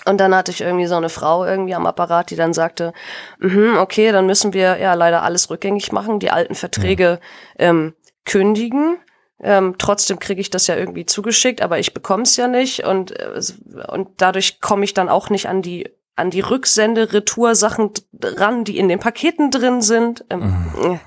Und 0.05 0.19
dann 0.19 0.33
hatte 0.33 0.51
ich 0.51 0.61
irgendwie 0.61 0.87
so 0.87 0.95
eine 0.95 1.09
Frau 1.09 1.45
irgendwie 1.45 1.75
am 1.75 1.85
Apparat, 1.85 2.29
die 2.31 2.35
dann 2.35 2.53
sagte, 2.53 2.93
mhm, 3.39 3.77
okay, 3.77 4.11
dann 4.11 4.25
müssen 4.25 4.53
wir 4.53 4.77
ja 4.77 4.93
leider 4.93 5.23
alles 5.23 5.49
rückgängig 5.49 5.91
machen, 5.91 6.19
die 6.19 6.31
alten 6.31 6.55
Verträge 6.55 7.19
ähm, 7.57 7.93
kündigen. 8.25 8.97
Ähm, 9.41 9.75
trotzdem 9.77 10.19
kriege 10.19 10.41
ich 10.41 10.49
das 10.49 10.67
ja 10.67 10.75
irgendwie 10.75 11.05
zugeschickt, 11.05 11.61
aber 11.61 11.79
ich 11.79 11.93
bekomme 11.93 12.23
es 12.23 12.35
ja 12.37 12.47
nicht 12.47 12.83
und, 12.83 13.17
äh, 13.17 13.41
und 13.87 14.09
dadurch 14.17 14.59
komme 14.59 14.83
ich 14.83 14.93
dann 14.93 15.09
auch 15.09 15.29
nicht 15.29 15.47
an 15.47 15.61
die 15.61 15.89
an 16.19 16.29
die 16.29 16.41
Rücksende-Retour-Sachen 16.41 17.91
ran, 18.21 18.65
die 18.65 18.77
in 18.77 18.89
den 18.89 18.99
Paketen 18.99 19.51
drin 19.51 19.81
sind. 19.81 20.25
Ähm, 20.29 20.99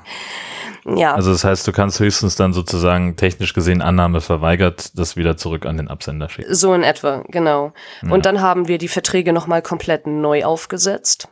Ja, 0.85 1.15
Also 1.15 1.31
das 1.33 1.45
heißt, 1.45 1.67
du 1.67 1.73
kannst 1.73 2.01
höchstens 2.01 2.37
dann 2.37 2.53
sozusagen 2.53 3.17
technisch 3.17 3.55
gesehen 3.55 3.83
Annahme 3.83 4.21
verweigert, 4.21 4.99
das 4.99 5.17
wieder 5.17 5.37
zurück 5.37 5.65
an 5.67 5.77
den 5.77 5.89
Absender 5.89 6.29
schicken. 6.29 6.55
so 6.55 6.75
in 6.75 6.83
etwa, 6.83 7.25
genau. 7.29 7.73
Ja. 8.03 8.11
Und 8.11 8.27
dann 8.27 8.41
haben 8.41 8.69
wir 8.69 8.79
die 8.79 8.89
Verträge 8.89 9.33
nochmal 9.33 9.63
komplett 9.63 10.07
neu 10.07 10.45
aufgesetzt. 10.45 11.29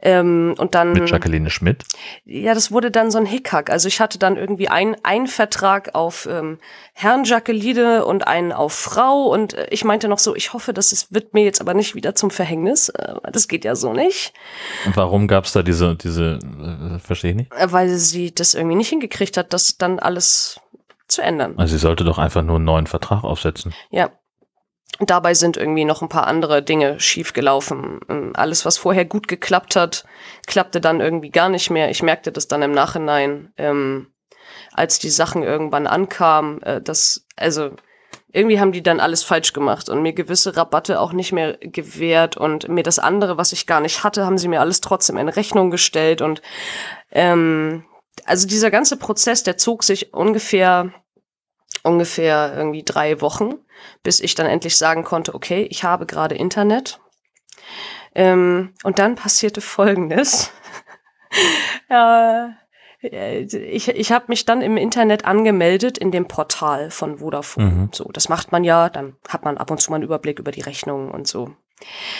Ähm, 0.00 0.54
und 0.58 0.74
dann. 0.74 0.92
Mit 0.92 1.10
Jacqueline 1.10 1.50
Schmidt. 1.50 1.84
Ja, 2.24 2.54
das 2.54 2.70
wurde 2.70 2.90
dann 2.90 3.10
so 3.10 3.18
ein 3.18 3.26
Hickhack. 3.26 3.70
Also 3.70 3.88
ich 3.88 4.00
hatte 4.00 4.18
dann 4.18 4.36
irgendwie 4.36 4.68
ein, 4.68 4.96
ein 5.02 5.26
Vertrag 5.26 5.94
auf 5.94 6.28
ähm, 6.30 6.58
Herrn 6.92 7.24
Jacqueline 7.24 8.04
und 8.04 8.26
einen 8.26 8.52
auf 8.52 8.72
Frau 8.72 9.24
und 9.24 9.54
äh, 9.54 9.66
ich 9.70 9.84
meinte 9.84 10.08
noch 10.08 10.18
so, 10.18 10.34
ich 10.34 10.52
hoffe, 10.52 10.72
das 10.72 10.92
ist, 10.92 11.12
wird 11.12 11.34
mir 11.34 11.44
jetzt 11.44 11.60
aber 11.60 11.74
nicht 11.74 11.94
wieder 11.94 12.14
zum 12.14 12.30
Verhängnis. 12.30 12.88
Äh, 12.90 13.14
das 13.32 13.48
geht 13.48 13.64
ja 13.64 13.74
so 13.74 13.92
nicht, 13.92 14.32
Und 14.86 14.96
warum 14.96 15.28
gab 15.28 15.44
es 15.44 15.52
da 15.52 15.62
diese, 15.62 15.96
diese, 15.96 16.38
äh, 16.38 16.98
verstehe 16.98 17.30
ich 17.30 17.36
nicht? 17.36 17.52
äh, 17.52 17.72
weil 17.72 17.88
sie 17.90 18.34
das 18.34 18.54
irgendwie 18.54 18.76
nicht 18.76 18.88
hingekriegt 18.88 19.36
hat, 19.36 19.52
das 19.52 19.78
dann 19.78 19.98
alles 19.98 20.60
zu 21.08 21.22
ändern. 21.22 21.54
Also 21.56 21.72
sie 21.72 21.80
sollte 21.80 22.04
doch 22.04 22.18
einfach 22.18 22.42
nur 22.42 22.56
einen 22.56 22.64
neuen 22.64 22.86
Vertrag 22.86 23.24
aufsetzen. 23.24 23.72
Ja. 23.90 24.10
Dabei 25.00 25.34
sind 25.34 25.56
irgendwie 25.56 25.84
noch 25.84 26.02
ein 26.02 26.08
paar 26.08 26.26
andere 26.26 26.62
Dinge 26.62 26.98
schiefgelaufen. 26.98 28.00
Ähm, 28.08 28.32
Alles, 28.34 28.64
was 28.64 28.78
vorher 28.78 29.04
gut 29.04 29.28
geklappt 29.28 29.76
hat, 29.76 30.04
klappte 30.46 30.80
dann 30.80 31.00
irgendwie 31.00 31.30
gar 31.30 31.48
nicht 31.48 31.70
mehr. 31.70 31.90
Ich 31.90 32.02
merkte 32.02 32.32
das 32.32 32.48
dann 32.48 32.62
im 32.62 32.72
Nachhinein, 32.72 33.52
ähm, 33.56 34.08
als 34.72 34.98
die 34.98 35.10
Sachen 35.10 35.42
irgendwann 35.42 35.86
ankamen, 35.86 36.62
äh, 36.62 36.80
dass, 36.80 37.24
also, 37.36 37.70
irgendwie 38.32 38.60
haben 38.60 38.72
die 38.72 38.82
dann 38.82 39.00
alles 39.00 39.22
falsch 39.22 39.52
gemacht 39.52 39.88
und 39.88 40.02
mir 40.02 40.12
gewisse 40.12 40.56
Rabatte 40.56 41.00
auch 41.00 41.12
nicht 41.12 41.32
mehr 41.32 41.56
gewährt 41.60 42.36
und 42.36 42.68
mir 42.68 42.82
das 42.82 42.98
andere, 42.98 43.38
was 43.38 43.52
ich 43.52 43.66
gar 43.66 43.80
nicht 43.80 44.04
hatte, 44.04 44.26
haben 44.26 44.36
sie 44.36 44.48
mir 44.48 44.60
alles 44.60 44.80
trotzdem 44.80 45.16
in 45.16 45.28
Rechnung 45.28 45.70
gestellt 45.70 46.20
und 46.20 46.42
ähm, 47.10 47.84
also 48.26 48.46
dieser 48.46 48.70
ganze 48.70 48.98
Prozess, 48.98 49.44
der 49.44 49.56
zog 49.56 49.82
sich 49.82 50.12
ungefähr 50.12 50.92
ungefähr 51.88 52.54
irgendwie 52.56 52.82
drei 52.84 53.20
Wochen, 53.20 53.54
bis 54.02 54.20
ich 54.20 54.34
dann 54.34 54.46
endlich 54.46 54.76
sagen 54.76 55.04
konnte, 55.04 55.34
okay, 55.34 55.66
ich 55.70 55.84
habe 55.84 56.06
gerade 56.06 56.34
Internet. 56.34 57.00
Ähm, 58.14 58.74
und 58.82 58.98
dann 58.98 59.16
passierte 59.16 59.60
Folgendes. 59.60 60.50
äh, 61.90 62.48
ich 63.00 63.88
ich 63.88 64.12
habe 64.12 64.24
mich 64.28 64.44
dann 64.44 64.60
im 64.60 64.76
Internet 64.76 65.24
angemeldet 65.24 65.98
in 65.98 66.10
dem 66.10 66.26
Portal 66.26 66.90
von 66.90 67.18
Vodafone. 67.18 67.66
Mhm. 67.66 67.90
So, 67.92 68.10
das 68.12 68.28
macht 68.28 68.50
man 68.50 68.64
ja, 68.64 68.88
dann 68.88 69.14
hat 69.28 69.44
man 69.44 69.56
ab 69.56 69.70
und 69.70 69.80
zu 69.80 69.90
mal 69.90 69.96
einen 69.96 70.04
Überblick 70.04 70.40
über 70.40 70.50
die 70.50 70.62
Rechnungen 70.62 71.10
und 71.10 71.28
so. 71.28 71.54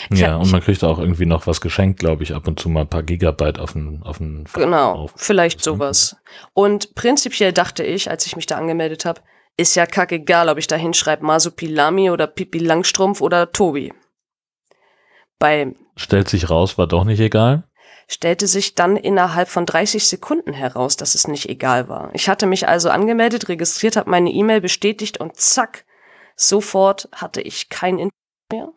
Ich 0.09 0.19
ja, 0.19 0.33
hab- 0.33 0.41
und 0.41 0.51
man 0.51 0.61
kriegt 0.61 0.83
auch 0.85 0.99
irgendwie 0.99 1.25
noch 1.25 1.47
was 1.47 1.59
geschenkt, 1.59 1.99
glaube 1.99 2.23
ich, 2.23 2.33
ab 2.33 2.47
und 2.47 2.59
zu 2.59 2.69
mal 2.69 2.81
ein 2.81 2.87
paar 2.87 3.03
Gigabyte 3.03 3.59
auf 3.59 3.73
den, 3.73 4.01
auf 4.03 4.19
den 4.19 4.45
Genau, 4.53 4.93
auf. 4.93 5.13
vielleicht 5.17 5.61
sowas. 5.61 6.15
Und 6.53 6.95
prinzipiell 6.95 7.51
dachte 7.51 7.83
ich, 7.83 8.09
als 8.09 8.25
ich 8.25 8.37
mich 8.37 8.45
da 8.45 8.57
angemeldet 8.57 9.03
habe, 9.03 9.19
ist 9.59 9.75
ja 9.75 9.85
kackegal, 9.85 10.47
ob 10.47 10.57
ich 10.57 10.67
da 10.67 10.77
hinschreibe 10.77 11.25
Masupilami 11.25 12.09
oder 12.09 12.27
Pipi 12.27 12.59
Langstrumpf 12.59 13.19
oder 13.19 13.51
Tobi. 13.51 13.93
Bei 15.37 15.73
Stellt 15.97 16.29
sich 16.29 16.49
raus, 16.49 16.77
war 16.77 16.87
doch 16.87 17.03
nicht 17.03 17.19
egal. 17.19 17.63
stellte 18.07 18.47
sich 18.47 18.73
dann 18.73 18.95
innerhalb 18.95 19.49
von 19.49 19.65
30 19.65 20.07
Sekunden 20.07 20.53
heraus, 20.53 20.95
dass 20.95 21.13
es 21.13 21.27
nicht 21.27 21.49
egal 21.49 21.89
war. 21.89 22.09
Ich 22.13 22.29
hatte 22.29 22.47
mich 22.47 22.67
also 22.67 22.89
angemeldet, 22.89 23.49
registriert, 23.49 23.97
habe 23.97 24.09
meine 24.09 24.31
E-Mail 24.31 24.61
bestätigt 24.61 25.19
und 25.19 25.35
zack, 25.35 25.85
sofort 26.35 27.09
hatte 27.13 27.41
ich 27.41 27.69
kein 27.69 27.99
Internet 27.99 28.13
mehr. 28.51 28.69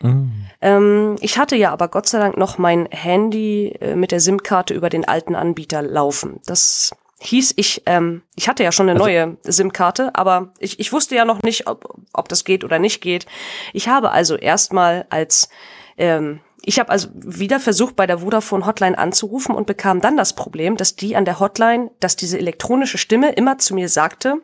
Mhm. 0.00 0.46
Ähm, 0.60 1.16
ich 1.20 1.38
hatte 1.38 1.56
ja 1.56 1.72
aber 1.72 1.88
Gott 1.88 2.06
sei 2.06 2.18
Dank 2.18 2.36
noch 2.36 2.58
mein 2.58 2.86
Handy 2.86 3.68
äh, 3.80 3.96
mit 3.96 4.12
der 4.12 4.20
SIM-Karte 4.20 4.74
über 4.74 4.90
den 4.90 5.08
alten 5.08 5.34
Anbieter 5.34 5.82
laufen. 5.82 6.40
Das 6.46 6.92
hieß, 7.20 7.54
ich, 7.56 7.82
ähm, 7.86 8.22
ich 8.36 8.48
hatte 8.48 8.62
ja 8.62 8.72
schon 8.72 8.88
eine 8.88 9.00
Also- 9.00 9.04
neue 9.10 9.36
SIM-Karte, 9.42 10.14
aber 10.14 10.52
ich, 10.58 10.78
ich 10.80 10.92
wusste 10.92 11.14
ja 11.16 11.24
noch 11.24 11.42
nicht, 11.42 11.66
ob, 11.66 11.94
ob 12.12 12.28
das 12.28 12.44
geht 12.44 12.64
oder 12.64 12.78
nicht 12.78 13.00
geht. 13.00 13.26
Ich 13.72 13.88
habe 13.88 14.10
also 14.10 14.36
erstmal 14.36 15.06
als 15.10 15.48
ähm, 15.96 16.40
ich 16.62 16.78
habe 16.78 16.90
also 16.90 17.08
wieder 17.14 17.60
versucht, 17.60 17.96
bei 17.96 18.06
der 18.06 18.18
Vodafone 18.18 18.66
Hotline 18.66 18.98
anzurufen 18.98 19.54
und 19.54 19.66
bekam 19.66 20.00
dann 20.00 20.16
das 20.16 20.34
Problem, 20.34 20.76
dass 20.76 20.96
die 20.96 21.16
an 21.16 21.24
der 21.24 21.40
Hotline, 21.40 21.90
dass 22.00 22.16
diese 22.16 22.38
elektronische 22.38 22.98
Stimme 22.98 23.32
immer 23.32 23.58
zu 23.58 23.74
mir 23.74 23.88
sagte, 23.88 24.42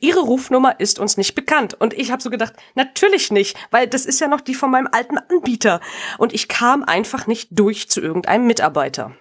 Ihre 0.00 0.20
Rufnummer 0.20 0.80
ist 0.80 0.98
uns 0.98 1.16
nicht 1.16 1.34
bekannt. 1.34 1.74
Und 1.74 1.94
ich 1.94 2.10
habe 2.10 2.22
so 2.22 2.30
gedacht, 2.30 2.54
natürlich 2.74 3.30
nicht, 3.30 3.56
weil 3.70 3.86
das 3.86 4.06
ist 4.06 4.20
ja 4.20 4.26
noch 4.26 4.40
die 4.40 4.54
von 4.54 4.70
meinem 4.70 4.88
alten 4.90 5.18
Anbieter. 5.18 5.80
Und 6.18 6.32
ich 6.32 6.48
kam 6.48 6.82
einfach 6.82 7.26
nicht 7.26 7.48
durch 7.52 7.88
zu 7.88 8.00
irgendeinem 8.00 8.46
Mitarbeiter. 8.46 9.14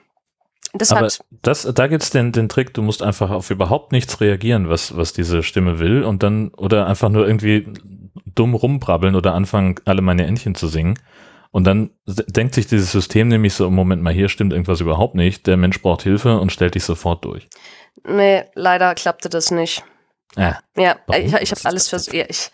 Das 0.74 0.92
Aber 0.92 1.08
das, 1.42 1.64
da 1.74 1.88
gibt's 1.88 2.12
den, 2.12 2.32
den 2.32 2.48
Trick, 2.48 2.74
du 2.74 2.82
musst 2.82 3.04
einfach 3.04 3.30
auf 3.30 3.50
überhaupt 3.50 3.92
nichts 3.92 4.22
reagieren, 4.22 4.70
was, 4.70 4.96
was 4.96 5.12
diese 5.14 5.44
Stimme 5.44 5.80
will 5.80 6.04
und 6.04 6.24
dann, 6.24 6.50
oder 6.50 6.88
einfach 6.88 7.10
nur 7.10 7.28
irgendwie 7.28 7.68
dumm 8.26 8.56
rumbrabbeln 8.56 9.16
oder 9.16 9.34
anfangen, 9.34 9.76
alle 9.86 10.02
meine 10.02 10.26
Entchen 10.26 10.56
zu 10.56 10.68
singen. 10.68 10.98
Und 11.52 11.66
dann 11.66 11.92
denkt 12.06 12.56
sich 12.56 12.68
dieses 12.68 12.92
System 12.94 13.28
nämlich 13.28 13.54
so, 13.54 13.70
Moment 13.70 14.02
mal, 14.02 14.14
hier 14.14 14.30
stimmt 14.30 14.54
irgendwas 14.54 14.80
überhaupt 14.80 15.16
nicht, 15.16 15.48
der 15.48 15.58
Mensch 15.58 15.82
braucht 15.82 16.04
Hilfe 16.04 16.40
und 16.40 16.52
stellt 16.52 16.76
dich 16.76 16.86
sofort 16.86 17.26
durch. 17.26 17.50
nee, 18.08 18.46
leider 18.56 18.96
klappte 18.96 19.28
das 19.28 19.52
nicht. 19.52 19.84
Äh, 20.38 20.54
Ja, 20.78 20.96
ich, 21.14 21.34
ich 21.34 21.52
habe 21.52 21.62
alles 21.66 21.90
versucht. 21.90 22.16
Ja, 22.16 22.24
ich, 22.30 22.52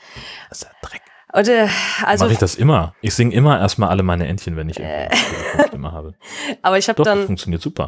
das 0.50 0.62
ist 0.62 0.64
ja 0.64 0.72
Dreck. 0.82 1.02
Äh, 1.34 1.68
also, 2.06 2.24
Mache 2.24 2.34
ich 2.34 2.40
das 2.40 2.56
immer. 2.56 2.94
Ich 3.02 3.14
singe 3.14 3.36
immer 3.36 3.60
erstmal 3.60 3.90
alle 3.90 4.02
meine 4.02 4.28
Entchen, 4.28 4.56
wenn 4.56 4.70
ich 4.70 4.80
irgendwie 4.80 5.18
eine 5.54 5.68
Stimme 5.68 5.92
habe. 5.92 6.14
aber 6.62 6.78
ich 6.78 6.88
habe 6.88 7.04
dann 7.04 7.28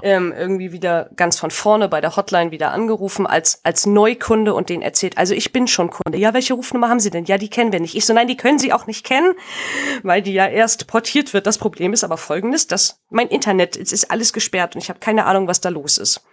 ähm, 0.04 0.34
irgendwie 0.38 0.74
wieder 0.74 1.10
ganz 1.16 1.40
von 1.40 1.50
vorne 1.50 1.88
bei 1.88 2.02
der 2.02 2.18
Hotline 2.18 2.52
wieder 2.52 2.74
angerufen 2.74 3.26
als, 3.26 3.64
als 3.64 3.86
Neukunde 3.86 4.54
und 4.54 4.70
denen 4.70 4.84
erzählt, 4.84 5.18
also 5.18 5.34
ich 5.34 5.54
bin 5.54 5.68
schon 5.68 5.90
Kunde. 5.90 6.18
Ja, 6.18 6.34
welche 6.34 6.54
Rufnummer 6.54 6.90
haben 6.90 7.00
Sie 7.00 7.12
denn? 7.12 7.26
Ja, 7.26 7.38
die 7.38 7.50
kennen 7.50 7.72
wir 7.72 7.80
nicht. 7.80 7.96
Ich 7.96 8.06
so, 8.06 8.14
nein, 8.14 8.28
die 8.28 8.38
können 8.38 8.60
Sie 8.60 8.74
auch 8.74 8.88
nicht 8.88 9.06
kennen, 9.06 9.34
weil 10.04 10.22
die 10.22 10.34
ja 10.34 10.46
erst 10.46 10.88
portiert 10.88 11.34
wird. 11.34 11.48
Das 11.48 11.58
Problem 11.58 11.94
ist 11.94 12.04
aber 12.04 12.18
folgendes, 12.18 12.68
dass 12.68 13.00
mein 13.10 13.30
Internet, 13.30 13.78
es 13.78 13.94
ist 13.94 14.12
alles 14.12 14.34
gesperrt 14.34 14.76
und 14.76 14.82
ich 14.82 14.90
habe 14.90 15.00
keine 15.00 15.26
Ahnung, 15.26 15.48
was 15.48 15.62
da 15.62 15.70
los 15.70 15.98
ist. 15.98 16.26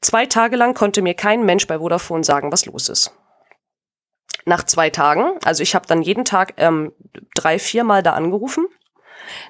Zwei 0.00 0.26
Tage 0.26 0.56
lang 0.56 0.74
konnte 0.74 1.02
mir 1.02 1.14
kein 1.14 1.44
Mensch 1.44 1.66
bei 1.66 1.78
Vodafone 1.78 2.22
sagen, 2.22 2.52
was 2.52 2.66
los 2.66 2.88
ist. 2.88 3.12
Nach 4.44 4.64
zwei 4.64 4.90
Tagen, 4.90 5.38
also 5.44 5.62
ich 5.62 5.74
habe 5.74 5.86
dann 5.86 6.02
jeden 6.02 6.24
Tag 6.24 6.54
ähm, 6.58 6.92
drei, 7.34 7.58
viermal 7.58 8.02
da 8.02 8.12
angerufen. 8.12 8.66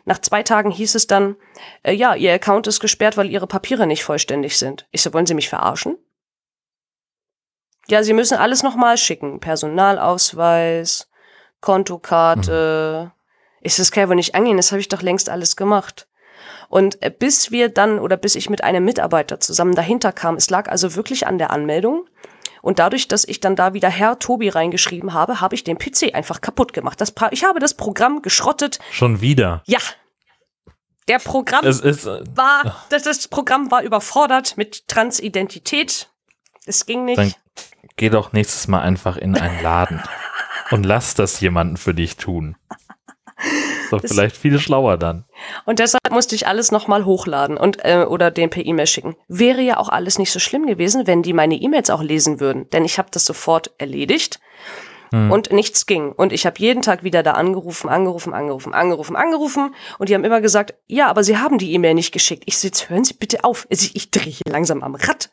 Nach 0.04 0.20
zwei 0.20 0.42
Tagen 0.42 0.70
hieß 0.70 0.94
es 0.94 1.06
dann, 1.06 1.36
äh, 1.82 1.92
ja, 1.92 2.14
Ihr 2.14 2.32
Account 2.32 2.66
ist 2.66 2.80
gesperrt, 2.80 3.16
weil 3.16 3.30
Ihre 3.30 3.46
Papiere 3.46 3.86
nicht 3.86 4.04
vollständig 4.04 4.56
sind. 4.58 4.86
Ich 4.92 5.02
so, 5.02 5.12
wollen 5.12 5.26
Sie 5.26 5.34
mich 5.34 5.48
verarschen? 5.48 5.98
Ja, 7.88 8.02
Sie 8.02 8.12
müssen 8.12 8.38
alles 8.38 8.62
nochmal 8.62 8.96
schicken. 8.96 9.40
Personalausweis, 9.40 11.10
Kontokarte. 11.60 13.12
Ist 13.60 13.78
das 13.78 13.90
kann 13.90 14.02
ja 14.02 14.08
wohl 14.08 14.16
nicht 14.16 14.34
angehen, 14.34 14.58
das 14.58 14.70
habe 14.70 14.80
ich 14.80 14.88
doch 14.88 15.02
längst 15.02 15.28
alles 15.28 15.56
gemacht. 15.56 16.06
Und 16.68 17.02
äh, 17.02 17.10
bis 17.10 17.50
wir 17.50 17.68
dann 17.68 17.98
oder 17.98 18.16
bis 18.16 18.34
ich 18.34 18.50
mit 18.50 18.62
einem 18.62 18.84
Mitarbeiter 18.84 19.40
zusammen 19.40 19.74
dahinter 19.74 20.12
kam, 20.12 20.36
es 20.36 20.50
lag 20.50 20.68
also 20.68 20.94
wirklich 20.96 21.26
an 21.26 21.38
der 21.38 21.50
Anmeldung. 21.50 22.06
Und 22.64 22.78
dadurch, 22.78 23.08
dass 23.08 23.28
ich 23.28 23.40
dann 23.40 23.56
da 23.56 23.74
wieder 23.74 23.90
Herr 23.90 24.18
Tobi 24.18 24.48
reingeschrieben 24.48 25.12
habe, 25.12 25.42
habe 25.42 25.54
ich 25.54 25.64
den 25.64 25.76
PC 25.76 26.14
einfach 26.14 26.40
kaputt 26.40 26.72
gemacht. 26.72 26.98
Das, 26.98 27.12
ich 27.30 27.44
habe 27.44 27.60
das 27.60 27.74
Programm 27.74 28.22
geschrottet. 28.22 28.78
Schon 28.90 29.20
wieder. 29.20 29.62
Ja. 29.66 29.80
Der 31.06 31.18
Programm 31.18 31.66
Es 31.66 31.80
ist, 31.80 32.06
äh, 32.06 32.22
war, 32.34 32.82
das, 32.88 33.02
das 33.02 33.28
Programm 33.28 33.70
war 33.70 33.82
überfordert 33.82 34.56
mit 34.56 34.88
Transidentität. 34.88 36.08
Es 36.64 36.86
ging 36.86 37.04
nicht. 37.04 37.18
Dann 37.18 37.34
geh 37.96 38.08
doch 38.08 38.32
nächstes 38.32 38.66
Mal 38.66 38.80
einfach 38.80 39.18
in 39.18 39.36
einen 39.36 39.62
Laden 39.62 40.02
und 40.70 40.86
lass 40.86 41.12
das 41.14 41.40
jemanden 41.40 41.76
für 41.76 41.92
dich 41.92 42.16
tun. 42.16 42.56
Ist 43.84 43.92
doch 43.92 44.00
Das- 44.00 44.12
vielleicht 44.12 44.36
viel 44.36 44.58
schlauer 44.58 44.96
dann. 44.96 45.24
Und 45.64 45.78
deshalb 45.78 46.00
musste 46.10 46.34
ich 46.34 46.46
alles 46.46 46.72
nochmal 46.72 47.04
hochladen 47.04 47.56
und 47.56 47.84
äh, 47.84 48.04
oder 48.08 48.30
den 48.30 48.50
per 48.50 48.64
E-Mail 48.64 48.86
schicken. 48.86 49.16
Wäre 49.28 49.60
ja 49.60 49.78
auch 49.78 49.88
alles 49.88 50.18
nicht 50.18 50.32
so 50.32 50.38
schlimm 50.40 50.66
gewesen, 50.66 51.06
wenn 51.06 51.22
die 51.22 51.32
meine 51.32 51.54
E-Mails 51.54 51.90
auch 51.90 52.02
lesen 52.02 52.40
würden, 52.40 52.68
denn 52.70 52.84
ich 52.84 52.98
habe 52.98 53.08
das 53.10 53.24
sofort 53.24 53.70
erledigt. 53.78 54.40
Hm. 55.12 55.30
Und 55.30 55.52
nichts 55.52 55.86
ging. 55.86 56.12
Und 56.12 56.32
ich 56.32 56.46
habe 56.46 56.56
jeden 56.58 56.82
Tag 56.82 57.04
wieder 57.04 57.22
da 57.22 57.32
angerufen, 57.32 57.88
angerufen, 57.90 58.32
angerufen, 58.32 58.72
angerufen, 58.74 59.14
angerufen. 59.16 59.74
Und 59.98 60.08
die 60.08 60.14
haben 60.14 60.24
immer 60.24 60.40
gesagt, 60.40 60.74
ja, 60.86 61.08
aber 61.08 61.22
sie 61.22 61.36
haben 61.36 61.58
die 61.58 61.72
E-Mail 61.74 61.94
nicht 61.94 62.10
geschickt. 62.12 62.44
Ich 62.46 62.62
jetzt 62.62 62.88
hören 62.88 63.04
Sie 63.04 63.14
bitte 63.14 63.44
auf. 63.44 63.66
Ich, 63.68 63.94
ich 63.94 64.10
drehe 64.10 64.32
hier 64.32 64.50
langsam 64.50 64.82
am 64.82 64.94
Rad. 64.94 65.30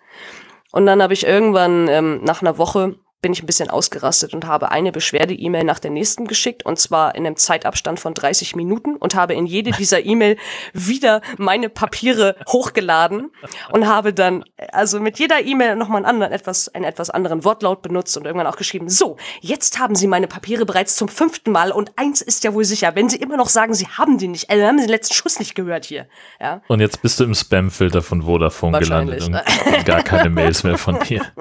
Und 0.71 0.85
dann 0.85 1.01
habe 1.01 1.13
ich 1.13 1.25
irgendwann 1.25 1.87
ähm, 1.87 2.19
nach 2.23 2.41
einer 2.41 2.57
Woche 2.57 2.95
bin 3.21 3.33
ich 3.33 3.43
ein 3.43 3.45
bisschen 3.45 3.69
ausgerastet 3.69 4.33
und 4.33 4.45
habe 4.47 4.71
eine 4.71 4.91
Beschwerde-E-Mail 4.91 5.63
nach 5.63 5.79
der 5.79 5.91
nächsten 5.91 6.25
geschickt 6.25 6.65
und 6.65 6.79
zwar 6.79 7.13
in 7.15 7.25
einem 7.25 7.35
Zeitabstand 7.35 7.99
von 7.99 8.13
30 8.13 8.55
Minuten 8.55 8.95
und 8.95 9.13
habe 9.13 9.33
in 9.33 9.45
jede 9.45 9.71
dieser 9.71 10.03
E-Mail 10.05 10.37
wieder 10.73 11.21
meine 11.37 11.69
Papiere 11.69 12.35
hochgeladen 12.47 13.31
und 13.71 13.87
habe 13.87 14.13
dann 14.13 14.43
also 14.71 14.99
mit 14.99 15.19
jeder 15.19 15.43
E-Mail 15.45 15.75
nochmal 15.75 15.97
einen 15.97 16.07
anderen 16.07 16.33
etwas 16.33 16.69
einen 16.69 16.85
etwas 16.85 17.09
anderen 17.11 17.43
Wortlaut 17.43 17.83
benutzt 17.83 18.17
und 18.17 18.25
irgendwann 18.25 18.47
auch 18.47 18.57
geschrieben: 18.57 18.89
So, 18.89 19.17
jetzt 19.41 19.79
haben 19.79 19.95
Sie 19.95 20.07
meine 20.07 20.27
Papiere 20.27 20.65
bereits 20.65 20.95
zum 20.95 21.07
fünften 21.07 21.51
Mal 21.51 21.71
und 21.71 21.91
eins 21.97 22.21
ist 22.21 22.43
ja 22.43 22.53
wohl 22.53 22.65
sicher, 22.65 22.95
wenn 22.95 23.09
Sie 23.09 23.17
immer 23.17 23.37
noch 23.37 23.49
sagen, 23.49 23.73
Sie 23.73 23.87
haben 23.87 24.17
die 24.17 24.27
nicht, 24.27 24.49
also 24.49 24.63
haben 24.65 24.79
Sie 24.79 24.85
den 24.85 24.91
letzten 24.91 25.13
Schuss 25.13 25.39
nicht 25.39 25.53
gehört 25.53 25.85
hier, 25.85 26.07
ja. 26.39 26.61
Und 26.67 26.79
jetzt 26.79 27.01
bist 27.01 27.19
du 27.19 27.23
im 27.23 27.35
Spam-Filter 27.35 28.01
von 28.01 28.23
Vodafone 28.23 28.79
gelandet 28.79 29.23
und 29.27 29.39
gar 29.85 30.01
keine 30.03 30.29
Mails 30.29 30.63
mehr 30.63 30.77
von 30.77 30.99
dir. 31.01 31.21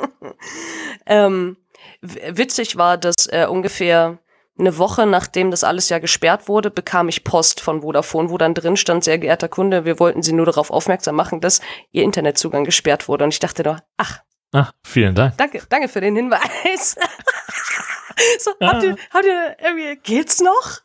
Ähm, 1.07 1.57
witzig 2.03 2.77
war, 2.77 2.97
dass 2.97 3.27
äh, 3.27 3.47
ungefähr 3.49 4.19
eine 4.59 4.79
Woche 4.79 5.07
nachdem 5.07 5.51
das 5.51 5.65
alles 5.65 5.89
ja 5.89 5.99
gesperrt 5.99 6.49
wurde, 6.49 6.71
bekam 6.71 7.09
ich 7.09 7.25
Post 7.25 7.61
von 7.61 7.83
Vodafone, 7.83 8.31
wo 8.31 8.39
dann 8.39 8.55
drin 8.55 8.77
stand, 8.77 9.05
sehr 9.05 9.19
geehrter 9.19 9.49
Kunde, 9.49 9.85
wir 9.85 9.99
wollten 9.99 10.23
Sie 10.23 10.33
nur 10.33 10.47
darauf 10.47 10.71
aufmerksam 10.71 11.17
machen, 11.17 11.41
dass 11.41 11.61
Ihr 11.91 12.05
Internetzugang 12.05 12.65
gesperrt 12.65 13.09
wurde. 13.09 13.25
Und 13.25 13.33
ich 13.33 13.41
dachte 13.41 13.63
doch, 13.63 13.79
ach, 13.97 14.21
Ach, 14.53 14.73
vielen 14.85 15.15
Dank. 15.15 15.37
danke, 15.39 15.63
danke 15.69 15.89
für 15.89 16.01
den 16.01 16.17
Hinweis. 16.17 16.97
so, 18.39 18.53
habt 18.61 18.83
ihr, 18.83 18.97
habt 19.13 19.25
ihr, 19.25 19.57
irgendwie, 19.63 19.97
geht's 20.03 20.41
noch? 20.41 20.81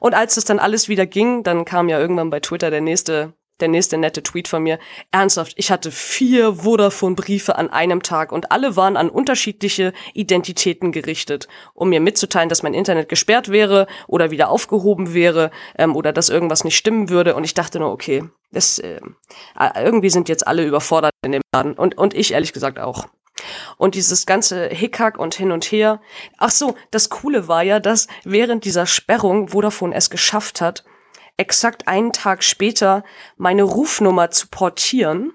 Und 0.00 0.14
als 0.14 0.36
es 0.36 0.44
dann 0.44 0.58
alles 0.58 0.88
wieder 0.88 1.06
ging, 1.06 1.42
dann 1.42 1.64
kam 1.64 1.88
ja 1.88 1.98
irgendwann 1.98 2.30
bei 2.30 2.40
Twitter 2.40 2.70
der 2.70 2.80
nächste, 2.80 3.34
der 3.60 3.68
nächste 3.68 3.98
nette 3.98 4.22
Tweet 4.22 4.48
von 4.48 4.62
mir. 4.62 4.78
Ernsthaft, 5.10 5.54
ich 5.56 5.70
hatte 5.70 5.90
vier 5.90 6.54
Vodafone-Briefe 6.54 7.56
an 7.56 7.70
einem 7.70 8.02
Tag 8.02 8.32
und 8.32 8.52
alle 8.52 8.76
waren 8.76 8.96
an 8.96 9.10
unterschiedliche 9.10 9.92
Identitäten 10.14 10.92
gerichtet, 10.92 11.48
um 11.74 11.88
mir 11.88 12.00
mitzuteilen, 12.00 12.48
dass 12.48 12.62
mein 12.62 12.74
Internet 12.74 13.08
gesperrt 13.08 13.48
wäre 13.50 13.86
oder 14.06 14.30
wieder 14.30 14.48
aufgehoben 14.48 15.14
wäre 15.14 15.50
ähm, 15.76 15.96
oder 15.96 16.12
dass 16.12 16.28
irgendwas 16.28 16.64
nicht 16.64 16.76
stimmen 16.76 17.08
würde. 17.08 17.34
Und 17.34 17.44
ich 17.44 17.54
dachte 17.54 17.78
nur, 17.78 17.90
okay, 17.90 18.24
das, 18.52 18.78
äh, 18.78 19.00
irgendwie 19.76 20.10
sind 20.10 20.28
jetzt 20.28 20.46
alle 20.46 20.64
überfordert 20.64 21.12
in 21.24 21.32
dem 21.32 21.42
Laden 21.54 21.74
und, 21.74 21.98
und 21.98 22.14
ich 22.14 22.32
ehrlich 22.32 22.52
gesagt 22.52 22.78
auch. 22.78 23.06
Und 23.76 23.94
dieses 23.94 24.26
ganze 24.26 24.68
Hickhack 24.68 25.18
und 25.18 25.34
hin 25.34 25.52
und 25.52 25.64
her. 25.66 26.00
Ach 26.38 26.50
so, 26.50 26.74
das 26.90 27.08
Coole 27.08 27.46
war 27.46 27.62
ja, 27.62 27.78
dass 27.78 28.08
während 28.24 28.64
dieser 28.64 28.86
Sperrung 28.86 29.48
Vodafone 29.48 29.94
es 29.94 30.10
geschafft 30.10 30.60
hat, 30.60 30.84
exakt 31.38 31.88
einen 31.88 32.12
Tag 32.12 32.44
später 32.44 33.04
meine 33.36 33.62
Rufnummer 33.62 34.30
zu 34.30 34.48
portieren. 34.48 35.32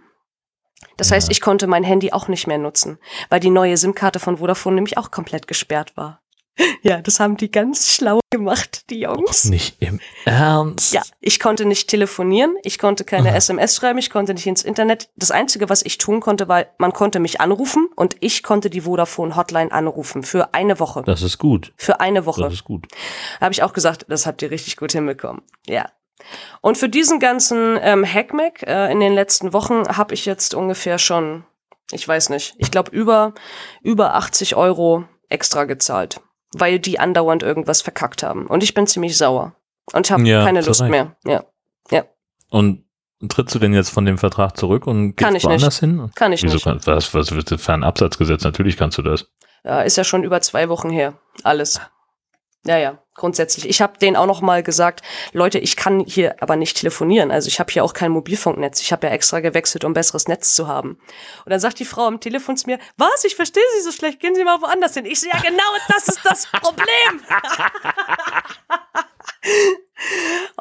Das 0.98 1.12
heißt, 1.12 1.32
ich 1.32 1.42
konnte 1.42 1.66
mein 1.66 1.84
Handy 1.84 2.12
auch 2.12 2.28
nicht 2.28 2.46
mehr 2.46 2.60
nutzen, 2.60 3.00
weil 3.30 3.40
die 3.40 3.50
neue 3.50 3.78
SIM-Karte 3.78 4.20
von 4.20 4.38
Vodafone 4.38 4.76
nämlich 4.76 4.98
auch 4.98 5.10
komplett 5.10 5.48
gesperrt 5.48 5.98
war. 5.98 6.23
Ja, 6.84 7.02
das 7.02 7.20
haben 7.20 7.38
die 7.38 7.50
ganz 7.50 7.90
schlau 7.90 8.20
gemacht, 8.30 8.90
die 8.90 9.00
Jungs. 9.00 9.46
Nicht 9.46 9.78
im 9.80 10.02
Ernst. 10.26 10.94
Ja, 10.94 11.02
ich 11.22 11.40
konnte 11.40 11.66
nicht 11.66 11.90
telefonieren, 11.90 12.56
ich 12.64 12.78
konnte 12.78 13.06
keine 13.06 13.30
Aha. 13.30 13.38
SMS 13.38 13.76
schreiben, 13.76 14.00
ich 14.00 14.10
konnte 14.10 14.34
nicht 14.34 14.46
ins 14.46 14.64
Internet. 14.64 15.10
Das 15.16 15.32
Einzige, 15.32 15.70
was 15.70 15.82
ich 15.82 15.98
tun 15.98 16.20
konnte, 16.20 16.48
war, 16.48 16.66
man 16.78 16.92
konnte 16.92 17.20
mich 17.20 17.40
anrufen 17.40 17.88
und 17.96 18.18
ich 18.20 18.44
konnte 18.44 18.70
die 18.70 18.82
Vodafone 18.82 19.36
Hotline 19.36 19.72
anrufen 19.72 20.24
für 20.24 20.54
eine 20.54 20.80
Woche. 20.80 21.04
Das 21.06 21.22
ist 21.22 21.38
gut. 21.38 21.74
Für 21.78 22.02
eine 22.02 22.26
Woche. 22.26 22.42
Das 22.42 22.54
ist 22.54 22.66
gut. 22.66 22.88
Habe 23.40 23.54
ich 23.54 23.64
auch 23.64 23.74
gesagt, 23.74 24.06
das 24.10 24.26
habt 24.26 24.42
ihr 24.42 24.52
richtig 24.52 24.78
gut 24.78 24.92
hinbekommen. 24.92 25.42
Ja. 25.68 25.90
Und 26.62 26.78
für 26.78 26.90
diesen 26.90 27.20
ganzen 27.20 27.78
ähm, 27.82 28.06
Hackmack 28.06 28.64
äh, 28.64 28.92
in 28.92 29.00
den 29.00 29.14
letzten 29.14 29.54
Wochen 29.54 29.84
habe 29.88 30.14
ich 30.14 30.26
jetzt 30.26 30.54
ungefähr 30.54 30.98
schon, 30.98 31.44
ich 31.92 32.08
weiß 32.08 32.30
nicht, 32.30 32.56
ich 32.58 32.72
glaube 32.72 32.92
über, 32.92 33.34
über 33.82 34.16
80 34.16 34.56
Euro 34.56 35.06
extra 35.30 35.66
gezahlt, 35.66 36.22
weil 36.54 36.80
die 36.80 37.00
andauernd 37.00 37.44
irgendwas 37.44 37.82
verkackt 37.82 38.24
haben. 38.24 38.48
Und 38.48 38.64
ich 38.64 38.74
bin 38.74 38.88
ziemlich 38.88 39.18
sauer. 39.18 39.56
Und 39.92 40.10
habe 40.12 40.24
Ja, 40.24 40.44
keine 40.46 40.62
Lust 40.62 40.82
Recht. 40.82 40.92
mehr. 40.92 41.16
Ja, 41.26 41.44
Und 42.50 42.84
trittst 43.30 43.56
du 43.56 43.60
denn 43.60 43.74
jetzt 43.74 43.90
von 43.90 44.06
dem 44.06 44.18
Vertrag 44.18 44.58
zurück 44.58 44.86
und 44.88 45.16
gehst 45.16 45.44
woanders 45.46 45.80
hin? 45.80 46.10
kann 46.16 46.34
ich 46.34 46.44
Wieso 46.44 46.56
nicht. 46.56 46.64
kann, 46.64 46.80
was, 46.86 47.14
was 47.14 47.32
wird 47.32 47.50
für 47.60 47.74
ein 47.74 47.84
Absatzgesetz? 47.84 48.44
Natürlich 48.44 48.78
kannst 48.78 48.98
du 48.98 49.02
das. 49.02 49.28
Ja, 49.64 49.82
ist 49.82 49.98
ja 49.98 50.04
schon 50.04 50.24
über 50.24 50.42
zwei 50.42 50.70
Wochen 50.70 50.90
her. 50.90 51.14
Alles. 51.44 51.80
Ja, 52.66 52.78
ja, 52.78 53.03
grundsätzlich. 53.16 53.68
Ich 53.70 53.82
habe 53.82 53.98
denen 53.98 54.16
auch 54.16 54.26
noch 54.26 54.42
mal 54.42 54.64
gesagt, 54.64 55.02
Leute, 55.32 55.60
ich 55.60 55.76
kann 55.76 56.00
hier 56.00 56.36
aber 56.42 56.56
nicht 56.56 56.78
telefonieren. 56.78 57.32
Also 57.32 57.48
ich 57.48 57.60
habe 57.60 57.72
hier 57.72 57.84
auch 57.84 57.94
kein 57.94 58.12
Mobilfunknetz. 58.12 58.82
Ich 58.82 58.92
habe 58.92 59.08
ja 59.08 59.14
extra 59.14 59.40
gewechselt, 59.40 59.86
um 59.86 59.94
besseres 59.94 60.28
Netz 60.28 60.56
zu 60.56 60.68
haben. 60.68 60.98
Und 61.46 61.50
dann 61.50 61.60
sagt 61.60 61.80
die 61.80 61.86
Frau 61.86 62.08
am 62.08 62.20
Telefon 62.20 62.58
zu 62.58 62.68
mir, 62.68 62.80
was, 62.98 63.24
ich 63.24 63.36
verstehe 63.36 63.64
Sie 63.78 63.84
so 63.84 63.92
schlecht, 63.92 64.20
gehen 64.20 64.36
Sie 64.36 64.44
mal 64.44 64.62
woanders 64.62 64.94
hin. 64.94 65.06
Ich 65.06 65.20
so, 65.20 65.28
ja 65.28 65.40
genau, 65.40 65.64
das 65.90 66.08
ist 66.08 66.22
das 66.24 66.48
Problem. 66.48 67.22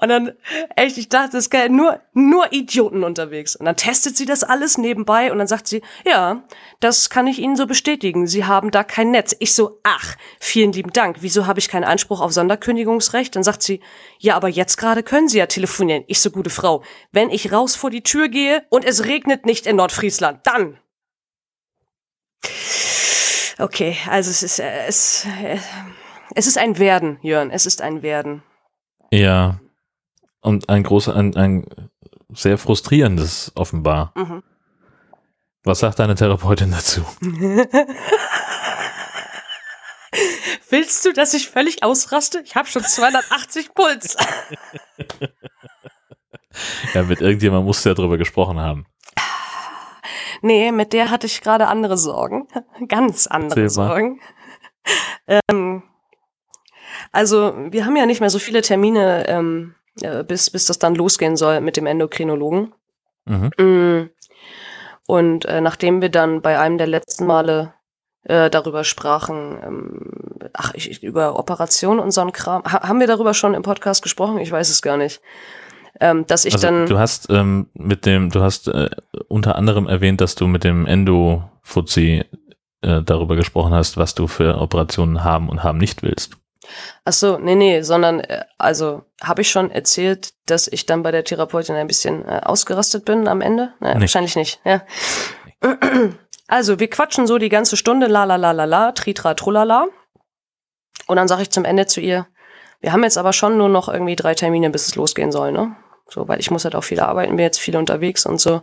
Und 0.01 0.09
dann, 0.09 0.33
echt, 0.77 0.99
ich 0.99 1.09
dachte, 1.09 1.37
es 1.37 1.47
ist 1.47 1.71
nur, 1.71 2.01
nur 2.13 2.53
Idioten 2.53 3.05
unterwegs. 3.05 3.57
Und 3.57 3.67
dann 3.67 3.77
testet 3.77 4.17
sie 4.17 4.27
das 4.27 4.43
alles 4.43 4.79
nebenbei 4.79 5.31
und 5.33 5.39
dann 5.39 5.47
sagt 5.47 5.69
sie, 5.69 5.83
ja, 6.05 6.45
das 6.81 7.11
kann 7.11 7.27
ich 7.27 7.39
Ihnen 7.39 7.57
so 7.57 7.67
bestätigen. 7.67 8.27
Sie 8.27 8.45
haben 8.45 8.71
da 8.71 8.85
kein 8.85 9.11
Netz. 9.11 9.35
Ich 9.39 9.55
so, 9.55 9.81
ach, 9.83 10.17
vielen 10.41 10.73
lieben 10.73 10.93
Dank. 10.93 11.19
Wieso 11.21 11.47
habe 11.47 11.61
ich 11.61 11.69
keinen 11.69 11.85
Anspruch 11.85 12.21
auf 12.21 12.33
Sonderkündigungsrecht? 12.33 13.35
Dann 13.37 13.43
sagt 13.43 13.63
sie, 13.63 13.81
ja, 14.19 14.35
aber 14.35 14.49
jetzt 14.49 14.77
gerade 14.77 15.03
können 15.03 15.29
Sie 15.29 15.39
ja 15.39 15.47
telefonieren. 15.47 16.05
Ich 16.07 16.21
so, 16.21 16.31
gute 16.31 16.51
Frau, 16.51 16.83
wenn 17.13 17.31
ich 17.31 17.53
raus 17.53 17.77
vor 17.77 17.91
die 17.91 18.03
Tür 18.03 18.29
gehe 18.29 18.65
und 18.71 18.85
es 18.85 19.05
regnet 19.05 19.47
nicht 19.47 19.67
in 19.67 19.77
Nordfriesland, 19.77 20.41
dann. 20.45 20.79
Okay, 23.59 23.97
also 24.09 24.31
es 24.31 24.43
ist, 24.43 24.59
äh, 24.59 24.87
es, 24.87 25.27
äh, 25.41 25.59
es 26.35 26.47
ist 26.47 26.59
ein 26.59 26.79
Werden, 26.79 27.19
Jörn. 27.23 27.51
Es 27.51 27.67
ist 27.67 27.83
ein 27.83 28.03
Werden. 28.03 28.43
Ja. 29.13 29.61
Und 30.41 30.69
ein 30.69 30.83
großer, 30.83 31.15
ein, 31.15 31.37
ein 31.37 31.67
sehr 32.31 32.59
frustrierendes 32.59 33.53
offenbar. 33.55 34.13
Mhm. 34.17 34.43
Was 35.65 35.79
sagt 35.81 35.99
deine 36.01 36.15
Therapeutin 36.17 36.73
dazu? 36.73 37.05
Willst 40.71 41.05
du, 41.05 41.13
dass 41.13 41.35
ich 41.35 41.51
völlig 41.51 41.85
ausraste? 41.85 42.43
Ich 42.45 42.57
habe 42.57 42.67
schon 42.67 42.83
280 42.83 43.75
Puls. 43.75 44.17
Ja, 46.93 47.03
mit 47.03 47.23
irgendjemandem 47.23 47.65
musst 47.65 47.83
du 47.83 47.89
ja 47.89 47.95
drüber 47.95 48.19
gesprochen 48.19 48.61
haben. 48.61 48.87
Nee, 50.43 50.73
mit 50.73 50.93
der 50.93 51.11
hatte 51.11 51.27
ich 51.27 51.41
gerade 51.41 51.69
andere 51.69 51.97
Sorgen. 51.97 52.47
Ganz 52.89 53.27
andere. 53.27 53.71
Sorgen. 53.71 54.21
Ähm, 55.27 55.83
also, 57.11 57.55
wir 57.71 57.85
haben 57.87 57.97
ja 57.97 58.07
nicht 58.07 58.21
mehr 58.21 58.31
so 58.31 58.39
viele 58.39 58.63
Termine, 58.63 59.29
ähm, 59.29 59.75
äh, 60.01 60.25
bis, 60.25 60.51
bis 60.51 60.67
das 60.67 60.79
dann 60.79 60.95
losgehen 60.95 61.37
soll 61.37 61.61
mit 61.61 61.77
dem 61.77 61.87
Endokrinologen. 61.87 62.73
Mhm. 63.25 63.51
Mm. 63.59 64.11
Und 65.07 65.45
äh, 65.45 65.61
nachdem 65.61 66.01
wir 66.01 66.09
dann 66.09 66.43
bei 66.43 66.59
einem 66.59 66.79
der 66.79 66.87
letzten 66.87 67.27
Male 67.27 67.75
äh, 68.25 68.51
darüber 68.51 68.85
sprachen, 68.85 69.59
ähm, 69.65 70.49
ach, 70.53 70.75
ich, 70.75 71.03
über 71.03 71.39
Operationen 71.39 72.01
und 72.01 72.13
so 72.13 72.21
ein 72.21 72.33
Kram, 72.33 72.63
ha 72.65 72.89
haben 72.89 73.01
wir 73.01 73.07
darüber 73.07 73.35
schon 73.35 73.55
im 73.55 73.63
Podcast 73.63 74.03
gesprochen? 74.03 74.39
Ich 74.39 74.51
weiß 74.51 74.71
es 74.71 74.83
gar 74.83 74.97
nicht. 74.97 75.21
Ähm, 76.01 76.27
dass 76.27 76.45
ich 76.45 76.55
also, 76.55 76.67
dann. 76.67 76.87
du 76.87 76.99
hast 76.99 77.29
ähm, 77.31 77.69
mit 77.75 78.07
dem, 78.07 78.31
du 78.31 78.43
hast 78.43 78.69
äh, 78.69 78.89
unter 79.29 79.57
anderem 79.57 79.87
erwähnt, 79.87 80.21
dass 80.21 80.35
du 80.35 80.47
mit 80.47 80.65
dem 80.65 80.87
Endo-Fuzzi 80.87 82.25
äh, 82.81 83.03
darüber 83.03 83.37
gesprochen 83.37 83.75
hast, 83.75 83.97
was 83.97 84.15
du 84.15 84.27
für 84.27 84.59
Operationen 84.59 85.23
haben 85.23 85.49
und 85.49 85.63
haben 85.63 85.79
nicht 85.79 86.03
willst. 86.03 86.37
Ach 87.05 87.13
so, 87.13 87.39
nee, 87.39 87.55
nee, 87.55 87.83
sondern 87.83 88.21
äh, 88.21 88.45
also 88.59 89.03
habe 89.23 89.43
ich 89.43 89.51
schon 89.51 89.71
erzählt, 89.71 90.33
dass 90.47 90.69
ich 90.69 90.87
dann 90.87 91.03
bei 91.03 91.11
der 91.11 91.25
Therapeutin 91.25 91.75
ein 91.75 91.87
bisschen 91.89 92.25
äh, 92.27 92.41
ausgerastet 92.45 93.05
bin 93.05 93.27
am 93.29 93.41
Ende? 93.41 93.73
Naja, 93.81 93.95
Nee. 93.95 94.01
wahrscheinlich 94.03 94.37
nicht, 94.37 94.61
ja. 94.65 94.83
Also, 96.49 96.79
wir 96.81 96.91
quatschen 96.91 97.27
so 97.27 97.39
die 97.39 97.49
ganze 97.49 97.77
Stunde, 97.77 98.07
la 98.09 98.25
la 98.25 98.37
la 98.37 98.53
la 98.53 98.65
la, 98.65 98.93
tritra 98.93 99.35
trullala. 99.35 99.87
Und 101.07 101.17
dann 101.17 101.29
sage 101.29 101.43
ich 101.43 101.51
zum 101.51 101.65
Ende 101.65 101.87
zu 101.87 102.01
ihr, 102.01 102.27
wir 102.81 102.93
haben 102.93 103.05
jetzt 103.05 103.17
aber 103.19 103.33
schon 103.33 103.57
nur 103.57 103.69
noch 103.69 103.89
irgendwie 103.89 104.17
drei 104.17 104.35
Termine, 104.35 104.71
bis 104.71 104.87
es 104.89 104.97
losgehen 104.97 105.33
soll, 105.33 105.53
ne? 105.53 105.77
So, 106.09 106.29
weil 106.29 106.41
ich 106.41 106.51
muss 106.51 106.65
halt 106.65 106.75
auch 106.75 106.85
viel 106.85 107.01
arbeiten, 107.01 107.37
bin 107.37 107.45
jetzt 107.45 107.61
viel 107.61 107.77
unterwegs 107.77 108.27
und 108.27 108.39
so. 108.41 108.63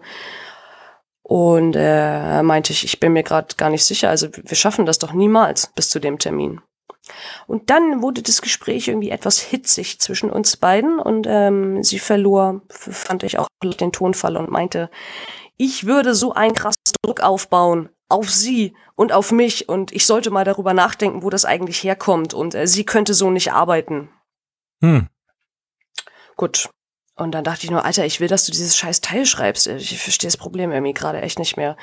Und 1.24 1.76
äh, 1.76 2.43
meinte 2.43 2.74
ich, 2.74 2.84
ich 2.84 3.00
bin 3.00 3.14
mir 3.14 3.24
gerade 3.24 3.56
gar 3.56 3.70
nicht 3.70 3.86
sicher, 3.86 4.10
also 4.10 4.28
wir 4.32 4.58
schaffen 4.58 4.86
das 4.86 5.00
doch 5.00 5.14
niemals 5.14 5.68
bis 5.68 5.89
zu 5.89 6.00
dem 6.00 6.20
Termin. 6.20 6.62
Und 7.47 7.70
dann 7.70 8.01
wurde 8.01 8.22
das 8.22 8.41
Gespräch 8.41 8.88
irgendwie 8.88 9.10
etwas 9.10 9.39
hitzig 9.39 9.99
zwischen 9.99 10.30
uns 10.30 10.57
beiden 10.57 10.99
und 10.99 11.28
ähm, 11.28 11.84
sie 11.84 11.99
verlor, 11.99 12.62
fand 12.70 13.24
ich 13.24 13.39
auch 13.39 13.47
den 13.64 13.91
Tonfall 13.91 14.38
und 14.38 14.49
meinte, 14.49 14.89
ich 15.57 15.86
würde 15.86 16.16
so 16.16 16.34
einen 16.34 16.53
krassen 16.53 16.93
Druck 17.03 17.22
aufbauen 17.22 17.89
auf 18.10 18.30
sie 18.30 18.76
und 18.95 19.12
auf 19.12 19.32
mich 19.32 19.70
und 19.70 19.91
ich 19.91 20.05
sollte 20.05 20.32
mal 20.32 20.43
darüber 20.43 20.74
nachdenken, 20.74 21.24
wo 21.24 21.30
das 21.30 21.45
eigentlich 21.45 21.84
herkommt 21.84 22.34
und 22.34 22.55
äh, 22.55 22.68
sie 22.68 22.84
könnte 22.84 23.14
so 23.14 23.30
nicht 23.30 23.53
arbeiten. 23.53 24.10
Hm. 24.82 25.07
Gut. 26.36 26.70
Und 27.16 27.34
dann 27.34 27.43
dachte 27.43 27.66
ich 27.66 27.72
nur, 27.72 27.84
Alter, 27.84 28.05
ich 28.05 28.22
will, 28.22 28.30
dass 28.30 28.45
du 28.45 28.51
dieses 28.51 28.78
scheiß 28.78 29.01
Teil 29.01 29.26
schreibst. 29.26 29.68
Ich 29.68 30.01
verstehe 30.01 30.30
das 30.30 30.38
Problem 30.38 30.72
irgendwie 30.72 30.93
gerade 30.93 31.22
echt 31.22 31.38
nicht 31.38 31.57
mehr. 31.57 31.76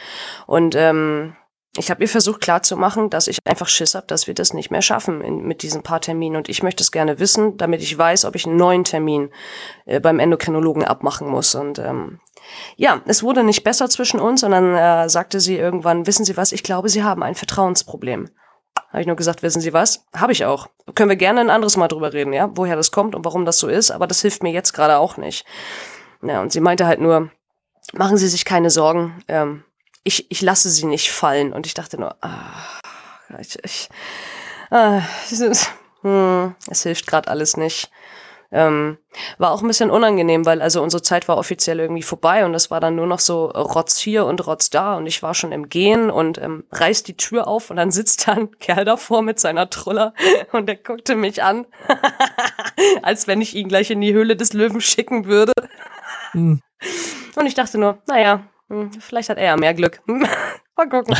Und 0.47 0.75
ähm, 0.75 1.37
ich 1.77 1.91
habe 1.91 2.03
ihr 2.03 2.09
versucht 2.09 2.41
klarzumachen, 2.41 3.11
dass 3.11 3.29
ich 3.29 3.39
einfach 3.45 3.69
Schiss 3.69 3.95
habe, 3.95 4.07
dass 4.07 4.27
wir 4.27 4.35
das 4.35 4.53
nicht 4.53 4.71
mehr 4.71 4.83
schaffen 4.83 5.21
in, 5.21 5.47
mit 5.47 5.63
diesen 5.63 5.83
paar 5.83 6.01
Terminen. 6.01 6.37
Und 6.37 6.49
ich 6.49 6.63
möchte 6.63 6.83
es 6.83 6.93
gerne 6.93 7.19
wissen, 7.19 7.57
damit 7.57 7.83
ich 7.83 7.97
weiß, 7.97 8.25
ob 8.25 8.35
ich 8.35 8.47
einen 8.47 8.57
neuen 8.57 8.85
Termin 8.85 9.31
äh, 9.85 10.01
beim 10.01 10.19
Endokrinologen 10.19 10.85
abmachen 10.85 11.29
muss. 11.29 11.55
Und 11.55 11.79
ähm, 11.79 12.21
ja, 12.77 13.01
es 13.07 13.23
wurde 13.23 13.45
nicht 13.45 13.65
besser 13.65 13.89
zwischen 13.89 14.21
uns. 14.21 14.43
Und 14.43 14.53
dann 14.53 14.75
äh, 14.75 15.09
sagte 15.09 15.41
sie 15.41 15.57
irgendwann, 15.57 16.07
wissen 16.07 16.25
Sie 16.25 16.37
was, 16.37 16.53
ich 16.53 16.63
glaube, 16.63 16.89
Sie 16.89 17.03
haben 17.03 17.23
ein 17.23 17.35
Vertrauensproblem. 17.35 18.31
Habe 18.89 19.01
ich 19.01 19.07
nur 19.07 19.17
gesagt, 19.17 19.43
wissen 19.43 19.61
Sie 19.61 19.73
was? 19.73 20.07
Habe 20.15 20.33
ich 20.33 20.45
auch. 20.45 20.69
Können 20.95 21.11
wir 21.11 21.17
gerne 21.17 21.41
ein 21.41 21.51
anderes 21.51 21.77
Mal 21.77 21.89
drüber 21.89 22.13
reden, 22.13 22.33
ja, 22.33 22.51
woher 22.55 22.77
das 22.77 22.93
kommt 22.93 23.15
und 23.15 23.25
warum 23.25 23.45
das 23.45 23.59
so 23.59 23.69
ist, 23.69 23.91
aber 23.91 24.07
das 24.07 24.23
hilft 24.23 24.43
mir 24.43 24.53
jetzt 24.53 24.73
gerade 24.73 24.99
auch 24.99 25.17
nicht. 25.17 25.45
Ja, 26.23 26.41
und 26.41 26.53
sie 26.53 26.61
meinte 26.61 26.87
halt 26.87 27.01
nur, 27.01 27.31
machen 27.93 28.17
Sie 28.17 28.29
sich 28.29 28.45
keine 28.45 28.71
Sorgen, 28.71 29.23
ähm, 29.29 29.65
ich, 30.07 30.31
ich 30.31 30.41
lasse 30.41 30.71
sie 30.71 30.87
nicht 30.87 31.11
fallen. 31.11 31.53
Und 31.53 31.67
ich 31.67 31.75
dachte 31.75 31.99
nur, 31.99 32.17
ah, 32.23 32.79
ich, 33.41 33.59
ich, 33.65 33.89
ah, 34.71 35.03
es, 35.31 35.41
ist, 35.41 35.71
hm, 36.03 36.55
es 36.71 36.85
hilft 36.85 37.07
gerade 37.07 37.29
alles 37.29 37.57
nicht. 37.57 37.91
Ähm, 38.53 38.99
war 39.39 39.51
auch 39.51 39.61
ein 39.61 39.67
bisschen 39.67 39.91
unangenehm, 39.91 40.47
weil 40.47 40.63
also 40.63 40.81
unsere 40.81 41.03
Zeit 41.03 41.27
war 41.27 41.37
offiziell 41.37 41.81
irgendwie 41.81 42.05
vorbei 42.05 42.45
und 42.45 42.55
es 42.55 42.71
war 42.71 42.79
dann 42.79 42.95
nur 42.95 43.09
noch 43.09 43.19
so 43.19 43.47
Rotz 43.47 43.99
hier 43.99 44.25
und 44.25 44.47
Rotz 44.47 44.71
da 44.71 44.97
und 44.97 45.07
ich 45.09 45.21
war 45.21 45.35
schon 45.35 45.51
im 45.51 45.69
Gehen 45.69 46.11
und 46.11 46.39
ähm, 46.39 46.63
reißt 46.71 47.09
die 47.09 47.17
Tür 47.17 47.49
auf 47.49 47.71
und 47.71 47.77
dann 47.77 47.91
sitzt 47.91 48.29
da 48.29 48.35
ein 48.35 48.51
Kerl 48.61 48.85
davor 48.85 49.23
mit 49.23 49.41
seiner 49.41 49.69
Truller 49.69 50.15
und 50.53 50.67
der 50.67 50.77
guckte 50.77 51.17
mich 51.17 51.43
an, 51.43 51.67
als 53.03 53.27
wenn 53.27 53.41
ich 53.41 53.57
ihn 53.57 53.67
gleich 53.67 53.91
in 53.91 54.01
die 54.01 54.15
Höhle 54.15 54.37
des 54.37 54.53
Löwen 54.53 54.81
schicken 54.81 55.27
würde. 55.27 55.53
Hm. 56.31 56.63
Und 57.35 57.47
ich 57.47 57.55
dachte 57.55 57.79
nur, 57.79 57.99
naja, 58.07 58.45
vielleicht 59.01 59.29
hat 59.29 59.39
er 59.39 59.45
ja 59.45 59.57
mehr 59.57 59.75
Glück. 59.75 60.01
Mal 60.07 60.89
gucken. 60.89 61.17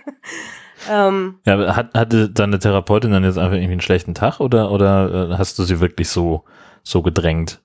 ähm, 0.90 1.38
ja, 1.46 1.76
hat, 1.76 1.94
hatte 1.94 2.30
deine 2.30 2.58
Therapeutin 2.58 3.12
dann 3.12 3.24
jetzt 3.24 3.38
einfach 3.38 3.54
irgendwie 3.54 3.72
einen 3.72 3.80
schlechten 3.80 4.14
Tag 4.14 4.40
oder, 4.40 4.70
oder 4.70 5.30
äh, 5.30 5.38
hast 5.38 5.58
du 5.58 5.64
sie 5.64 5.80
wirklich 5.80 6.08
so, 6.08 6.44
so 6.82 7.02
gedrängt? 7.02 7.62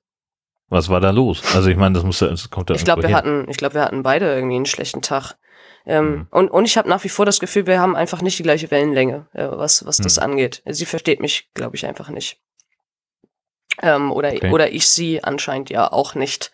Was 0.70 0.90
war 0.90 1.00
da 1.00 1.12
los? 1.12 1.56
Also 1.56 1.70
ich 1.70 1.78
meine, 1.78 1.96
das 1.96 2.04
muss 2.04 2.20
ja, 2.20 2.28
das 2.28 2.50
kommt 2.50 2.70
ja 2.70 2.76
Ich 2.76 2.84
glaube, 2.84 3.04
wir 3.04 3.16
hatten, 3.16 3.46
ich 3.50 3.58
glaube, 3.58 3.76
wir 3.76 3.82
hatten 3.82 4.04
beide 4.04 4.34
irgendwie 4.34 4.58
einen 4.58 4.66
schlechten 4.66 5.02
Tag. 5.02 5.36
Ähm, 5.86 6.10
mhm. 6.10 6.28
und, 6.32 6.50
und 6.50 6.66
ich 6.66 6.78
habe 6.78 6.90
nach 6.90 7.06
wie 7.06 7.10
vor 7.10 7.26
das 7.26 7.40
Gefühl, 7.40 7.66
wir 7.66 7.80
haben 7.80 7.96
einfach 7.96 8.22
nicht 8.22 8.38
die 8.38 8.44
gleiche 8.44 8.70
Wellenlänge, 8.70 9.28
äh, 9.32 9.48
was, 9.50 9.86
was 9.86 10.00
mhm. 10.00 10.04
das 10.04 10.20
angeht. 10.20 10.62
Sie 10.66 10.86
versteht 10.86 11.22
mich, 11.22 11.50
glaube 11.54 11.78
ich, 11.78 11.86
einfach 11.86 12.10
nicht. 12.10 12.42
Ähm, 13.82 14.12
oder, 14.12 14.30
okay. 14.30 14.52
oder 14.52 14.72
ich 14.72 14.88
sie 14.90 15.24
anscheinend 15.24 15.70
ja 15.70 15.92
auch 15.92 16.16
nicht. 16.16 16.52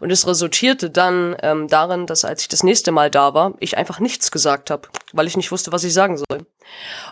Und 0.00 0.10
es 0.10 0.26
resultierte 0.26 0.90
dann 0.90 1.36
ähm, 1.42 1.68
darin, 1.68 2.06
dass 2.06 2.24
als 2.24 2.42
ich 2.42 2.48
das 2.48 2.62
nächste 2.62 2.90
Mal 2.90 3.10
da 3.10 3.34
war, 3.34 3.54
ich 3.60 3.76
einfach 3.76 4.00
nichts 4.00 4.30
gesagt 4.30 4.70
habe, 4.70 4.88
weil 5.12 5.26
ich 5.26 5.36
nicht 5.36 5.52
wusste, 5.52 5.72
was 5.72 5.84
ich 5.84 5.92
sagen 5.92 6.16
soll. 6.16 6.46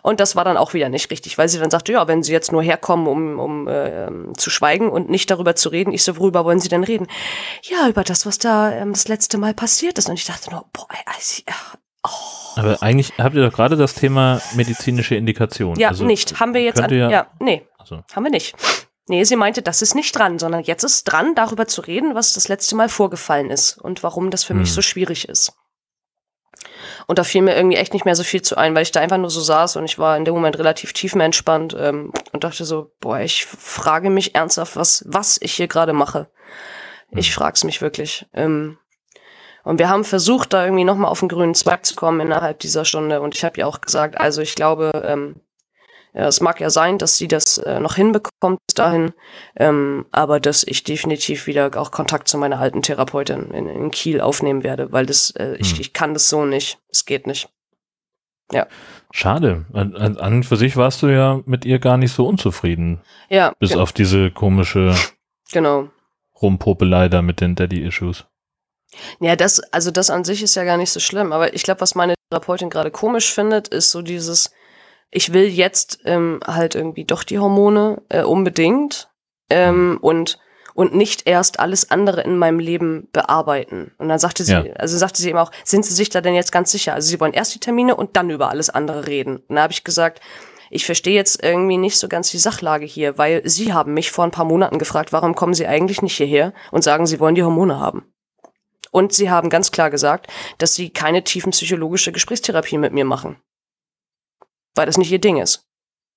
Und 0.03 0.21
das 0.21 0.37
war 0.37 0.45
dann 0.45 0.57
auch 0.57 0.73
wieder 0.73 0.89
nicht 0.89 1.11
richtig, 1.11 1.37
weil 1.37 1.49
sie 1.49 1.59
dann 1.59 1.71
sagte, 1.71 1.93
ja, 1.93 2.09
wenn 2.09 2.23
sie 2.23 2.33
jetzt 2.33 2.51
nur 2.51 2.63
herkommen, 2.63 3.07
um, 3.07 3.39
um 3.39 3.69
äh, 3.69 4.09
zu 4.37 4.49
schweigen 4.49 4.89
und 4.89 5.11
nicht 5.11 5.31
darüber 5.31 5.55
zu 5.55 5.69
reden, 5.69 5.93
ich 5.93 6.03
so, 6.03 6.17
worüber 6.17 6.45
wollen 6.45 6.61
sie 6.61 6.71
denn 6.71 6.85
reden? 6.85 7.07
Ja, 7.63 7.89
über 7.89 8.05
das, 8.05 8.25
was 8.25 8.39
da 8.39 8.73
ähm, 8.73 8.93
das 8.93 9.09
letzte 9.09 9.37
Mal 9.37 9.53
passiert 9.53 9.99
ist. 9.99 10.09
Und 10.09 10.15
ich 10.15 10.25
dachte 10.25 10.51
nur, 10.51 10.65
boah, 10.73 10.89
also, 11.07 11.43
Oh. 12.05 12.09
Aber 12.57 12.83
eigentlich 12.83 13.13
habt 13.19 13.37
ihr 13.37 13.49
doch 13.49 13.55
gerade 13.55 13.77
das 13.77 13.95
Thema 13.95 14.41
medizinische 14.55 15.15
Indikation. 15.15 15.79
Ja, 15.79 15.89
also, 15.89 16.05
nicht. 16.05 16.41
Haben 16.41 16.53
wir 16.53 16.63
jetzt 16.63 16.81
an, 16.81 16.93
ja, 16.93 17.09
ja, 17.09 17.27
nee. 17.39 17.63
Also. 17.79 18.03
Haben 18.13 18.25
wir 18.25 18.31
nicht. 18.31 18.57
Nee, 19.09 19.25
sie 19.25 19.37
meinte, 19.37 19.63
das 19.63 19.83
ist 19.83 19.95
nicht 19.95 20.17
dran, 20.17 20.39
sondern 20.39 20.63
jetzt 20.63 20.85
ist 20.85 21.05
dran, 21.05 21.35
darüber 21.35 21.67
zu 21.67 21.81
reden, 21.81 22.15
was 22.15 22.35
das 22.35 22.49
letzte 22.49 22.77
Mal 22.77 22.89
vorgefallen 22.89 23.51
ist 23.51 23.77
und 23.79 24.03
warum 24.03 24.31
das 24.31 24.45
für 24.45 24.55
hm. 24.55 24.61
mich 24.61 24.73
so 24.73 24.83
schwierig 24.83 25.29
ist. 25.29 25.55
Und 27.09 27.19
da 27.19 27.25
fiel 27.25 27.43
mir 27.43 27.57
irgendwie 27.57 27.77
echt 27.77 27.95
nicht 27.95 28.05
mehr 28.05 28.15
so 28.15 28.23
viel 28.23 28.43
zu 28.43 28.57
ein, 28.57 28.75
weil 28.77 28.85
ich 28.85 28.93
da 28.93 29.01
einfach 29.01 29.19
nur 29.19 29.31
so 29.31 29.41
saß 29.41 29.77
und 29.77 29.85
ich 29.85 29.99
war 29.99 30.17
in 30.17 30.25
dem 30.25 30.35
Moment 30.35 30.57
relativ 30.59 30.93
tiefenentspannt 30.93 31.75
ähm, 31.77 32.13
und 32.33 32.45
dachte 32.45 32.65
so, 32.65 32.93
boah, 33.01 33.19
ich 33.19 33.45
frage 33.45 34.09
mich 34.09 34.37
ernsthaft, 34.37 34.77
was, 34.77 35.05
was 35.09 35.39
ich 35.43 35.55
hier 35.55 35.67
gerade 35.67 35.93
mache. 35.93 36.31
Ich 37.11 37.27
hm. 37.29 37.35
frag's 37.35 37.65
mich 37.65 37.83
wirklich. 37.83 38.27
Ähm, 38.33 38.79
und 39.65 39.79
wir 39.79 39.89
haben 39.89 40.05
versucht, 40.05 40.53
da 40.53 40.65
irgendwie 40.65 40.85
nochmal 40.85 41.11
auf 41.11 41.21
den 41.21 41.29
grünen 41.29 41.55
Zweig 41.55 41.87
zu 41.87 41.95
kommen 41.95 42.21
innerhalb 42.21 42.61
dieser 42.61 42.85
Stunde. 42.85 43.21
Und 43.21 43.37
ich 43.37 43.45
habe 43.45 43.61
ja 43.61 43.67
auch 43.67 43.81
gesagt, 43.81 44.21
also 44.21 44.43
ich 44.43 44.55
glaube, 44.55 44.91
ähm, 45.05 45.41
es 46.13 46.41
mag 46.41 46.61
ja 46.61 46.71
sein, 46.71 46.99
dass 46.99 47.17
sie 47.17 47.29
das 47.29 47.59
äh, 47.59 47.81
noch 47.81 47.95
hinbekommt 47.95 48.59
bis 48.67 48.75
dahin, 48.75 49.13
ähm, 49.57 50.07
aber 50.13 50.41
dass 50.41 50.63
ich 50.63 50.85
definitiv 50.85 51.47
wieder 51.47 51.71
auch 51.77 51.91
Kontakt 51.91 52.29
zu 52.29 52.37
meiner 52.37 52.61
alten 52.61 52.83
Therapeutin 52.83 53.51
in, 53.51 53.67
in 53.67 53.91
Kiel 53.91 54.21
aufnehmen 54.21 54.63
werde, 54.63 54.93
weil 54.93 55.07
das, 55.07 55.31
äh, 55.37 55.55
hm. 55.55 55.57
ich, 55.59 55.81
ich 55.81 55.93
kann 55.93 56.13
das 56.13 56.29
so 56.29 56.45
nicht. 56.45 56.79
Es 56.89 57.07
geht 57.07 57.27
nicht. 57.27 57.49
Ja. 58.53 58.67
Schade. 59.11 59.65
An, 59.73 59.97
an, 59.97 60.19
an 60.19 60.43
für 60.43 60.57
sich 60.57 60.77
warst 60.77 61.03
du 61.03 61.07
ja 61.07 61.41
mit 61.47 61.65
ihr 61.65 61.79
gar 61.79 61.97
nicht 61.97 62.13
so 62.13 62.27
unzufrieden. 62.27 63.01
Ja. 63.31 63.53
Bis 63.59 63.71
genau. 63.71 63.83
auf 63.83 63.93
diese 63.93 64.31
komische 64.31 64.95
genau. 65.53 65.89
Rumpopelei 66.41 67.09
da 67.09 67.23
mit 67.23 67.41
den 67.41 67.55
Daddy-Issues. 67.55 68.27
Ja, 69.21 69.37
das, 69.37 69.61
also 69.73 69.91
das 69.91 70.11
an 70.11 70.25
sich 70.25 70.43
ist 70.43 70.55
ja 70.55 70.65
gar 70.65 70.77
nicht 70.77 70.91
so 70.91 71.01
schlimm, 71.01 71.33
aber 71.33 71.55
ich 71.55 71.63
glaube, 71.63 71.81
was 71.81 71.95
meine 71.95 72.15
Therapeutin 72.31 72.69
gerade 72.69 72.91
komisch 72.91 73.33
findet, 73.33 73.69
ist 73.69 73.91
so 73.91 74.03
dieses, 74.03 74.53
ich 75.13 75.33
will 75.33 75.47
jetzt 75.47 76.01
ähm, 76.05 76.41
halt 76.45 76.75
irgendwie 76.75 77.05
doch 77.05 77.23
die 77.23 77.39
Hormone 77.39 78.03
äh, 78.09 78.23
unbedingt 78.23 79.11
ähm, 79.51 79.99
und 80.01 80.39
und 80.75 80.95
nicht 80.95 81.29
erst 81.29 81.61
alles 81.61 81.91
andere 81.91 82.23
in 82.23 82.39
meinem 82.39 82.59
Leben 82.59 83.07
bearbeiten. 83.13 83.93
Und 83.99 84.09
dann 84.09 84.19
sagte 84.19 84.43
sie, 84.43 84.53
ja. 84.53 84.65
also 84.79 84.97
sagte 84.97 85.21
sie 85.21 85.29
eben 85.29 85.37
auch, 85.37 85.53
sind 85.65 85.85
Sie 85.85 85.93
sich 85.93 86.09
da 86.09 86.23
denn 86.23 86.35
jetzt 86.35 86.51
ganz 86.51 86.73
sicher? 86.73 86.95
Also 86.95 87.11
Sie 87.11 87.21
wollen 87.21 87.35
erst 87.35 87.55
die 87.55 87.61
Termine 87.61 87.95
und 87.95 88.17
dann 88.17 88.31
über 88.31 88.49
alles 88.49 88.71
andere 88.71 89.07
reden. 89.07 89.43
Und 89.49 89.57
da 89.57 89.65
habe 89.65 89.73
ich 89.75 89.85
gesagt, 89.85 90.23
ich 90.71 90.87
verstehe 90.87 91.15
jetzt 91.15 91.43
irgendwie 91.43 91.77
nicht 91.77 91.99
so 91.99 92.09
ganz 92.09 92.31
die 92.31 92.39
Sachlage 92.39 92.87
hier, 92.87 93.19
weil 93.19 93.47
Sie 93.47 93.75
haben 93.75 93.93
mich 93.93 94.11
vor 94.11 94.25
ein 94.25 94.31
paar 94.31 94.47
Monaten 94.47 94.79
gefragt, 94.79 95.13
warum 95.13 95.35
kommen 95.35 95.53
Sie 95.53 95.67
eigentlich 95.67 96.01
nicht 96.01 96.17
hierher 96.17 96.55
und 96.71 96.83
sagen, 96.83 97.07
Sie 97.07 97.21
wollen 97.21 97.35
die 97.35 97.45
Hormone 97.45 97.79
haben. 97.79 98.11
Und 98.91 99.13
Sie 99.13 99.29
haben 99.29 99.51
ganz 99.51 99.73
klar 99.73 99.91
gesagt, 99.91 100.29
dass 100.57 100.75
Sie 100.75 100.89
keine 100.89 101.23
tiefenpsychologische 101.23 102.13
Gesprächstherapie 102.13 102.79
mit 102.79 102.95
mir 102.95 103.05
machen 103.05 103.37
weil 104.75 104.87
das 104.87 104.99
nicht 104.99 105.11
ihr 105.12 105.20
Ding 105.20 105.39
ist. 105.39 105.66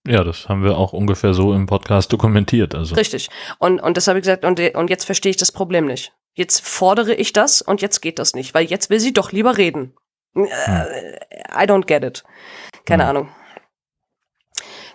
Ja, 0.08 0.24
das 0.24 0.48
haben 0.48 0.64
wir 0.64 0.78
auch 0.78 0.94
ungefähr 0.94 1.34
so 1.34 1.54
im 1.54 1.66
Podcast 1.66 2.14
dokumentiert. 2.14 2.76
Also. 2.76 2.96
Richtig. 2.96 3.30
Und, 3.58 3.80
und 3.80 3.98
das 3.98 4.08
habe 4.08 4.20
ich 4.20 4.24
gesagt, 4.24 4.46
und, 4.46 4.60
und 4.76 4.90
jetzt 4.90 5.06
verstehe 5.06 5.32
ich 5.32 5.38
das 5.38 5.52
Problem 5.52 5.88
nicht. 5.88 6.14
Jetzt 6.34 6.66
fordere 6.66 7.14
ich 7.14 7.34
das 7.34 7.62
und 7.62 7.82
jetzt 7.82 8.02
geht 8.02 8.20
das 8.20 8.36
nicht, 8.36 8.54
weil 8.54 8.66
jetzt 8.66 8.90
will 8.90 9.00
sie 9.00 9.14
doch 9.14 9.32
lieber 9.32 9.58
reden. 9.58 9.96
Hm. 10.34 10.46
I 10.46 11.64
don't 11.64 11.86
get 11.86 12.04
it. 12.04 12.24
Keine 12.86 13.04
hm. 13.04 13.10
Ahnung. 13.10 13.30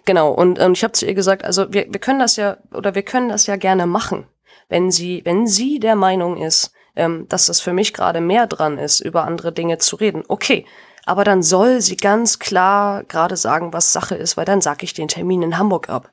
Genau, 0.04 0.30
und, 0.30 0.58
und 0.58 0.72
ich 0.76 0.84
habe 0.84 0.92
zu 0.92 1.06
ihr 1.06 1.14
gesagt, 1.14 1.44
also 1.44 1.72
wir, 1.72 1.86
wir 1.90 2.00
können 2.00 2.20
das 2.20 2.36
ja, 2.36 2.58
oder 2.72 2.94
wir 2.94 3.02
können 3.02 3.28
das 3.28 3.46
ja 3.46 3.56
gerne 3.56 3.86
machen, 3.86 4.26
wenn 4.68 4.90
sie, 4.90 5.22
wenn 5.24 5.46
sie 5.46 5.78
der 5.78 5.94
Meinung 5.94 6.36
ist, 6.42 6.72
ähm, 6.96 7.26
dass 7.28 7.46
das 7.46 7.60
für 7.60 7.72
mich 7.72 7.92
gerade 7.92 8.20
mehr 8.20 8.46
dran 8.46 8.78
ist, 8.78 9.00
über 9.00 9.24
andere 9.24 9.52
Dinge 9.52 9.78
zu 9.78 9.96
reden. 9.96 10.22
Okay, 10.28 10.66
aber 11.10 11.24
dann 11.24 11.42
soll 11.42 11.80
sie 11.80 11.96
ganz 11.96 12.38
klar 12.38 13.02
gerade 13.02 13.36
sagen, 13.36 13.72
was 13.72 13.92
Sache 13.92 14.14
ist, 14.14 14.36
weil 14.36 14.44
dann 14.44 14.60
sag 14.60 14.84
ich 14.84 14.94
den 14.94 15.08
Termin 15.08 15.42
in 15.42 15.58
Hamburg 15.58 15.88
ab. 15.88 16.12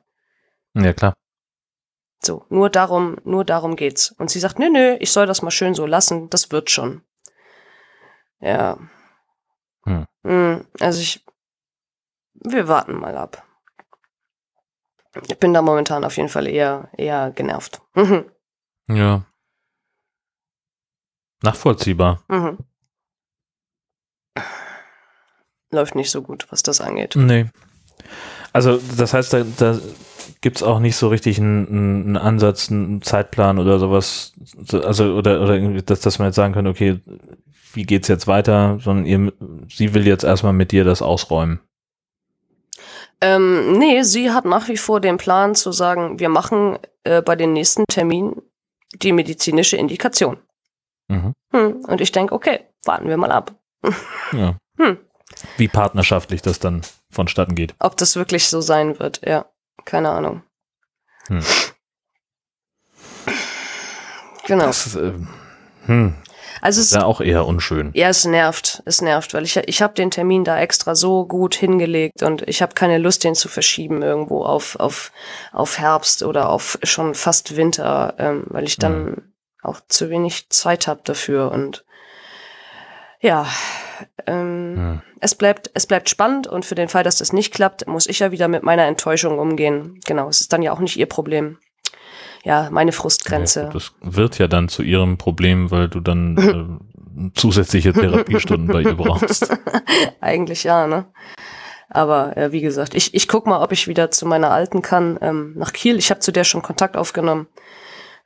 Ja, 0.74 0.92
klar. 0.92 1.14
So, 2.20 2.44
nur 2.48 2.68
darum, 2.68 3.16
nur 3.22 3.44
darum 3.44 3.76
geht's. 3.76 4.10
Und 4.18 4.28
sie 4.28 4.40
sagt, 4.40 4.58
nö, 4.58 4.68
nö, 4.68 4.96
ich 4.98 5.12
soll 5.12 5.26
das 5.26 5.40
mal 5.40 5.52
schön 5.52 5.74
so 5.74 5.86
lassen, 5.86 6.28
das 6.30 6.50
wird 6.50 6.68
schon. 6.70 7.02
Ja. 8.40 8.76
Hm. 9.84 10.06
hm 10.24 10.66
also 10.80 11.00
ich, 11.00 11.24
wir 12.34 12.66
warten 12.66 12.94
mal 12.94 13.16
ab. 13.16 13.46
Ich 15.28 15.38
bin 15.38 15.54
da 15.54 15.62
momentan 15.62 16.04
auf 16.04 16.16
jeden 16.16 16.28
Fall 16.28 16.48
eher, 16.48 16.90
eher 16.96 17.30
genervt. 17.30 17.80
Ja. 18.90 19.22
Nachvollziehbar. 21.42 22.24
Mhm 22.28 22.67
läuft 25.70 25.94
nicht 25.94 26.10
so 26.10 26.22
gut, 26.22 26.46
was 26.50 26.62
das 26.62 26.80
angeht. 26.80 27.14
Nee. 27.16 27.46
Also 28.52 28.78
das 28.96 29.14
heißt, 29.14 29.32
da, 29.32 29.44
da 29.58 29.78
gibt 30.40 30.56
es 30.56 30.62
auch 30.62 30.78
nicht 30.78 30.96
so 30.96 31.08
richtig 31.08 31.38
einen, 31.38 31.66
einen, 31.68 32.16
Ansatz, 32.16 32.70
einen 32.70 33.02
Zeitplan 33.02 33.58
oder 33.58 33.78
sowas, 33.78 34.32
also 34.72 35.14
oder, 35.14 35.42
oder 35.42 35.54
irgendwie, 35.54 35.82
dass, 35.82 36.00
dass 36.00 36.18
man 36.18 36.28
jetzt 36.28 36.36
sagen 36.36 36.54
kann, 36.54 36.66
okay, 36.66 37.00
wie 37.74 37.84
geht's 37.84 38.08
jetzt 38.08 38.26
weiter, 38.26 38.78
sondern 38.80 39.06
ihr, 39.06 39.32
sie 39.68 39.94
will 39.94 40.06
jetzt 40.06 40.24
erstmal 40.24 40.52
mit 40.52 40.72
dir 40.72 40.84
das 40.84 41.02
ausräumen. 41.02 41.60
Ähm, 43.20 43.78
nee, 43.78 44.02
sie 44.02 44.30
hat 44.30 44.44
nach 44.44 44.68
wie 44.68 44.76
vor 44.76 45.00
den 45.00 45.16
Plan 45.16 45.54
zu 45.54 45.72
sagen, 45.72 46.20
wir 46.20 46.28
machen 46.28 46.78
äh, 47.02 47.20
bei 47.20 47.34
den 47.34 47.52
nächsten 47.52 47.84
Terminen 47.90 48.42
die 48.94 49.12
medizinische 49.12 49.76
Indikation. 49.76 50.38
Mhm. 51.08 51.32
Hm, 51.52 51.84
und 51.86 52.00
ich 52.00 52.12
denke, 52.12 52.34
okay, 52.34 52.60
warten 52.84 53.08
wir 53.08 53.16
mal 53.16 53.32
ab. 53.32 53.54
Ja. 54.32 54.56
Hm. 54.78 54.98
Wie 55.56 55.68
partnerschaftlich 55.68 56.42
das 56.42 56.58
dann 56.58 56.82
vonstatten 57.10 57.54
geht. 57.54 57.74
Ob 57.78 57.96
das 57.96 58.16
wirklich 58.16 58.48
so 58.48 58.60
sein 58.60 58.98
wird, 58.98 59.20
ja. 59.26 59.46
Keine 59.84 60.10
Ahnung. 60.10 60.42
Hm. 61.28 61.42
Genau. 64.46 64.66
Das 64.66 64.96
äh, 64.96 65.12
hm, 65.86 66.14
Also 66.60 66.80
es 66.80 66.86
ist 66.86 66.94
ja 66.94 67.04
auch 67.04 67.20
eher 67.20 67.46
unschön. 67.46 67.90
Ja, 67.94 68.08
es 68.08 68.24
nervt. 68.24 68.82
Es 68.86 69.02
nervt, 69.02 69.34
weil 69.34 69.44
ich, 69.44 69.56
ich 69.56 69.82
habe 69.82 69.94
den 69.94 70.10
Termin 70.10 70.44
da 70.44 70.58
extra 70.58 70.94
so 70.94 71.26
gut 71.26 71.54
hingelegt 71.54 72.22
und 72.22 72.42
ich 72.48 72.62
habe 72.62 72.74
keine 72.74 72.98
Lust, 72.98 73.24
den 73.24 73.34
zu 73.34 73.48
verschieben 73.48 74.02
irgendwo 74.02 74.44
auf, 74.44 74.76
auf, 74.76 75.12
auf 75.52 75.78
Herbst 75.78 76.22
oder 76.22 76.48
auf 76.48 76.78
schon 76.82 77.14
fast 77.14 77.56
Winter, 77.56 78.14
ähm, 78.18 78.44
weil 78.46 78.64
ich 78.64 78.76
dann 78.76 79.32
auch 79.62 79.80
zu 79.88 80.08
wenig 80.10 80.48
Zeit 80.50 80.86
habe 80.86 81.00
dafür. 81.04 81.52
Und 81.52 81.84
ja, 83.20 83.46
ähm, 84.26 84.76
Hm. 84.76 85.02
Es 85.20 85.34
bleibt, 85.34 85.70
es 85.74 85.86
bleibt 85.86 86.08
spannend 86.08 86.46
und 86.46 86.64
für 86.64 86.74
den 86.74 86.88
Fall, 86.88 87.02
dass 87.04 87.18
das 87.18 87.32
nicht 87.32 87.52
klappt, 87.52 87.86
muss 87.86 88.06
ich 88.06 88.18
ja 88.20 88.30
wieder 88.32 88.48
mit 88.48 88.62
meiner 88.62 88.84
Enttäuschung 88.86 89.38
umgehen. 89.38 90.00
Genau, 90.06 90.28
es 90.28 90.40
ist 90.40 90.52
dann 90.52 90.62
ja 90.62 90.72
auch 90.72 90.80
nicht 90.80 90.96
ihr 90.96 91.06
Problem. 91.06 91.58
Ja, 92.44 92.68
meine 92.70 92.92
Frustgrenze. 92.92 93.62
Ja, 93.62 93.68
das 93.70 93.92
wird 94.00 94.38
ja 94.38 94.46
dann 94.48 94.68
zu 94.68 94.82
ihrem 94.82 95.18
Problem, 95.18 95.70
weil 95.70 95.88
du 95.88 96.00
dann 96.00 96.80
äh, 97.28 97.30
zusätzliche 97.34 97.92
Therapiestunden 97.92 98.68
bei 98.68 98.82
ihr 98.82 98.94
brauchst. 98.94 99.50
Eigentlich 100.20 100.64
ja, 100.64 100.86
ne? 100.86 101.06
Aber 101.90 102.36
äh, 102.36 102.52
wie 102.52 102.60
gesagt, 102.60 102.94
ich, 102.94 103.14
ich 103.14 103.28
guck 103.28 103.46
mal, 103.46 103.62
ob 103.62 103.72
ich 103.72 103.88
wieder 103.88 104.10
zu 104.10 104.26
meiner 104.26 104.50
alten 104.50 104.82
kann, 104.82 105.18
ähm, 105.20 105.54
nach 105.56 105.72
Kiel. 105.72 105.96
Ich 105.98 106.10
habe 106.10 106.20
zu 106.20 106.32
der 106.32 106.44
schon 106.44 106.62
Kontakt 106.62 106.96
aufgenommen. 106.96 107.48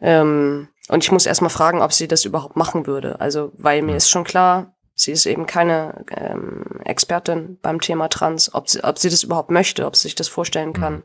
Ähm, 0.00 0.68
und 0.88 1.04
ich 1.04 1.12
muss 1.12 1.26
erstmal 1.26 1.50
fragen, 1.50 1.80
ob 1.80 1.92
sie 1.92 2.08
das 2.08 2.24
überhaupt 2.24 2.56
machen 2.56 2.86
würde. 2.86 3.20
Also, 3.20 3.52
weil 3.56 3.82
mir 3.82 3.92
Hm. 3.92 3.96
ist 3.96 4.10
schon 4.10 4.24
klar, 4.24 4.74
sie 5.02 5.12
ist 5.12 5.26
eben 5.26 5.46
keine 5.46 6.04
ähm, 6.10 6.80
Expertin 6.84 7.58
beim 7.62 7.80
Thema 7.80 8.08
Trans, 8.08 8.54
ob 8.54 8.68
sie, 8.68 8.82
ob 8.84 8.98
sie 8.98 9.10
das 9.10 9.22
überhaupt 9.22 9.50
möchte, 9.50 9.86
ob 9.86 9.96
sie 9.96 10.02
sich 10.02 10.14
das 10.14 10.28
vorstellen 10.28 10.72
kann. 10.72 10.94
Mhm. 10.94 11.02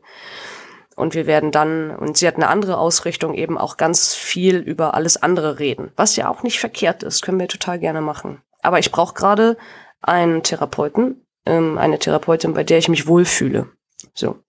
Und 0.96 1.14
wir 1.14 1.26
werden 1.26 1.52
dann, 1.52 1.94
und 1.94 2.16
sie 2.16 2.26
hat 2.26 2.34
eine 2.34 2.48
andere 2.48 2.76
Ausrichtung, 2.76 3.34
eben 3.34 3.56
auch 3.56 3.76
ganz 3.76 4.14
viel 4.16 4.56
über 4.56 4.94
alles 4.94 5.16
andere 5.16 5.60
reden. 5.60 5.92
Was 5.94 6.16
ja 6.16 6.28
auch 6.28 6.42
nicht 6.42 6.58
verkehrt 6.58 7.04
ist, 7.04 7.22
können 7.22 7.38
wir 7.38 7.46
total 7.46 7.78
gerne 7.78 8.00
machen. 8.00 8.42
Aber 8.62 8.80
ich 8.80 8.90
brauche 8.90 9.14
gerade 9.14 9.56
einen 10.00 10.42
Therapeuten, 10.42 11.24
ähm, 11.46 11.78
eine 11.78 12.00
Therapeutin, 12.00 12.52
bei 12.52 12.64
der 12.64 12.78
ich 12.78 12.88
mich 12.88 13.06
wohlfühle. 13.06 13.70
So. 14.12 14.40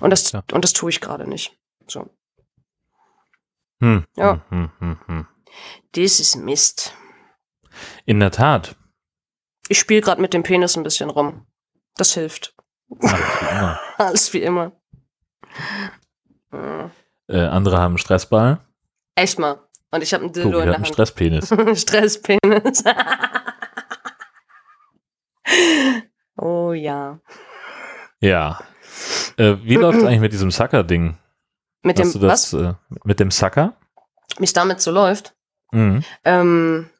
Und 0.00 0.10
das, 0.10 0.32
Ja. 0.32 0.42
und 0.52 0.64
das 0.64 0.72
tue 0.72 0.90
ich 0.90 1.00
gerade 1.00 1.28
nicht. 1.28 1.56
So. 1.86 2.10
Hm, 3.80 4.04
Ja. 4.16 4.40
hm, 4.48 4.70
hm, 4.78 4.80
hm, 4.80 4.98
hm. 5.06 5.26
Das 5.92 6.18
ist 6.18 6.36
Mist. 6.36 6.94
In 8.04 8.18
der 8.18 8.30
Tat. 8.32 8.76
Ich 9.68 9.78
spiele 9.78 10.00
gerade 10.00 10.20
mit 10.20 10.34
dem 10.34 10.42
Penis 10.42 10.76
ein 10.76 10.82
bisschen 10.82 11.10
rum. 11.10 11.46
Das 11.96 12.14
hilft. 12.14 12.54
Ach, 13.02 13.40
wie 13.40 13.56
immer. 13.56 13.80
Alles 13.98 14.32
wie 14.32 14.42
immer. 14.42 14.72
Hm. 16.50 16.90
Äh, 17.28 17.40
andere 17.40 17.78
haben 17.78 17.92
einen 17.92 17.98
Stressball. 17.98 18.60
Echt 19.14 19.38
mal. 19.38 19.60
Und 19.90 20.02
ich 20.02 20.12
habe 20.12 20.24
einen 20.24 20.32
Dildo 20.32 20.50
Tobi 20.50 20.62
in 20.62 20.66
der 20.66 20.74
einen 20.74 20.84
Hand. 20.84 20.94
Stresspenis. 20.94 21.48
Stresspenis. 21.80 22.84
oh 26.36 26.72
ja. 26.72 27.20
Ja. 28.20 28.60
Äh, 29.36 29.56
wie 29.62 29.76
läuft 29.76 29.98
es 29.98 30.04
eigentlich 30.04 30.20
mit 30.20 30.32
diesem 30.32 30.50
Sucker-Ding? 30.50 31.16
Mit 31.82 31.98
dem, 31.98 32.06
Hast 32.06 32.14
du 32.14 32.18
das 32.18 32.52
was? 32.52 32.60
äh, 32.60 32.74
mit 33.04 33.20
dem 33.20 33.30
Sucker? 33.30 33.74
Wie 34.38 34.44
es 34.44 34.52
damit 34.52 34.80
so 34.80 34.90
läuft. 34.90 35.34
Mhm. 35.72 36.02
Ähm, 36.24 36.90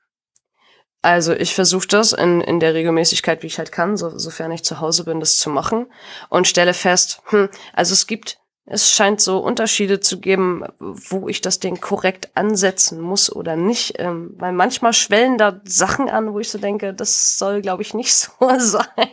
also 1.05 1.35
ich 1.35 1.55
versuche 1.55 1.87
das 1.87 2.15
in, 2.15 2.41
in 2.41 2.61
der 2.61 2.73
Regelmäßigkeit, 2.73 3.43
wie 3.43 3.49
ich 3.49 3.59
halt 3.59 3.73
kann, 3.73 3.99
so, 3.99 4.17
sofern 4.19 4.51
ich 4.53 4.65
zu 4.65 4.81
Hause 4.81 5.05
bin, 5.05 5.21
das 5.21 5.37
zu 5.37 5.51
machen 5.51 5.87
und 6.31 6.49
stelle 6.49 6.73
fest, 6.73 7.21
hm, 7.27 7.51
also 7.75 7.93
es 7.93 8.07
gibt, 8.07 8.39
es 8.65 8.91
scheint 8.91 9.21
so 9.21 9.39
Unterschiede 9.39 10.01
zu 10.01 10.19
geben, 10.19 10.65
wo 10.79 11.29
ich 11.29 11.43
das 11.43 11.61
Ding 11.61 11.79
korrekt 11.79 12.31
ansetzen 12.35 13.03
muss 13.03 13.31
oder 13.31 13.55
nicht, 13.55 13.97
ähm, 13.99 14.35
weil 14.39 14.53
manchmal 14.53 14.95
schwellen 14.95 15.37
da 15.37 15.61
Sachen 15.65 16.09
an, 16.09 16.33
wo 16.33 16.41
ich 16.41 16.49
so 16.49 16.57
denke, 16.57 16.95
das 16.95 17.37
soll, 17.37 17.61
glaube 17.61 17.83
ich, 17.83 17.93
nicht 17.93 18.15
so 18.15 18.31
sein. 18.59 19.11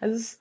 also 0.00 0.36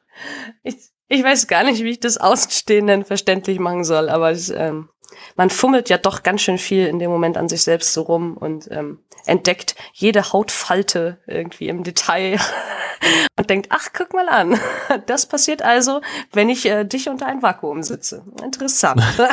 ich, 0.63 0.75
ich 1.07 1.23
weiß 1.23 1.47
gar 1.47 1.63
nicht, 1.63 1.81
wie 1.81 1.91
ich 1.91 2.01
das 2.01 2.17
Außenstehenden 2.17 3.05
verständlich 3.05 3.57
machen 3.57 3.85
soll, 3.85 4.09
aber 4.09 4.31
es, 4.31 4.49
ähm, 4.49 4.89
man 5.35 5.49
fummelt 5.49 5.89
ja 5.89 5.97
doch 5.97 6.23
ganz 6.23 6.41
schön 6.41 6.57
viel 6.57 6.87
in 6.87 6.99
dem 6.99 7.11
Moment 7.11 7.37
an 7.37 7.49
sich 7.49 7.63
selbst 7.63 7.93
so 7.93 8.03
rum 8.03 8.37
und 8.37 8.69
ähm, 8.71 8.99
entdeckt 9.25 9.75
jede 9.93 10.33
Hautfalte 10.33 11.17
irgendwie 11.27 11.67
im 11.69 11.83
Detail 11.83 12.39
und 13.37 13.49
denkt, 13.49 13.67
ach, 13.69 13.89
guck 13.93 14.13
mal 14.13 14.29
an. 14.29 14.59
Das 15.07 15.25
passiert 15.25 15.63
also, 15.63 16.01
wenn 16.31 16.49
ich 16.49 16.65
äh, 16.65 16.83
dich 16.85 17.09
unter 17.09 17.25
ein 17.25 17.41
Vakuum 17.41 17.81
sitze. 17.83 18.23
Interessant. 18.43 19.01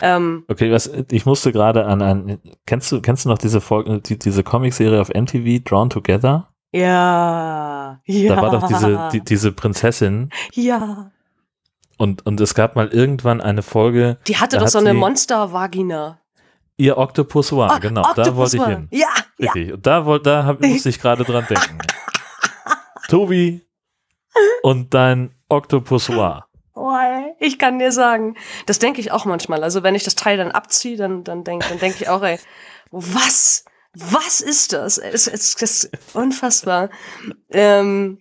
ähm, 0.00 0.44
Okay, 0.48 0.72
was 0.72 0.90
ich 1.10 1.26
musste 1.26 1.52
gerade 1.52 1.84
an 1.84 2.02
ein 2.02 2.40
kennst 2.66 2.90
du 2.92 3.02
kennst 3.02 3.24
du 3.24 3.28
noch 3.28 3.38
diese 3.38 3.60
Folge 3.60 4.00
die, 4.00 4.18
diese 4.18 4.42
Comicserie 4.42 5.00
auf 5.00 5.10
MTV 5.10 5.62
Drawn 5.64 5.90
Together? 5.90 6.48
ja, 6.72 8.00
ja. 8.06 8.34
Da 8.34 8.42
war 8.42 8.50
doch 8.50 8.66
diese 8.66 9.08
die, 9.12 9.20
diese 9.20 9.52
Prinzessin 9.52 10.30
ja. 10.54 11.10
Und 11.98 12.24
und 12.26 12.40
es 12.40 12.54
gab 12.54 12.76
mal 12.76 12.88
irgendwann 12.88 13.40
eine 13.40 13.62
Folge 13.62 14.18
Die 14.26 14.36
hatte 14.38 14.56
Da 14.56 14.60
doch 14.60 14.66
hat 14.66 14.72
so 14.72 14.78
eine 14.78 14.94
Monster-Vagina. 14.94 16.18
ihr 16.76 16.98
Octopus 16.98 17.52
One, 17.52 17.70
Ah, 17.70 17.78
genau, 17.78 18.02
da 18.02 18.08
Octopus 18.10 18.36
wollte 18.36 18.56
ich 18.56 18.64
hin. 18.64 18.88
Ja, 18.90 19.06
ja. 19.38 19.52
Richtig. 19.52 19.72
Und 19.74 19.86
da 19.86 20.04
wollte 20.06 20.30
da 20.30 20.44
hab, 20.44 20.60
musste 20.60 20.88
ich 20.88 21.00
gerade 21.00 21.24
dran 21.24 21.46
denken. 21.48 21.78
Tobi 23.08 23.66
und 24.62 24.94
dein 24.94 25.34
Octopus 25.48 26.08
One. 26.10 26.44
Oh, 26.74 26.90
ich 27.38 27.58
kann 27.58 27.78
dir 27.78 27.92
sagen, 27.92 28.36
das 28.66 28.78
denke 28.78 29.00
ich 29.00 29.12
auch 29.12 29.26
manchmal. 29.26 29.62
Also 29.62 29.82
wenn 29.82 29.94
ich 29.94 30.04
das 30.04 30.14
Teil 30.14 30.38
dann 30.38 30.50
abziehe, 30.50 30.96
dann 30.96 31.22
dann 31.22 31.44
denke 31.44 31.68
dann 31.68 31.78
denk 31.78 32.00
ich 32.00 32.08
auch, 32.08 32.22
ey, 32.22 32.38
was, 32.90 33.64
was 33.94 34.40
ist 34.40 34.72
das? 34.72 34.96
Es, 34.96 35.26
es, 35.26 35.54
es 35.60 35.84
ist 35.84 36.16
unfassbar. 36.16 36.88
Ähm, 37.50 38.18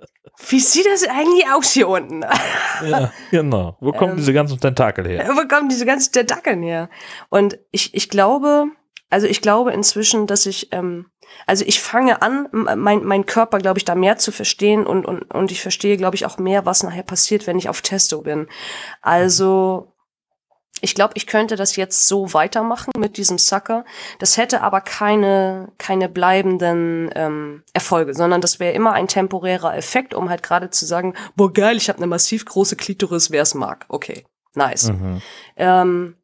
wie 0.50 0.60
sieht 0.60 0.86
das 0.86 1.04
eigentlich 1.08 1.46
aus 1.52 1.72
hier 1.72 1.88
unten? 1.88 2.24
Ja, 2.84 3.12
genau. 3.30 3.78
Wo 3.80 3.92
kommen 3.92 4.14
Ähm, 4.14 4.18
diese 4.18 4.34
ganzen 4.34 4.60
Tentakel 4.60 5.08
her? 5.08 5.30
Wo 5.36 5.48
kommen 5.48 5.70
diese 5.70 5.86
ganzen 5.86 6.12
Tentakeln 6.14 6.64
her? 6.64 6.90
Und 7.30 7.60
ich, 7.70 7.94
ich 7.94 8.10
glaube, 8.10 8.66
also 9.12 9.28
ich 9.28 9.42
glaube 9.42 9.72
inzwischen, 9.72 10.26
dass 10.26 10.48
ich, 10.48 10.70
ähm, 10.72 11.06
also 11.46 11.64
ich 11.68 11.80
fange 11.80 12.24
an, 12.24 12.48
mein, 12.52 13.04
mein 13.04 13.28
Körper, 13.28 13.60
glaube 13.60 13.78
ich, 13.78 13.86
da 13.86 13.94
mehr 13.94 14.18
zu 14.18 14.32
verstehen 14.32 14.88
und, 14.88 15.06
und, 15.06 15.32
und 15.32 15.52
ich 15.52 15.62
verstehe, 15.62 15.96
glaube 15.96 16.16
ich, 16.16 16.26
auch 16.26 16.40
mehr, 16.40 16.66
was 16.66 16.82
nachher 16.82 17.04
passiert, 17.04 17.46
wenn 17.46 17.60
ich 17.60 17.70
auf 17.70 17.84
Testo 17.84 18.22
bin. 18.22 18.48
Also, 19.02 19.91
ich 20.82 20.96
glaube, 20.96 21.14
ich 21.16 21.28
könnte 21.28 21.56
das 21.56 21.76
jetzt 21.76 22.08
so 22.08 22.34
weitermachen 22.34 22.92
mit 22.98 23.18
diesem 23.18 23.38
Sucker. 23.38 23.86
Das 24.20 24.38
hätte 24.38 24.62
aber 24.62 24.82
keine, 24.82 25.72
keine 25.78 26.10
bleibenden 26.10 27.10
ähm, 27.16 27.64
Erfolge, 27.74 28.14
sondern 28.14 28.42
das 28.42 28.60
wäre 28.60 28.74
immer 28.74 28.94
ein 28.94 29.08
temporärer 29.08 29.76
Effekt, 29.78 30.14
um 30.14 30.30
halt 30.30 30.44
gerade 30.44 30.72
zu 30.72 30.86
sagen, 30.86 31.14
boah 31.36 31.54
geil, 31.54 31.78
ich 31.78 31.88
habe 31.88 31.98
eine 31.98 32.08
massiv 32.08 32.46
große 32.46 32.76
Klitoris, 32.76 33.32
wer 33.32 33.44
es 33.44 33.54
mag. 33.54 33.86
Okay, 33.90 34.26
nice. 34.56 34.92
Mhm. 34.92 35.22
Ähm, 35.56 36.16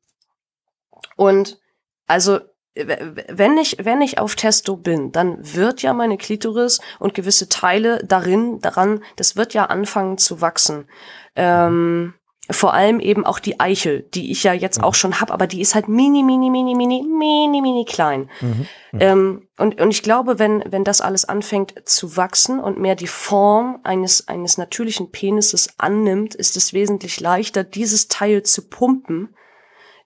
und 1.15 1.59
also 2.07 2.39
wenn 2.75 3.57
ich 3.57 3.77
wenn 3.79 4.01
ich 4.01 4.19
auf 4.19 4.35
Testo 4.35 4.77
bin, 4.77 5.11
dann 5.11 5.37
wird 5.55 5.81
ja 5.81 5.93
meine 5.93 6.17
Klitoris 6.17 6.79
und 6.99 7.15
gewisse 7.15 7.49
Teile 7.49 8.03
darin 8.05 8.59
daran, 8.59 9.03
das 9.15 9.35
wird 9.35 9.55
ja 9.55 9.65
anfangen 9.65 10.17
zu 10.17 10.41
wachsen. 10.41 10.87
Ähm, 11.35 12.13
vor 12.49 12.73
allem 12.73 12.99
eben 12.99 13.25
auch 13.25 13.39
die 13.39 13.59
Eichel, 13.59 14.03
die 14.13 14.31
ich 14.31 14.43
ja 14.43 14.53
jetzt 14.53 14.81
auch 14.81 14.93
schon 14.93 15.19
hab, 15.19 15.31
aber 15.31 15.47
die 15.47 15.61
ist 15.61 15.75
halt 15.75 15.87
mini 15.87 16.23
mini 16.23 16.49
mini 16.49 16.75
mini 16.75 17.03
mini 17.03 17.61
mini 17.61 17.85
klein. 17.85 18.29
Mhm. 18.39 18.67
Ähm, 18.93 19.47
und, 19.57 19.81
und 19.81 19.91
ich 19.91 20.01
glaube, 20.01 20.39
wenn, 20.39 20.63
wenn 20.69 20.83
das 20.83 21.01
alles 21.01 21.25
anfängt 21.25 21.73
zu 21.87 22.15
wachsen 22.15 22.59
und 22.59 22.79
mehr 22.79 22.95
die 22.95 23.07
Form 23.07 23.79
eines, 23.83 24.27
eines 24.27 24.57
natürlichen 24.57 25.11
Penises 25.11 25.73
annimmt, 25.77 26.35
ist 26.35 26.55
es 26.55 26.73
wesentlich 26.73 27.19
leichter, 27.19 27.63
dieses 27.63 28.07
Teil 28.07 28.43
zu 28.43 28.69
pumpen, 28.69 29.35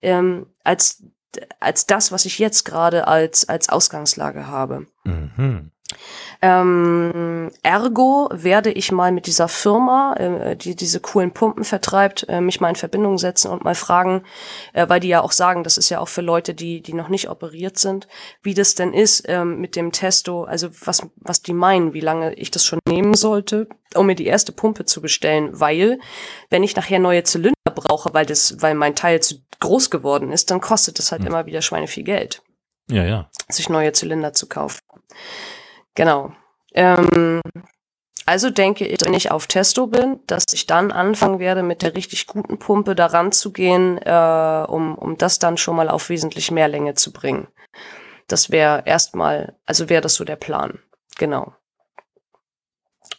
ähm, 0.02 0.48
als, 0.64 1.04
als 1.60 1.86
das, 1.86 2.12
was 2.12 2.26
ich 2.26 2.40
jetzt 2.40 2.64
gerade 2.64 3.08
als, 3.08 3.48
als 3.48 3.70
Ausgangslage 3.70 4.48
habe. 4.48 4.88
Mhm. 5.04 5.72
Ähm, 6.42 7.52
ergo 7.62 8.30
werde 8.32 8.72
ich 8.72 8.92
mal 8.92 9.12
mit 9.12 9.28
dieser 9.28 9.48
Firma, 9.48 10.16
äh, 10.16 10.56
die 10.56 10.76
diese 10.76 11.00
coolen 11.00 11.32
Pumpen 11.32 11.64
vertreibt, 11.64 12.26
äh, 12.30 12.42
mich 12.42 12.60
mal 12.60 12.70
in 12.70 12.76
Verbindung 12.76 13.18
setzen 13.18 13.52
und 13.52 13.64
mal 13.64 13.76
fragen, 13.76 14.24
äh, 14.74 14.90
weil 14.90 15.00
die 15.00 15.10
ja 15.10 15.22
auch 15.22 15.32
sagen, 15.32 15.64
das 15.64 15.78
ist 15.78 15.90
ja 15.90 16.00
auch 16.00 16.08
für 16.08 16.22
Leute, 16.22 16.54
die, 16.56 16.82
die 16.82 16.94
noch 16.94 17.10
nicht 17.10 17.30
operiert 17.30 17.78
sind, 17.78 18.08
wie 18.42 18.56
das 18.56 18.74
denn 18.74 18.94
ist 18.94 19.24
ähm, 19.28 19.60
mit 19.60 19.76
dem 19.76 19.92
Testo, 19.92 20.44
also 20.44 20.70
was, 20.84 21.04
was 21.18 21.42
die 21.44 21.54
meinen, 21.54 21.94
wie 21.94 22.00
lange 22.00 22.34
ich 22.34 22.50
das 22.50 22.66
schon 22.66 22.80
nehmen 22.88 23.14
sollte, 23.14 23.68
um 23.94 24.08
mir 24.08 24.16
die 24.16 24.26
erste 24.26 24.52
Pumpe 24.52 24.86
zu 24.86 25.02
bestellen, 25.02 25.50
weil 25.54 26.00
wenn 26.50 26.64
ich 26.64 26.76
nachher 26.76 27.00
neue 27.00 27.24
Zylinder 27.24 27.54
brauche, 27.76 28.14
weil 28.14 28.26
das, 28.26 28.62
weil 28.62 28.74
mein 28.74 28.96
Teil 28.96 29.22
zu 29.22 29.36
groß 29.60 29.92
geworden 29.92 30.32
ist, 30.32 30.50
dann 30.50 30.60
kostet 30.60 30.98
das 30.98 31.12
halt 31.12 31.22
Hm. 31.22 31.28
immer 31.28 31.46
wieder 31.46 31.62
Schweine 31.62 31.88
viel 31.88 32.04
Geld. 32.04 32.42
Ja, 32.90 33.06
ja. 33.06 33.30
sich 33.48 33.70
neue 33.70 33.94
Zylinder 33.94 34.34
zu 34.34 34.48
kaufen. 34.48 34.80
Genau. 35.96 36.32
Ähm, 36.74 37.42
also 38.26 38.50
denke 38.50 38.86
ich, 38.88 39.00
wenn 39.04 39.14
ich 39.14 39.32
auf 39.32 39.48
Testo 39.48 39.88
bin, 39.88 40.20
dass 40.28 40.46
ich 40.54 40.68
dann 40.68 40.92
anfangen 40.92 41.40
werde, 41.40 41.64
mit 41.64 41.82
der 41.82 41.96
richtig 41.96 42.28
guten 42.28 42.60
Pumpe 42.60 42.96
daran 42.96 43.32
zu 43.32 43.52
gehen, 43.52 43.98
äh, 43.98 44.66
um, 44.68 44.96
um 44.96 45.18
das 45.18 45.40
dann 45.40 45.58
schon 45.58 45.76
mal 45.76 45.90
auf 45.90 46.10
wesentlich 46.10 46.52
mehr 46.52 46.68
Länge 46.68 46.94
zu 46.94 47.12
bringen. 47.12 47.48
Das 48.28 48.50
wäre 48.52 48.84
erstmal, 48.86 49.58
also 49.66 49.90
wäre 49.90 50.02
das 50.02 50.16
so 50.16 50.24
der 50.24 50.38
Plan. 50.38 50.80
Genau. 51.18 51.54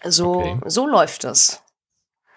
So, 0.04 0.36
Okay. 0.36 0.60
so 0.64 0.86
läuft 0.86 1.24
das. 1.24 1.62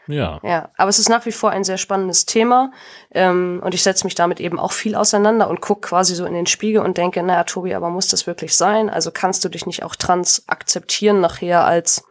Ja. 0.08 0.40
Ja, 0.44 0.70
aber 0.78 0.90
es 0.90 1.00
ist 1.00 1.10
nach 1.10 1.26
wie 1.26 1.32
vor 1.32 1.52
ein 1.52 1.64
sehr 1.64 1.78
spannendes 1.78 2.26
Thema 2.26 2.72
ähm, 3.12 3.62
und 3.64 3.74
ich 3.74 3.84
setze 3.84 4.06
mich 4.06 4.16
damit 4.16 4.40
eben 4.40 4.60
auch 4.60 4.72
viel 4.72 4.96
auseinander 4.96 5.50
und 5.50 5.62
gucke 5.62 5.88
quasi 5.88 6.16
so 6.16 6.26
in 6.26 6.34
den 6.34 6.46
Spiegel 6.46 6.82
und 6.82 6.98
denke, 6.98 7.24
naja, 7.24 7.44
Tobi, 7.44 7.74
aber 7.74 7.90
muss 7.90 8.08
das 8.08 8.28
wirklich 8.28 8.56
sein? 8.56 8.90
Also 8.90 9.12
kannst 9.12 9.44
du 9.44 9.50
dich 9.50 9.66
nicht 9.66 9.84
auch 9.84 9.96
trans 9.96 10.44
akzeptieren 10.48 11.22
nachher 11.22 11.66
als 11.66 12.06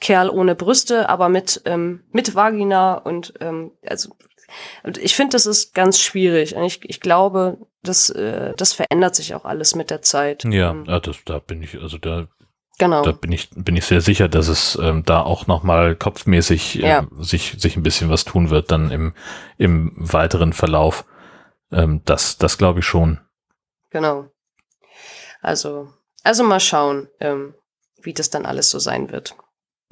Kerl 0.00 0.28
ohne 0.28 0.54
Brüste, 0.54 1.08
aber 1.08 1.28
mit, 1.28 1.62
ähm, 1.64 2.04
mit 2.12 2.34
Vagina 2.34 2.94
und 2.94 3.34
ähm, 3.40 3.72
also 3.86 4.10
und 4.82 4.98
ich 4.98 5.16
finde, 5.16 5.32
das 5.32 5.46
ist 5.46 5.74
ganz 5.74 5.98
schwierig 5.98 6.54
und 6.54 6.64
ich, 6.64 6.80
ich 6.88 7.00
glaube, 7.00 7.58
das, 7.82 8.10
äh, 8.10 8.52
das 8.56 8.72
verändert 8.72 9.14
sich 9.14 9.34
auch 9.34 9.44
alles 9.44 9.74
mit 9.74 9.90
der 9.90 10.02
Zeit. 10.02 10.44
Ja, 10.44 10.70
Ähm, 10.70 10.84
ja, 10.86 11.00
das, 11.00 11.16
da 11.24 11.38
bin 11.38 11.62
ich, 11.62 11.80
also 11.80 11.98
da, 11.98 12.28
genau. 12.78 13.02
da 13.02 13.12
bin 13.12 13.32
ich, 13.32 13.50
bin 13.54 13.76
ich 13.76 13.84
sehr 13.84 14.00
sicher, 14.00 14.28
dass 14.28 14.48
es 14.48 14.78
ähm, 14.80 15.04
da 15.04 15.22
auch 15.22 15.46
nochmal 15.46 15.96
kopfmäßig 15.96 16.74
Ja. 16.74 17.00
ähm, 17.00 17.22
sich, 17.22 17.56
sich 17.58 17.76
ein 17.76 17.82
bisschen 17.82 18.10
was 18.10 18.24
tun 18.24 18.50
wird, 18.50 18.70
dann 18.70 18.90
im, 18.90 19.14
im 19.58 19.92
weiteren 19.96 20.52
Verlauf. 20.52 21.04
Ähm, 21.70 22.02
das, 22.04 22.38
das 22.38 22.58
glaube 22.58 22.80
ich 22.80 22.86
schon. 22.86 23.20
Genau. 23.90 24.26
Also, 25.40 25.92
also 26.22 26.44
mal 26.44 26.60
schauen, 26.60 27.08
ähm, 27.20 27.54
wie 28.02 28.14
das 28.14 28.30
dann 28.30 28.46
alles 28.46 28.70
so 28.70 28.78
sein 28.78 29.10
wird. 29.10 29.34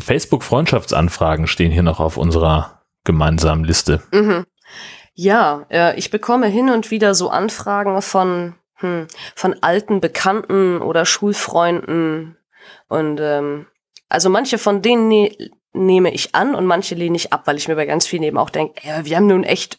Facebook-Freundschaftsanfragen 0.00 1.46
stehen 1.46 1.72
hier 1.72 1.82
noch 1.82 2.00
auf 2.00 2.16
unserer 2.16 2.82
gemeinsamen 3.04 3.64
Liste. 3.64 4.02
Mhm. 4.12 4.46
Ja, 5.14 5.66
äh, 5.70 5.98
ich 5.98 6.10
bekomme 6.10 6.46
hin 6.46 6.70
und 6.70 6.90
wieder 6.90 7.14
so 7.14 7.30
Anfragen 7.30 8.00
von, 8.00 8.54
hm, 8.76 9.08
von 9.34 9.56
alten 9.60 10.00
Bekannten 10.00 10.80
oder 10.80 11.04
Schulfreunden. 11.04 12.36
Und 12.90 13.20
ähm, 13.20 13.66
also 14.08 14.28
manche 14.28 14.58
von 14.58 14.82
denen 14.82 15.08
ne 15.08 15.30
nehme 15.72 16.12
ich 16.12 16.34
an 16.34 16.56
und 16.56 16.66
manche 16.66 16.96
lehne 16.96 17.16
ich 17.16 17.32
ab, 17.32 17.42
weil 17.46 17.56
ich 17.56 17.68
mir 17.68 17.76
bei 17.76 17.86
ganz 17.86 18.04
vielen 18.04 18.24
eben 18.24 18.38
auch 18.38 18.50
denke, 18.50 18.74
ey, 18.82 19.04
wir 19.04 19.16
haben 19.16 19.28
nun 19.28 19.44
echt 19.44 19.78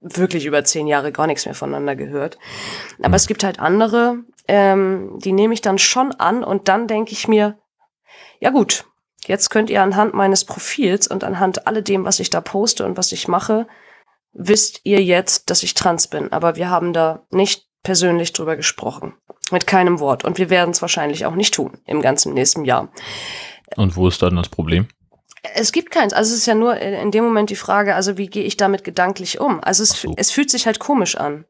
wirklich 0.00 0.46
über 0.46 0.64
zehn 0.64 0.88
Jahre 0.88 1.12
gar 1.12 1.28
nichts 1.28 1.46
mehr 1.46 1.54
voneinander 1.54 1.94
gehört. 1.94 2.38
Aber 2.98 3.06
Hm. 3.08 3.14
es 3.14 3.28
gibt 3.28 3.44
halt 3.44 3.60
andere, 3.60 4.18
ähm, 4.48 5.16
die 5.22 5.30
nehme 5.30 5.54
ich 5.54 5.60
dann 5.60 5.78
schon 5.78 6.10
an 6.12 6.42
und 6.42 6.66
dann 6.68 6.88
denke 6.88 7.12
ich 7.12 7.28
mir, 7.28 7.56
ja 8.40 8.50
gut, 8.50 8.84
jetzt 9.26 9.50
könnt 9.50 9.70
ihr 9.70 9.80
anhand 9.80 10.12
meines 10.12 10.44
Profils 10.44 11.06
und 11.06 11.22
anhand 11.22 11.68
alledem, 11.68 12.04
was 12.04 12.18
ich 12.18 12.30
da 12.30 12.40
poste 12.40 12.84
und 12.84 12.96
was 12.96 13.12
ich 13.12 13.28
mache, 13.28 13.68
wisst 14.32 14.80
ihr 14.82 15.00
jetzt, 15.00 15.50
dass 15.50 15.62
ich 15.62 15.74
trans 15.74 16.08
bin. 16.08 16.32
Aber 16.32 16.56
wir 16.56 16.68
haben 16.68 16.92
da 16.92 17.24
nicht 17.30 17.68
persönlich 17.84 18.32
drüber 18.32 18.56
gesprochen. 18.56 19.14
Mit 19.52 19.66
keinem 19.66 20.00
Wort. 20.00 20.24
Und 20.24 20.38
wir 20.38 20.50
werden 20.50 20.70
es 20.70 20.82
wahrscheinlich 20.82 21.24
auch 21.26 21.34
nicht 21.36 21.54
tun 21.54 21.78
im 21.86 22.02
ganzen 22.02 22.34
nächsten 22.34 22.64
Jahr. 22.64 22.88
Und 23.76 23.96
wo 23.96 24.08
ist 24.08 24.20
dann 24.22 24.34
das 24.36 24.48
Problem? 24.48 24.88
Es 25.54 25.72
gibt 25.72 25.90
keins. 25.90 26.12
Also 26.12 26.32
es 26.32 26.38
ist 26.40 26.46
ja 26.46 26.54
nur 26.54 26.76
in 26.76 27.10
dem 27.10 27.24
Moment 27.24 27.50
die 27.50 27.56
Frage, 27.56 27.94
also 27.94 28.16
wie 28.18 28.28
gehe 28.28 28.44
ich 28.44 28.56
damit 28.56 28.82
gedanklich 28.84 29.40
um? 29.40 29.60
Also 29.62 29.82
es, 29.82 29.90
so. 29.90 30.14
es 30.16 30.30
fühlt 30.30 30.50
sich 30.50 30.66
halt 30.66 30.78
komisch 30.78 31.16
an. 31.16 31.44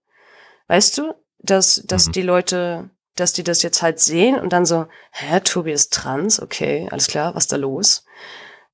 Weißt 0.69 0.99
du, 0.99 1.15
dass, 1.39 1.83
dass 1.87 2.09
Mhm. 2.09 2.13
die 2.13 2.23
Leute, 2.23 2.91
dass 3.17 3.33
die 3.35 3.43
das 3.45 3.63
jetzt 3.63 3.83
halt 3.83 4.01
sehen 4.01 4.37
und 4.39 4.53
dann 4.53 4.65
so, 4.65 4.87
hä, 5.11 5.41
Tobi 5.41 5.73
ist 5.73 5.93
trans, 5.93 6.41
okay, 6.41 6.89
alles 6.91 7.07
klar, 7.09 7.35
was 7.35 7.45
ist 7.45 7.53
da 7.53 7.57
los? 7.57 8.05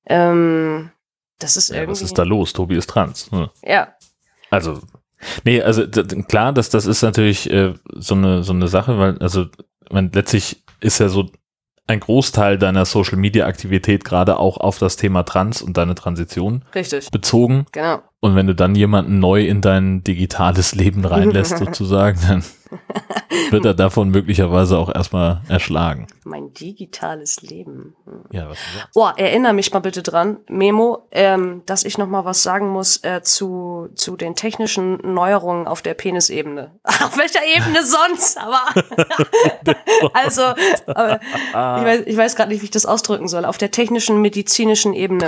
Ähm, 0.05 0.91
das 1.39 1.57
ist 1.57 1.69
Ja, 1.69 1.75
irgendwie. 1.77 1.91
was 1.91 2.01
ist 2.01 2.17
da 2.17 2.23
los? 2.23 2.53
Tobi 2.53 2.77
ist 2.77 2.89
trans. 2.89 3.29
Hm. 3.31 3.49
Ja, 3.63 3.93
Also, 4.51 4.79
nee, 5.43 5.61
also 5.61 5.87
klar, 5.87 6.53
das, 6.53 6.69
das 6.69 6.85
ist 6.85 7.01
natürlich 7.01 7.49
äh, 7.51 7.73
so, 7.95 8.15
eine, 8.15 8.43
so 8.43 8.53
eine 8.53 8.67
Sache, 8.67 8.97
weil, 8.97 9.17
also, 9.19 9.45
man, 9.91 10.11
letztlich 10.13 10.63
ist 10.81 10.99
ja 10.99 11.09
so 11.09 11.29
ein 11.87 11.99
Großteil 11.99 12.57
deiner 12.57 12.85
Social 12.85 13.17
Media 13.17 13.47
Aktivität 13.47 14.05
gerade 14.05 14.37
auch 14.37 14.57
auf 14.57 14.77
das 14.77 14.95
Thema 14.95 15.23
Trans 15.23 15.61
und 15.61 15.75
deine 15.75 15.95
Transition 15.95 16.63
richtig, 16.75 17.09
bezogen. 17.09 17.65
genau. 17.71 18.01
Und 18.21 18.35
wenn 18.35 18.47
du 18.47 18.55
dann 18.55 18.75
jemanden 18.75 19.19
neu 19.19 19.45
in 19.45 19.61
dein 19.61 20.03
digitales 20.03 20.75
Leben 20.75 21.05
reinlässt, 21.05 21.57
sozusagen, 21.57 22.19
dann 22.27 22.43
wird 23.49 23.65
er 23.65 23.73
davon 23.73 24.09
möglicherweise 24.09 24.77
auch 24.77 24.93
erstmal 24.93 25.41
erschlagen. 25.47 26.07
Mein 26.25 26.53
digitales 26.53 27.41
Leben. 27.41 27.95
Hm. 28.05 28.25
Ja, 28.31 28.49
was. 28.49 28.57
Oh, 28.93 29.07
erinnere 29.15 29.53
mich 29.53 29.71
mal 29.71 29.79
bitte 29.79 30.03
dran, 30.03 30.37
Memo, 30.49 31.07
ähm, 31.11 31.63
dass 31.65 31.85
ich 31.85 31.97
noch 31.97 32.07
mal 32.07 32.25
was 32.25 32.43
sagen 32.43 32.67
muss 32.69 32.97
äh, 33.03 33.21
zu, 33.23 33.87
zu 33.95 34.17
den 34.17 34.35
technischen 34.35 34.97
Neuerungen 35.13 35.65
auf 35.65 35.81
der 35.81 35.93
Penisebene. 35.93 36.71
auf 36.83 37.17
welcher 37.17 37.41
Ebene 37.55 37.85
sonst? 37.85 38.37
Aber 38.37 38.59
also, 40.13 40.41
aber 40.85 41.19
ich 41.79 41.85
weiß, 41.85 42.01
ich 42.05 42.17
weiß 42.17 42.35
gerade 42.35 42.49
nicht, 42.49 42.61
wie 42.61 42.65
ich 42.65 42.71
das 42.71 42.85
ausdrücken 42.85 43.29
soll. 43.29 43.45
Auf 43.45 43.57
der 43.57 43.71
technischen, 43.71 44.21
medizinischen 44.21 44.93
Ebene. 44.93 45.27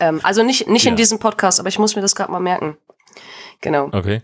Ähm, 0.00 0.20
also 0.22 0.42
nicht, 0.42 0.68
nicht 0.68 0.86
in 0.86 0.92
Ja. 0.92 0.96
diesem 0.96 1.18
Podcast, 1.18 1.60
aber 1.60 1.68
ich 1.68 1.78
muss 1.78 1.94
mir 1.96 2.02
das 2.02 2.14
gerade 2.16 2.32
mal 2.32 2.40
merken. 2.40 2.76
Genau. 3.60 3.86
Okay. 3.92 4.22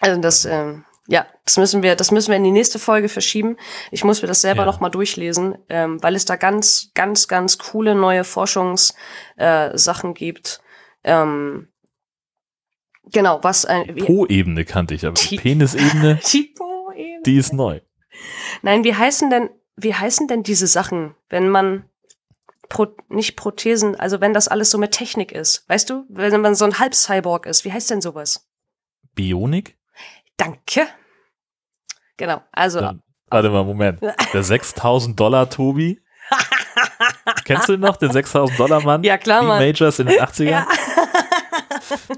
Also 0.00 0.20
das, 0.20 0.44
ähm, 0.44 0.84
ja, 1.06 1.26
das 1.44 1.56
müssen 1.56 1.82
wir, 1.82 1.96
das 1.96 2.10
müssen 2.10 2.28
wir 2.30 2.36
in 2.36 2.44
die 2.44 2.50
nächste 2.50 2.78
Folge 2.78 3.08
verschieben. 3.08 3.56
Ich 3.90 4.04
muss 4.04 4.20
mir 4.22 4.28
das 4.28 4.40
selber 4.42 4.60
Ja. 4.62 4.66
noch 4.66 4.80
mal 4.80 4.90
durchlesen, 4.90 5.56
ähm, 5.68 6.02
weil 6.02 6.14
es 6.16 6.24
da 6.24 6.36
ganz, 6.36 6.90
ganz, 6.94 7.28
ganz 7.28 7.58
coole 7.58 7.94
neue 7.94 8.24
Forschungssachen 8.24 10.10
äh, 10.10 10.14
gibt. 10.14 10.60
Ähm, 11.04 11.68
genau, 13.04 13.38
was 13.42 13.64
ein 13.64 13.96
Po-Ebene 13.96 14.64
kannte 14.64 14.94
ich, 14.94 15.04
aber 15.06 15.14
die 15.14 15.28
Die- 15.28 15.36
Penisebene, 15.38 16.18
Tipo 16.22 16.92
eben. 16.94 17.22
die 17.22 17.36
ist 17.38 17.52
neu. 17.52 17.80
Nein, 18.62 18.84
wie 18.84 18.94
heißen 18.94 19.30
denn, 19.30 19.50
wie 19.76 19.94
heißen 19.94 20.26
denn 20.28 20.42
diese 20.42 20.66
Sachen, 20.66 21.14
wenn 21.28 21.48
man 21.48 21.84
Pro, 22.68 22.86
nicht 23.08 23.36
Prothesen, 23.36 23.98
also 23.98 24.20
wenn 24.20 24.34
das 24.34 24.48
alles 24.48 24.70
so 24.70 24.78
mit 24.78 24.92
Technik 24.92 25.32
ist, 25.32 25.68
weißt 25.68 25.88
du, 25.90 26.04
wenn 26.08 26.40
man 26.40 26.54
so 26.54 26.64
ein 26.64 26.78
Halbcyborg 26.78 27.46
ist, 27.46 27.64
wie 27.64 27.72
heißt 27.72 27.90
denn 27.90 28.00
sowas? 28.00 28.46
Bionik? 29.14 29.76
Danke. 30.36 30.86
Genau, 32.16 32.42
also 32.52 32.80
Dann, 32.80 33.02
warte 33.28 33.50
mal, 33.50 33.64
Moment. 33.64 34.00
Der 34.32 34.42
6000 34.42 35.18
Dollar 35.18 35.48
Tobi? 35.48 36.00
Kennst 37.44 37.68
du 37.68 37.74
ihn 37.74 37.80
noch, 37.80 37.96
den 37.96 38.12
6000 38.12 38.58
Dollar 38.58 38.82
Mann? 38.82 39.02
Ja, 39.02 39.16
klar, 39.16 39.40
Die 39.40 39.46
Mann. 39.46 39.58
Majors 39.60 39.98
in 39.98 40.08
den 40.08 40.20
80ern? 40.20 40.44
ja. 40.44 40.66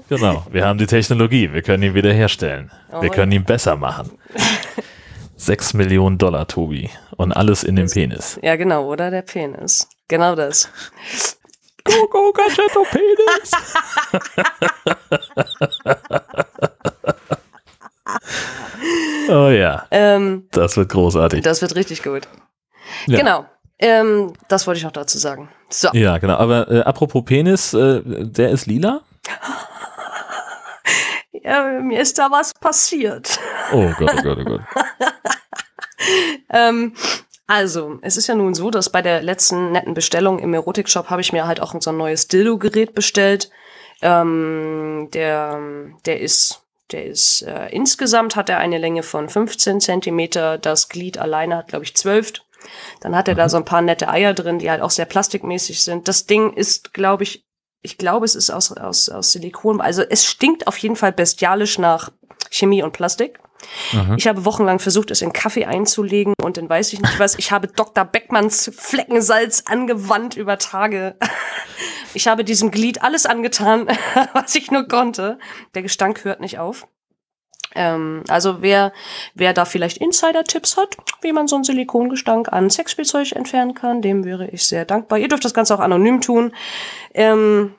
Genau. 0.09 0.45
Wir 0.51 0.65
haben 0.65 0.77
die 0.77 0.85
Technologie. 0.87 1.53
Wir 1.53 1.61
können 1.61 1.83
ihn 1.83 1.93
wiederherstellen. 1.93 2.71
Oh 2.91 3.01
wir 3.01 3.09
können 3.09 3.31
ihn 3.31 3.45
besser 3.45 3.77
machen. 3.77 4.17
6 5.37 5.73
Millionen 5.75 6.17
Dollar, 6.17 6.47
Tobi. 6.47 6.89
Und 7.15 7.31
alles 7.31 7.63
in 7.63 7.77
dem 7.77 7.89
Penis. 7.89 8.37
Ja, 8.43 8.57
genau, 8.57 8.85
oder 8.85 9.09
der 9.11 9.21
Penis. 9.21 9.87
Genau 10.11 10.35
das. 10.35 10.67
Go, 11.85 12.05
go, 12.09 12.33
Gadgetto 12.33 12.83
Penis! 12.91 13.51
oh 19.29 19.47
ja, 19.47 19.87
Ähm, 19.89 20.49
das 20.51 20.75
wird 20.75 20.89
großartig. 20.89 21.43
das 21.43 21.61
wird 21.61 21.77
richtig 21.77 22.03
gut. 22.03 22.27
Ja. 23.07 23.19
Genau. 23.19 23.45
Ähm, 23.79 24.33
das 24.49 24.67
wollte 24.67 24.79
ich 24.79 24.83
noch 24.83 24.91
dazu 24.91 25.17
sagen. 25.17 25.49
So. 25.69 25.87
Ja, 25.93 26.17
genau. 26.17 26.35
Aber 26.35 26.69
äh, 26.69 26.81
apropos 26.81 27.23
Penis, 27.23 27.73
äh, 27.73 28.01
der 28.05 28.49
ist 28.49 28.65
lila? 28.65 29.01
Ja, 31.43 31.63
mir 31.63 31.99
ist 32.01 32.19
da 32.19 32.29
was 32.29 32.53
passiert. 32.53 33.39
Oh 33.71 33.89
Gott, 33.97 34.11
oh 34.15 34.21
Gott, 34.21 34.37
oh 34.41 34.43
Gott. 34.43 34.61
Ähm, 36.49 36.93
also, 37.51 37.99
es 38.01 38.15
ist 38.15 38.27
ja 38.27 38.35
nun 38.35 38.53
so, 38.53 38.71
dass 38.71 38.89
bei 38.89 39.01
der 39.01 39.21
letzten 39.21 39.73
netten 39.73 39.93
Bestellung 39.93 40.39
im 40.39 40.53
Erotikshop 40.53 41.09
habe 41.09 41.19
ich 41.19 41.33
mir 41.33 41.45
halt 41.45 41.59
auch 41.59 41.75
so 41.77 41.89
ein 41.89 41.97
neues 41.97 42.29
Dildo-Gerät 42.29 42.95
bestellt. 42.95 43.51
Ähm, 44.01 45.09
der, 45.11 45.59
der 46.05 46.21
ist, 46.21 46.61
der 46.93 47.07
ist, 47.07 47.41
äh, 47.41 47.67
insgesamt 47.67 48.37
hat 48.37 48.47
er 48.47 48.59
eine 48.59 48.77
Länge 48.77 49.03
von 49.03 49.27
15 49.27 49.81
Zentimeter. 49.81 50.57
Das 50.57 50.87
Glied 50.87 51.17
alleine 51.17 51.57
hat, 51.57 51.67
glaube 51.67 51.83
ich, 51.83 51.93
12. 51.93 52.35
Dann 53.01 53.17
hat 53.17 53.27
er 53.27 53.35
da 53.35 53.49
so 53.49 53.57
ein 53.57 53.65
paar 53.65 53.81
nette 53.81 54.07
Eier 54.07 54.33
drin, 54.33 54.59
die 54.59 54.71
halt 54.71 54.81
auch 54.81 54.89
sehr 54.89 55.05
plastikmäßig 55.05 55.83
sind. 55.83 56.07
Das 56.07 56.27
Ding 56.27 56.53
ist, 56.53 56.93
glaube 56.93 57.23
ich, 57.23 57.45
ich 57.81 57.97
glaube, 57.97 58.23
es 58.23 58.35
ist 58.35 58.49
aus, 58.49 58.71
aus, 58.71 59.09
aus 59.09 59.33
Silikon. 59.33 59.81
Also 59.81 60.03
es 60.03 60.25
stinkt 60.25 60.67
auf 60.67 60.77
jeden 60.77 60.95
Fall 60.95 61.11
bestialisch 61.11 61.79
nach 61.79 62.13
Chemie 62.49 62.81
und 62.81 62.93
Plastik. 62.93 63.41
Mhm. 63.93 64.15
Ich 64.17 64.27
habe 64.27 64.45
wochenlang 64.45 64.79
versucht, 64.79 65.11
es 65.11 65.21
in 65.21 65.33
Kaffee 65.33 65.65
einzulegen 65.65 66.33
und 66.41 66.57
in 66.57 66.69
weiß 66.69 66.93
ich 66.93 67.01
nicht 67.01 67.19
was. 67.19 67.37
Ich 67.37 67.51
habe 67.51 67.67
Dr. 67.67 68.05
Beckmanns 68.05 68.71
Fleckensalz 68.75 69.63
angewandt 69.65 70.35
über 70.35 70.57
Tage. 70.57 71.15
Ich 72.13 72.27
habe 72.27 72.43
diesem 72.43 72.71
Glied 72.71 73.03
alles 73.03 73.25
angetan, 73.25 73.87
was 74.33 74.53
ich 74.55 74.69
nur 74.69 74.85
konnte. 74.85 75.39
Der 75.75 75.81
Gestank 75.81 76.25
hört 76.25 76.41
nicht 76.41 76.59
auf. 76.59 76.85
Ähm, 77.73 78.23
also 78.27 78.61
wer, 78.61 78.91
wer 79.33 79.53
da 79.53 79.65
vielleicht 79.65 79.97
Insider-Tipps 79.97 80.77
hat, 80.77 80.97
wie 81.21 81.31
man 81.31 81.47
so 81.47 81.55
einen 81.55 81.63
Silikongestank 81.63 82.51
an 82.51 82.69
Sexspielzeug 82.69 83.31
entfernen 83.31 83.75
kann, 83.75 84.01
dem 84.01 84.25
wäre 84.25 84.49
ich 84.49 84.65
sehr 84.65 84.85
dankbar. 84.85 85.19
Ihr 85.19 85.27
dürft 85.27 85.45
das 85.45 85.53
Ganze 85.53 85.73
auch 85.73 85.79
anonym 85.79 86.21
tun. 86.21 86.53
Ähm, 87.13 87.75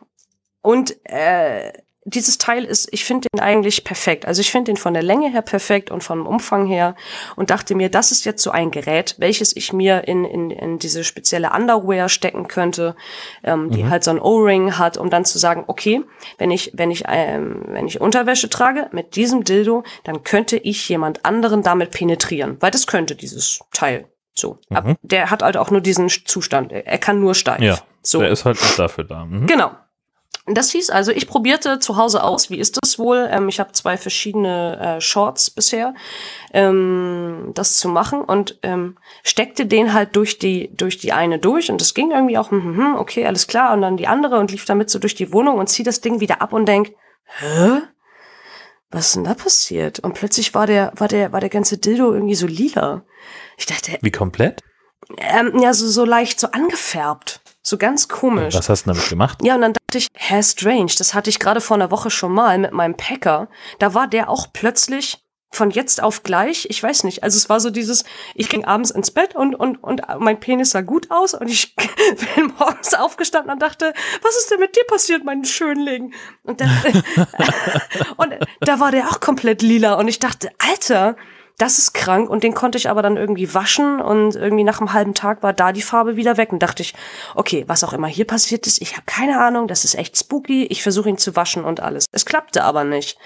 und 0.62 0.96
äh, 1.04 1.72
dieses 2.04 2.38
Teil 2.38 2.64
ist, 2.64 2.88
ich 2.92 3.04
finde 3.04 3.28
den 3.32 3.40
eigentlich 3.40 3.84
perfekt. 3.84 4.26
Also 4.26 4.40
ich 4.40 4.50
finde 4.50 4.72
den 4.72 4.76
von 4.76 4.92
der 4.92 5.04
Länge 5.04 5.30
her 5.30 5.42
perfekt 5.42 5.90
und 5.90 6.02
vom 6.02 6.26
Umfang 6.26 6.66
her 6.66 6.96
und 7.36 7.50
dachte 7.50 7.74
mir, 7.76 7.90
das 7.90 8.10
ist 8.10 8.24
jetzt 8.24 8.42
so 8.42 8.50
ein 8.50 8.70
Gerät, 8.72 9.14
welches 9.18 9.54
ich 9.54 9.72
mir 9.72 10.08
in, 10.08 10.24
in, 10.24 10.50
in 10.50 10.78
diese 10.80 11.04
spezielle 11.04 11.50
Underwear 11.52 12.08
stecken 12.08 12.48
könnte, 12.48 12.96
ähm, 13.44 13.70
die 13.70 13.84
Mhm. 13.84 13.90
halt 13.90 14.04
so 14.04 14.10
ein 14.10 14.18
O-Ring 14.20 14.78
hat, 14.78 14.96
um 14.96 15.10
dann 15.10 15.24
zu 15.24 15.38
sagen, 15.38 15.64
okay, 15.68 16.02
wenn 16.38 16.50
ich, 16.50 16.72
wenn 16.74 16.90
ich, 16.90 17.04
ähm, 17.06 17.62
wenn 17.68 17.86
ich 17.86 18.00
Unterwäsche 18.00 18.48
trage 18.50 18.88
mit 18.92 19.14
diesem 19.14 19.44
Dildo, 19.44 19.84
dann 20.02 20.24
könnte 20.24 20.56
ich 20.56 20.88
jemand 20.88 21.24
anderen 21.24 21.62
damit 21.62 21.92
penetrieren, 21.92 22.56
weil 22.60 22.72
das 22.72 22.86
könnte 22.86 23.14
dieses 23.14 23.60
Teil. 23.72 24.06
So. 24.34 24.58
Mhm. 24.70 24.96
der 25.02 25.30
hat 25.30 25.42
halt 25.42 25.56
auch 25.58 25.70
nur 25.70 25.82
diesen 25.82 26.08
Zustand. 26.08 26.72
Er 26.72 26.98
kann 26.98 27.20
nur 27.20 27.34
steif. 27.34 27.60
Ja, 27.60 27.78
so. 28.00 28.18
der 28.20 28.30
ist 28.30 28.44
halt 28.46 28.58
auch 28.62 28.76
dafür 28.76 29.04
da. 29.04 29.26
Mhm. 29.26 29.46
Genau. 29.46 29.72
Das 30.46 30.72
hieß 30.72 30.90
also, 30.90 31.12
ich 31.12 31.28
probierte 31.28 31.78
zu 31.78 31.96
Hause 31.96 32.24
aus. 32.24 32.50
Wie 32.50 32.58
ist 32.58 32.76
das 32.82 32.98
wohl? 32.98 33.28
Ähm, 33.30 33.48
ich 33.48 33.60
habe 33.60 33.72
zwei 33.72 33.96
verschiedene 33.96 34.96
äh, 34.96 35.00
Shorts 35.00 35.50
bisher, 35.50 35.94
ähm, 36.52 37.52
das 37.54 37.76
zu 37.76 37.88
machen 37.88 38.22
und 38.22 38.58
ähm, 38.62 38.98
steckte 39.22 39.66
den 39.66 39.92
halt 39.92 40.16
durch 40.16 40.38
die 40.40 40.74
durch 40.76 40.98
die 40.98 41.12
eine 41.12 41.38
durch 41.38 41.70
und 41.70 41.80
das 41.80 41.94
ging 41.94 42.10
irgendwie 42.10 42.38
auch. 42.38 42.50
hm, 42.50 42.62
hm, 42.64 42.76
hm, 42.76 42.94
okay, 42.96 43.24
alles 43.24 43.46
klar. 43.46 43.72
Und 43.72 43.82
dann 43.82 43.96
die 43.96 44.08
andere 44.08 44.38
und 44.40 44.50
lief 44.50 44.64
damit 44.64 44.90
so 44.90 44.98
durch 44.98 45.14
die 45.14 45.32
Wohnung 45.32 45.58
und 45.58 45.68
zieh 45.68 45.84
das 45.84 46.00
Ding 46.00 46.18
wieder 46.18 46.42
ab 46.42 46.52
und 46.52 46.66
denk, 46.66 46.92
hä? 47.38 47.82
Was 48.90 49.06
ist 49.06 49.16
denn 49.16 49.24
da 49.24 49.34
passiert? 49.34 50.00
Und 50.00 50.14
plötzlich 50.14 50.52
war 50.54 50.66
der 50.66 50.92
war 50.96 51.08
der 51.08 51.32
war 51.32 51.40
der 51.40 51.48
ganze 51.50 51.78
Dildo 51.78 52.12
irgendwie 52.12 52.34
so 52.34 52.46
lila. 52.48 53.04
Ich 53.56 53.66
dachte, 53.66 53.96
Wie 54.02 54.10
komplett? 54.10 54.60
ähm, 55.18 55.58
ja 55.60 55.72
so 55.72 55.86
so 55.86 56.04
leicht 56.04 56.40
so 56.40 56.48
angefärbt, 56.48 57.40
so 57.62 57.78
ganz 57.78 58.08
komisch. 58.08 58.54
Was 58.54 58.68
hast 58.68 58.86
du 58.86 58.90
damit 58.90 59.08
gemacht? 59.08 59.38
Ja, 59.42 59.54
und 59.54 59.60
dann 59.62 59.72
dachte 59.92 59.98
ich, 59.98 60.08
hä, 60.14 60.42
strange, 60.42 60.92
das 60.96 61.12
hatte 61.12 61.28
ich 61.28 61.38
gerade 61.38 61.60
vor 61.60 61.76
einer 61.76 61.90
Woche 61.90 62.10
schon 62.10 62.32
mal 62.32 62.56
mit 62.56 62.72
meinem 62.72 62.96
Packer. 62.96 63.48
Da 63.78 63.92
war 63.92 64.08
der 64.08 64.30
auch 64.30 64.46
plötzlich 64.52 65.18
von 65.54 65.70
jetzt 65.70 66.02
auf 66.02 66.22
gleich, 66.22 66.66
ich 66.70 66.82
weiß 66.82 67.04
nicht, 67.04 67.22
also 67.22 67.36
es 67.36 67.50
war 67.50 67.60
so 67.60 67.68
dieses, 67.68 68.04
ich 68.34 68.48
ging 68.48 68.64
abends 68.64 68.90
ins 68.90 69.10
Bett 69.10 69.34
und, 69.36 69.54
und, 69.54 69.76
und 69.84 70.00
mein 70.18 70.40
Penis 70.40 70.70
sah 70.70 70.80
gut 70.80 71.10
aus 71.10 71.34
und 71.34 71.46
ich 71.50 71.76
bin 72.36 72.54
morgens 72.58 72.94
aufgestanden 72.94 73.52
und 73.52 73.60
dachte, 73.60 73.92
was 74.22 74.34
ist 74.38 74.50
denn 74.50 74.60
mit 74.60 74.74
dir 74.74 74.84
passiert, 74.86 75.24
mein 75.24 75.44
Schönling? 75.44 76.14
Und, 76.42 76.62
dann, 76.62 76.70
und 78.16 78.34
da 78.60 78.80
war 78.80 78.92
der 78.92 79.10
auch 79.10 79.20
komplett 79.20 79.60
lila 79.60 79.94
und 79.94 80.08
ich 80.08 80.20
dachte, 80.20 80.48
Alter, 80.56 81.16
das 81.58 81.78
ist 81.78 81.94
krank 81.94 82.28
und 82.28 82.44
den 82.44 82.54
konnte 82.54 82.78
ich 82.78 82.88
aber 82.88 83.02
dann 83.02 83.16
irgendwie 83.16 83.54
waschen 83.54 84.00
und 84.00 84.34
irgendwie 84.34 84.64
nach 84.64 84.80
einem 84.80 84.92
halben 84.92 85.14
Tag 85.14 85.42
war 85.42 85.52
da 85.52 85.72
die 85.72 85.82
Farbe 85.82 86.16
wieder 86.16 86.36
weg 86.36 86.52
und 86.52 86.62
dachte 86.62 86.82
ich, 86.82 86.94
okay, 87.34 87.64
was 87.66 87.84
auch 87.84 87.92
immer 87.92 88.08
hier 88.08 88.26
passiert 88.26 88.66
ist, 88.66 88.82
ich 88.82 88.92
habe 88.92 89.04
keine 89.06 89.40
Ahnung, 89.40 89.68
das 89.68 89.84
ist 89.84 89.94
echt 89.94 90.16
spooky, 90.16 90.64
ich 90.66 90.82
versuche 90.82 91.08
ihn 91.08 91.18
zu 91.18 91.36
waschen 91.36 91.64
und 91.64 91.80
alles. 91.80 92.06
Es 92.12 92.26
klappte 92.26 92.64
aber 92.64 92.84
nicht. 92.84 93.18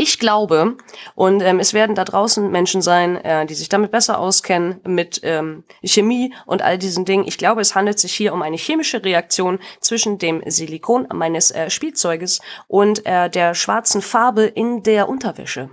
Ich 0.00 0.20
glaube, 0.20 0.76
und 1.16 1.42
ähm, 1.42 1.58
es 1.58 1.74
werden 1.74 1.96
da 1.96 2.04
draußen 2.04 2.52
Menschen 2.52 2.82
sein, 2.82 3.16
äh, 3.16 3.46
die 3.46 3.54
sich 3.54 3.68
damit 3.68 3.90
besser 3.90 4.20
auskennen, 4.20 4.80
mit 4.86 5.22
ähm, 5.24 5.64
Chemie 5.82 6.32
und 6.46 6.62
all 6.62 6.78
diesen 6.78 7.04
Dingen. 7.04 7.26
Ich 7.26 7.36
glaube, 7.36 7.60
es 7.60 7.74
handelt 7.74 7.98
sich 7.98 8.12
hier 8.14 8.32
um 8.32 8.42
eine 8.42 8.56
chemische 8.56 9.04
Reaktion 9.04 9.58
zwischen 9.80 10.18
dem 10.18 10.40
Silikon 10.46 11.08
meines 11.12 11.50
äh, 11.50 11.68
Spielzeuges 11.68 12.40
und 12.68 13.04
äh, 13.06 13.28
der 13.28 13.54
schwarzen 13.54 14.00
Farbe 14.00 14.44
in 14.44 14.84
der 14.84 15.08
Unterwäsche. 15.08 15.68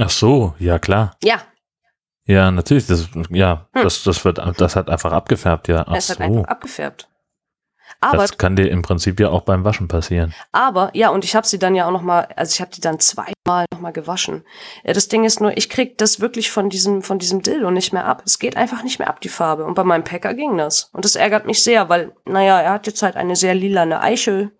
Ach 0.00 0.10
so, 0.10 0.54
ja 0.58 0.78
klar. 0.78 1.16
Ja, 1.22 1.40
Ja, 2.24 2.50
natürlich. 2.50 2.86
Das, 2.86 3.08
ja, 3.30 3.68
Hm. 3.74 3.82
das, 3.84 4.02
das 4.02 4.24
wird, 4.24 4.38
das 4.58 4.76
hat 4.76 4.88
einfach 4.90 5.12
abgefärbt, 5.12 5.66
ja. 5.68 5.84
Ach 5.86 5.94
hat 5.94 6.02
so. 6.02 6.18
einfach 6.22 6.44
abgefärbt. 6.44 7.08
Aber 8.00 8.18
Das 8.18 8.36
kann 8.38 8.54
dir 8.54 8.70
im 8.70 8.82
Prinzip 8.82 9.18
ja 9.18 9.30
auch 9.30 9.40
beim 9.42 9.64
Waschen 9.64 9.88
passieren. 9.88 10.32
Aber, 10.52 10.90
ja, 10.94 11.08
und 11.08 11.24
ich 11.24 11.34
habe 11.34 11.46
sie 11.46 11.58
dann 11.58 11.74
ja 11.74 11.86
auch 11.86 11.90
noch 11.90 12.02
mal, 12.02 12.28
also 12.36 12.52
ich 12.52 12.60
habe 12.60 12.70
die 12.70 12.80
dann 12.82 13.00
zweimal 13.00 13.64
noch 13.72 13.80
mal 13.80 13.92
gewaschen. 13.92 14.44
Ja, 14.84 14.92
das 14.92 15.08
Ding 15.08 15.24
ist 15.24 15.40
nur, 15.40 15.56
ich 15.56 15.68
krieg 15.68 15.98
das 15.98 16.20
wirklich 16.20 16.50
von 16.52 16.68
diesem, 16.68 17.02
von 17.02 17.18
diesem 17.18 17.42
Dildo 17.42 17.70
nicht 17.72 17.92
mehr 17.92 18.04
ab. 18.04 18.22
Es 18.24 18.38
geht 18.38 18.56
einfach 18.56 18.84
nicht 18.84 18.98
mehr 19.00 19.08
ab, 19.08 19.20
die 19.20 19.28
Farbe. 19.30 19.64
Und 19.64 19.74
bei 19.74 19.82
meinem 19.84 20.04
Packer 20.04 20.34
ging 20.34 20.56
das. 20.58 20.90
Und 20.92 21.04
das 21.04 21.16
ärgert 21.16 21.46
mich 21.46 21.62
sehr, 21.64 21.88
weil, 21.88 22.12
naja, 22.24 22.60
er 22.60 22.72
hat 22.74 22.86
jetzt 22.86 23.02
halt 23.02 23.16
eine 23.16 23.34
sehr 23.34 23.54
lilane 23.54 24.00
Eichel. 24.00 24.52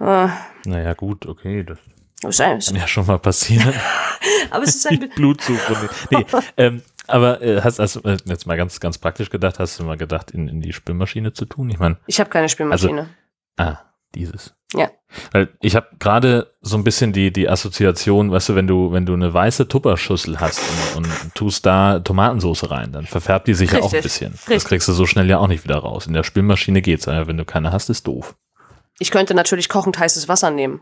Äh, 0.00 0.28
Naja, 0.66 0.92
gut, 0.94 1.24
okay. 1.26 1.64
Das 1.64 1.78
ein, 2.40 2.60
kann 2.60 2.76
ja 2.76 2.86
schon 2.88 3.06
mal 3.06 3.18
passieren. 3.18 3.74
aber 4.50 4.64
es 4.64 4.76
ist 4.76 4.86
ein, 4.86 5.02
und- 5.02 5.16
Nee, 6.10 6.26
ähm, 6.56 6.82
aber 7.08 7.42
äh, 7.42 7.60
hast, 7.62 7.78
hast 7.78 7.96
äh, 7.96 8.16
jetzt 8.24 8.46
mal 8.46 8.56
ganz, 8.56 8.78
ganz 8.80 8.98
praktisch 8.98 9.30
gedacht, 9.30 9.58
hast 9.58 9.78
du 9.80 9.84
mal 9.84 9.96
gedacht, 9.96 10.30
in, 10.30 10.48
in 10.48 10.60
die 10.60 10.72
Spülmaschine 10.72 11.32
zu 11.32 11.44
tun? 11.46 11.68
Ich 11.70 11.78
meine, 11.78 11.98
ich 12.06 12.20
habe 12.20 12.30
keine 12.30 12.48
Spülmaschine. 12.48 13.08
ah, 13.58 13.78
dieses. 14.14 14.54
Ja. 14.74 14.90
Weil 15.32 15.50
ich 15.60 15.76
habe 15.76 15.88
gerade 15.98 16.54
so 16.62 16.76
ein 16.78 16.84
bisschen 16.84 17.12
die, 17.12 17.30
die 17.32 17.46
Assoziation, 17.48 18.30
weißt 18.30 18.50
du, 18.50 18.54
wenn 18.54 18.66
du, 18.66 18.90
wenn 18.92 19.04
du 19.04 19.12
eine 19.12 19.34
weiße 19.34 19.68
Tupperschüssel 19.68 20.40
hast 20.40 20.60
und, 20.96 21.04
und 21.04 21.34
tust 21.34 21.66
da 21.66 21.98
Tomatensauce 21.98 22.70
rein, 22.70 22.90
dann 22.92 23.04
verfärbt 23.04 23.48
die 23.48 23.54
sich 23.54 23.70
ja 23.72 23.80
auch 23.80 23.92
ein 23.92 23.96
Richtig, 23.96 24.02
bisschen. 24.04 24.32
Das 24.32 24.48
richtig. 24.48 24.68
kriegst 24.68 24.88
du 24.88 24.92
so 24.92 25.04
schnell 25.04 25.28
ja 25.28 25.38
auch 25.38 25.48
nicht 25.48 25.64
wieder 25.64 25.76
raus. 25.76 26.06
In 26.06 26.14
der 26.14 26.22
Spülmaschine 26.22 26.80
geht's, 26.80 27.06
aber 27.08 27.26
wenn 27.26 27.36
du 27.36 27.44
keine 27.44 27.70
hast, 27.72 27.90
ist 27.90 28.06
doof. 28.06 28.34
Ich 28.98 29.10
könnte 29.10 29.34
natürlich 29.34 29.68
kochend 29.68 29.98
heißes 29.98 30.28
Wasser 30.28 30.50
nehmen. 30.50 30.80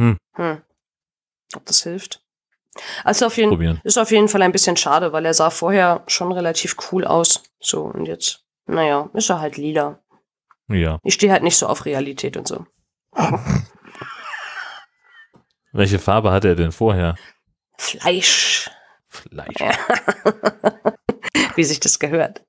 Hm. 0.00 0.16
Hm. 0.36 0.62
Ob 1.54 1.66
das 1.66 1.82
hilft? 1.82 2.22
Also 3.04 3.26
auf 3.26 3.36
jeden, 3.36 3.50
Probieren. 3.50 3.80
ist 3.84 3.98
auf 3.98 4.10
jeden 4.12 4.28
Fall 4.28 4.40
ein 4.42 4.52
bisschen 4.52 4.76
schade, 4.76 5.12
weil 5.12 5.26
er 5.26 5.34
sah 5.34 5.50
vorher 5.50 6.04
schon 6.06 6.32
relativ 6.32 6.76
cool 6.90 7.04
aus. 7.04 7.42
So, 7.60 7.82
und 7.84 8.06
jetzt, 8.06 8.44
naja, 8.66 9.10
ist 9.12 9.28
er 9.28 9.40
halt 9.40 9.56
lila. 9.56 9.98
Ja. 10.68 10.98
Ich 11.02 11.14
stehe 11.14 11.32
halt 11.32 11.42
nicht 11.42 11.56
so 11.56 11.66
auf 11.66 11.84
Realität 11.84 12.36
und 12.36 12.46
so. 12.48 12.64
Welche 15.72 15.98
Farbe 15.98 16.30
hatte 16.32 16.48
er 16.48 16.54
denn 16.56 16.72
vorher? 16.72 17.16
Fleisch, 17.76 18.70
Fleisch. 19.08 19.58
Ja. 19.58 19.72
wie 21.56 21.64
sich 21.64 21.80
das 21.80 21.98
gehört. 21.98 22.42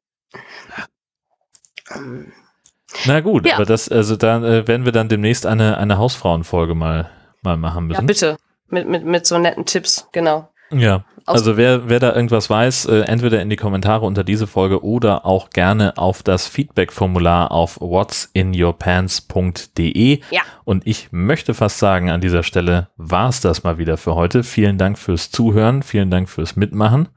Na 3.06 3.20
gut, 3.22 3.46
Ja. 3.48 3.56
aber 3.56 3.66
das, 3.66 3.90
also 3.90 4.16
da 4.16 4.38
äh, 4.44 4.68
werden 4.68 4.86
wir 4.86 4.92
dann 4.92 5.10
demnächst 5.10 5.46
eine, 5.46 5.78
eine 5.78 5.98
Hausfrauenfolge 5.98 6.76
mal, 6.76 7.10
mal 7.42 7.58
machen 7.58 7.90
Ja, 7.90 8.02
müssen. 8.02 8.06
bitte. 8.08 8.38
Mit, 8.70 8.88
mit, 8.88 9.04
mit 9.06 9.26
so 9.26 9.38
netten 9.38 9.66
Tipps, 9.66 10.08
genau. 10.12 10.50
Ja. 10.72 11.04
Also 11.26 11.58
wer, 11.58 11.90
wer 11.90 12.00
da 12.00 12.16
irgendwas 12.16 12.50
weiß, 12.50 12.86
äh, 12.86 13.02
entweder 13.02 13.42
in 13.42 13.50
die 13.50 13.58
Kommentare 13.58 14.06
unter 14.06 14.24
diese 14.24 14.48
Folge 14.48 14.84
oder 14.84 15.26
auch 15.26 15.50
gerne 15.52 15.98
auf 15.98 16.24
das 16.24 16.48
Feedback-Formular 16.48 17.52
auf 17.52 17.80
whatsinyourpants.de. 17.80 20.22
Ja. 20.32 20.42
Und 20.64 20.88
ich 20.88 21.10
möchte 21.12 21.54
fast 21.54 21.78
sagen, 21.80 22.10
an 22.10 22.22
dieser 22.22 22.44
Stelle 22.44 22.90
war 22.98 23.30
es 23.30 23.42
das 23.42 23.64
mal 23.64 23.78
wieder 23.78 23.98
für 23.98 24.16
heute. 24.16 24.44
Vielen 24.44 24.78
Dank 24.78 24.98
fürs 24.98 25.30
Zuhören, 25.32 25.84
vielen 25.84 26.10
Dank 26.10 26.30
fürs 26.30 26.56
Mitmachen 26.56 27.10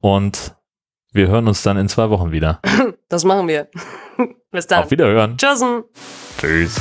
und 0.00 0.54
wir 1.12 1.28
hören 1.28 1.48
uns 1.48 1.62
dann 1.62 1.76
in 1.76 1.88
zwei 1.88 2.10
Wochen 2.10 2.32
wieder. 2.32 2.60
Das 3.08 3.24
machen 3.24 3.48
wir. 3.48 3.68
Bis 4.50 4.66
dann. 4.66 4.84
Auf 4.84 4.90
Wiederhören. 4.90 5.36
Tschüssen. 5.36 5.84
Tschüss. 6.38 6.80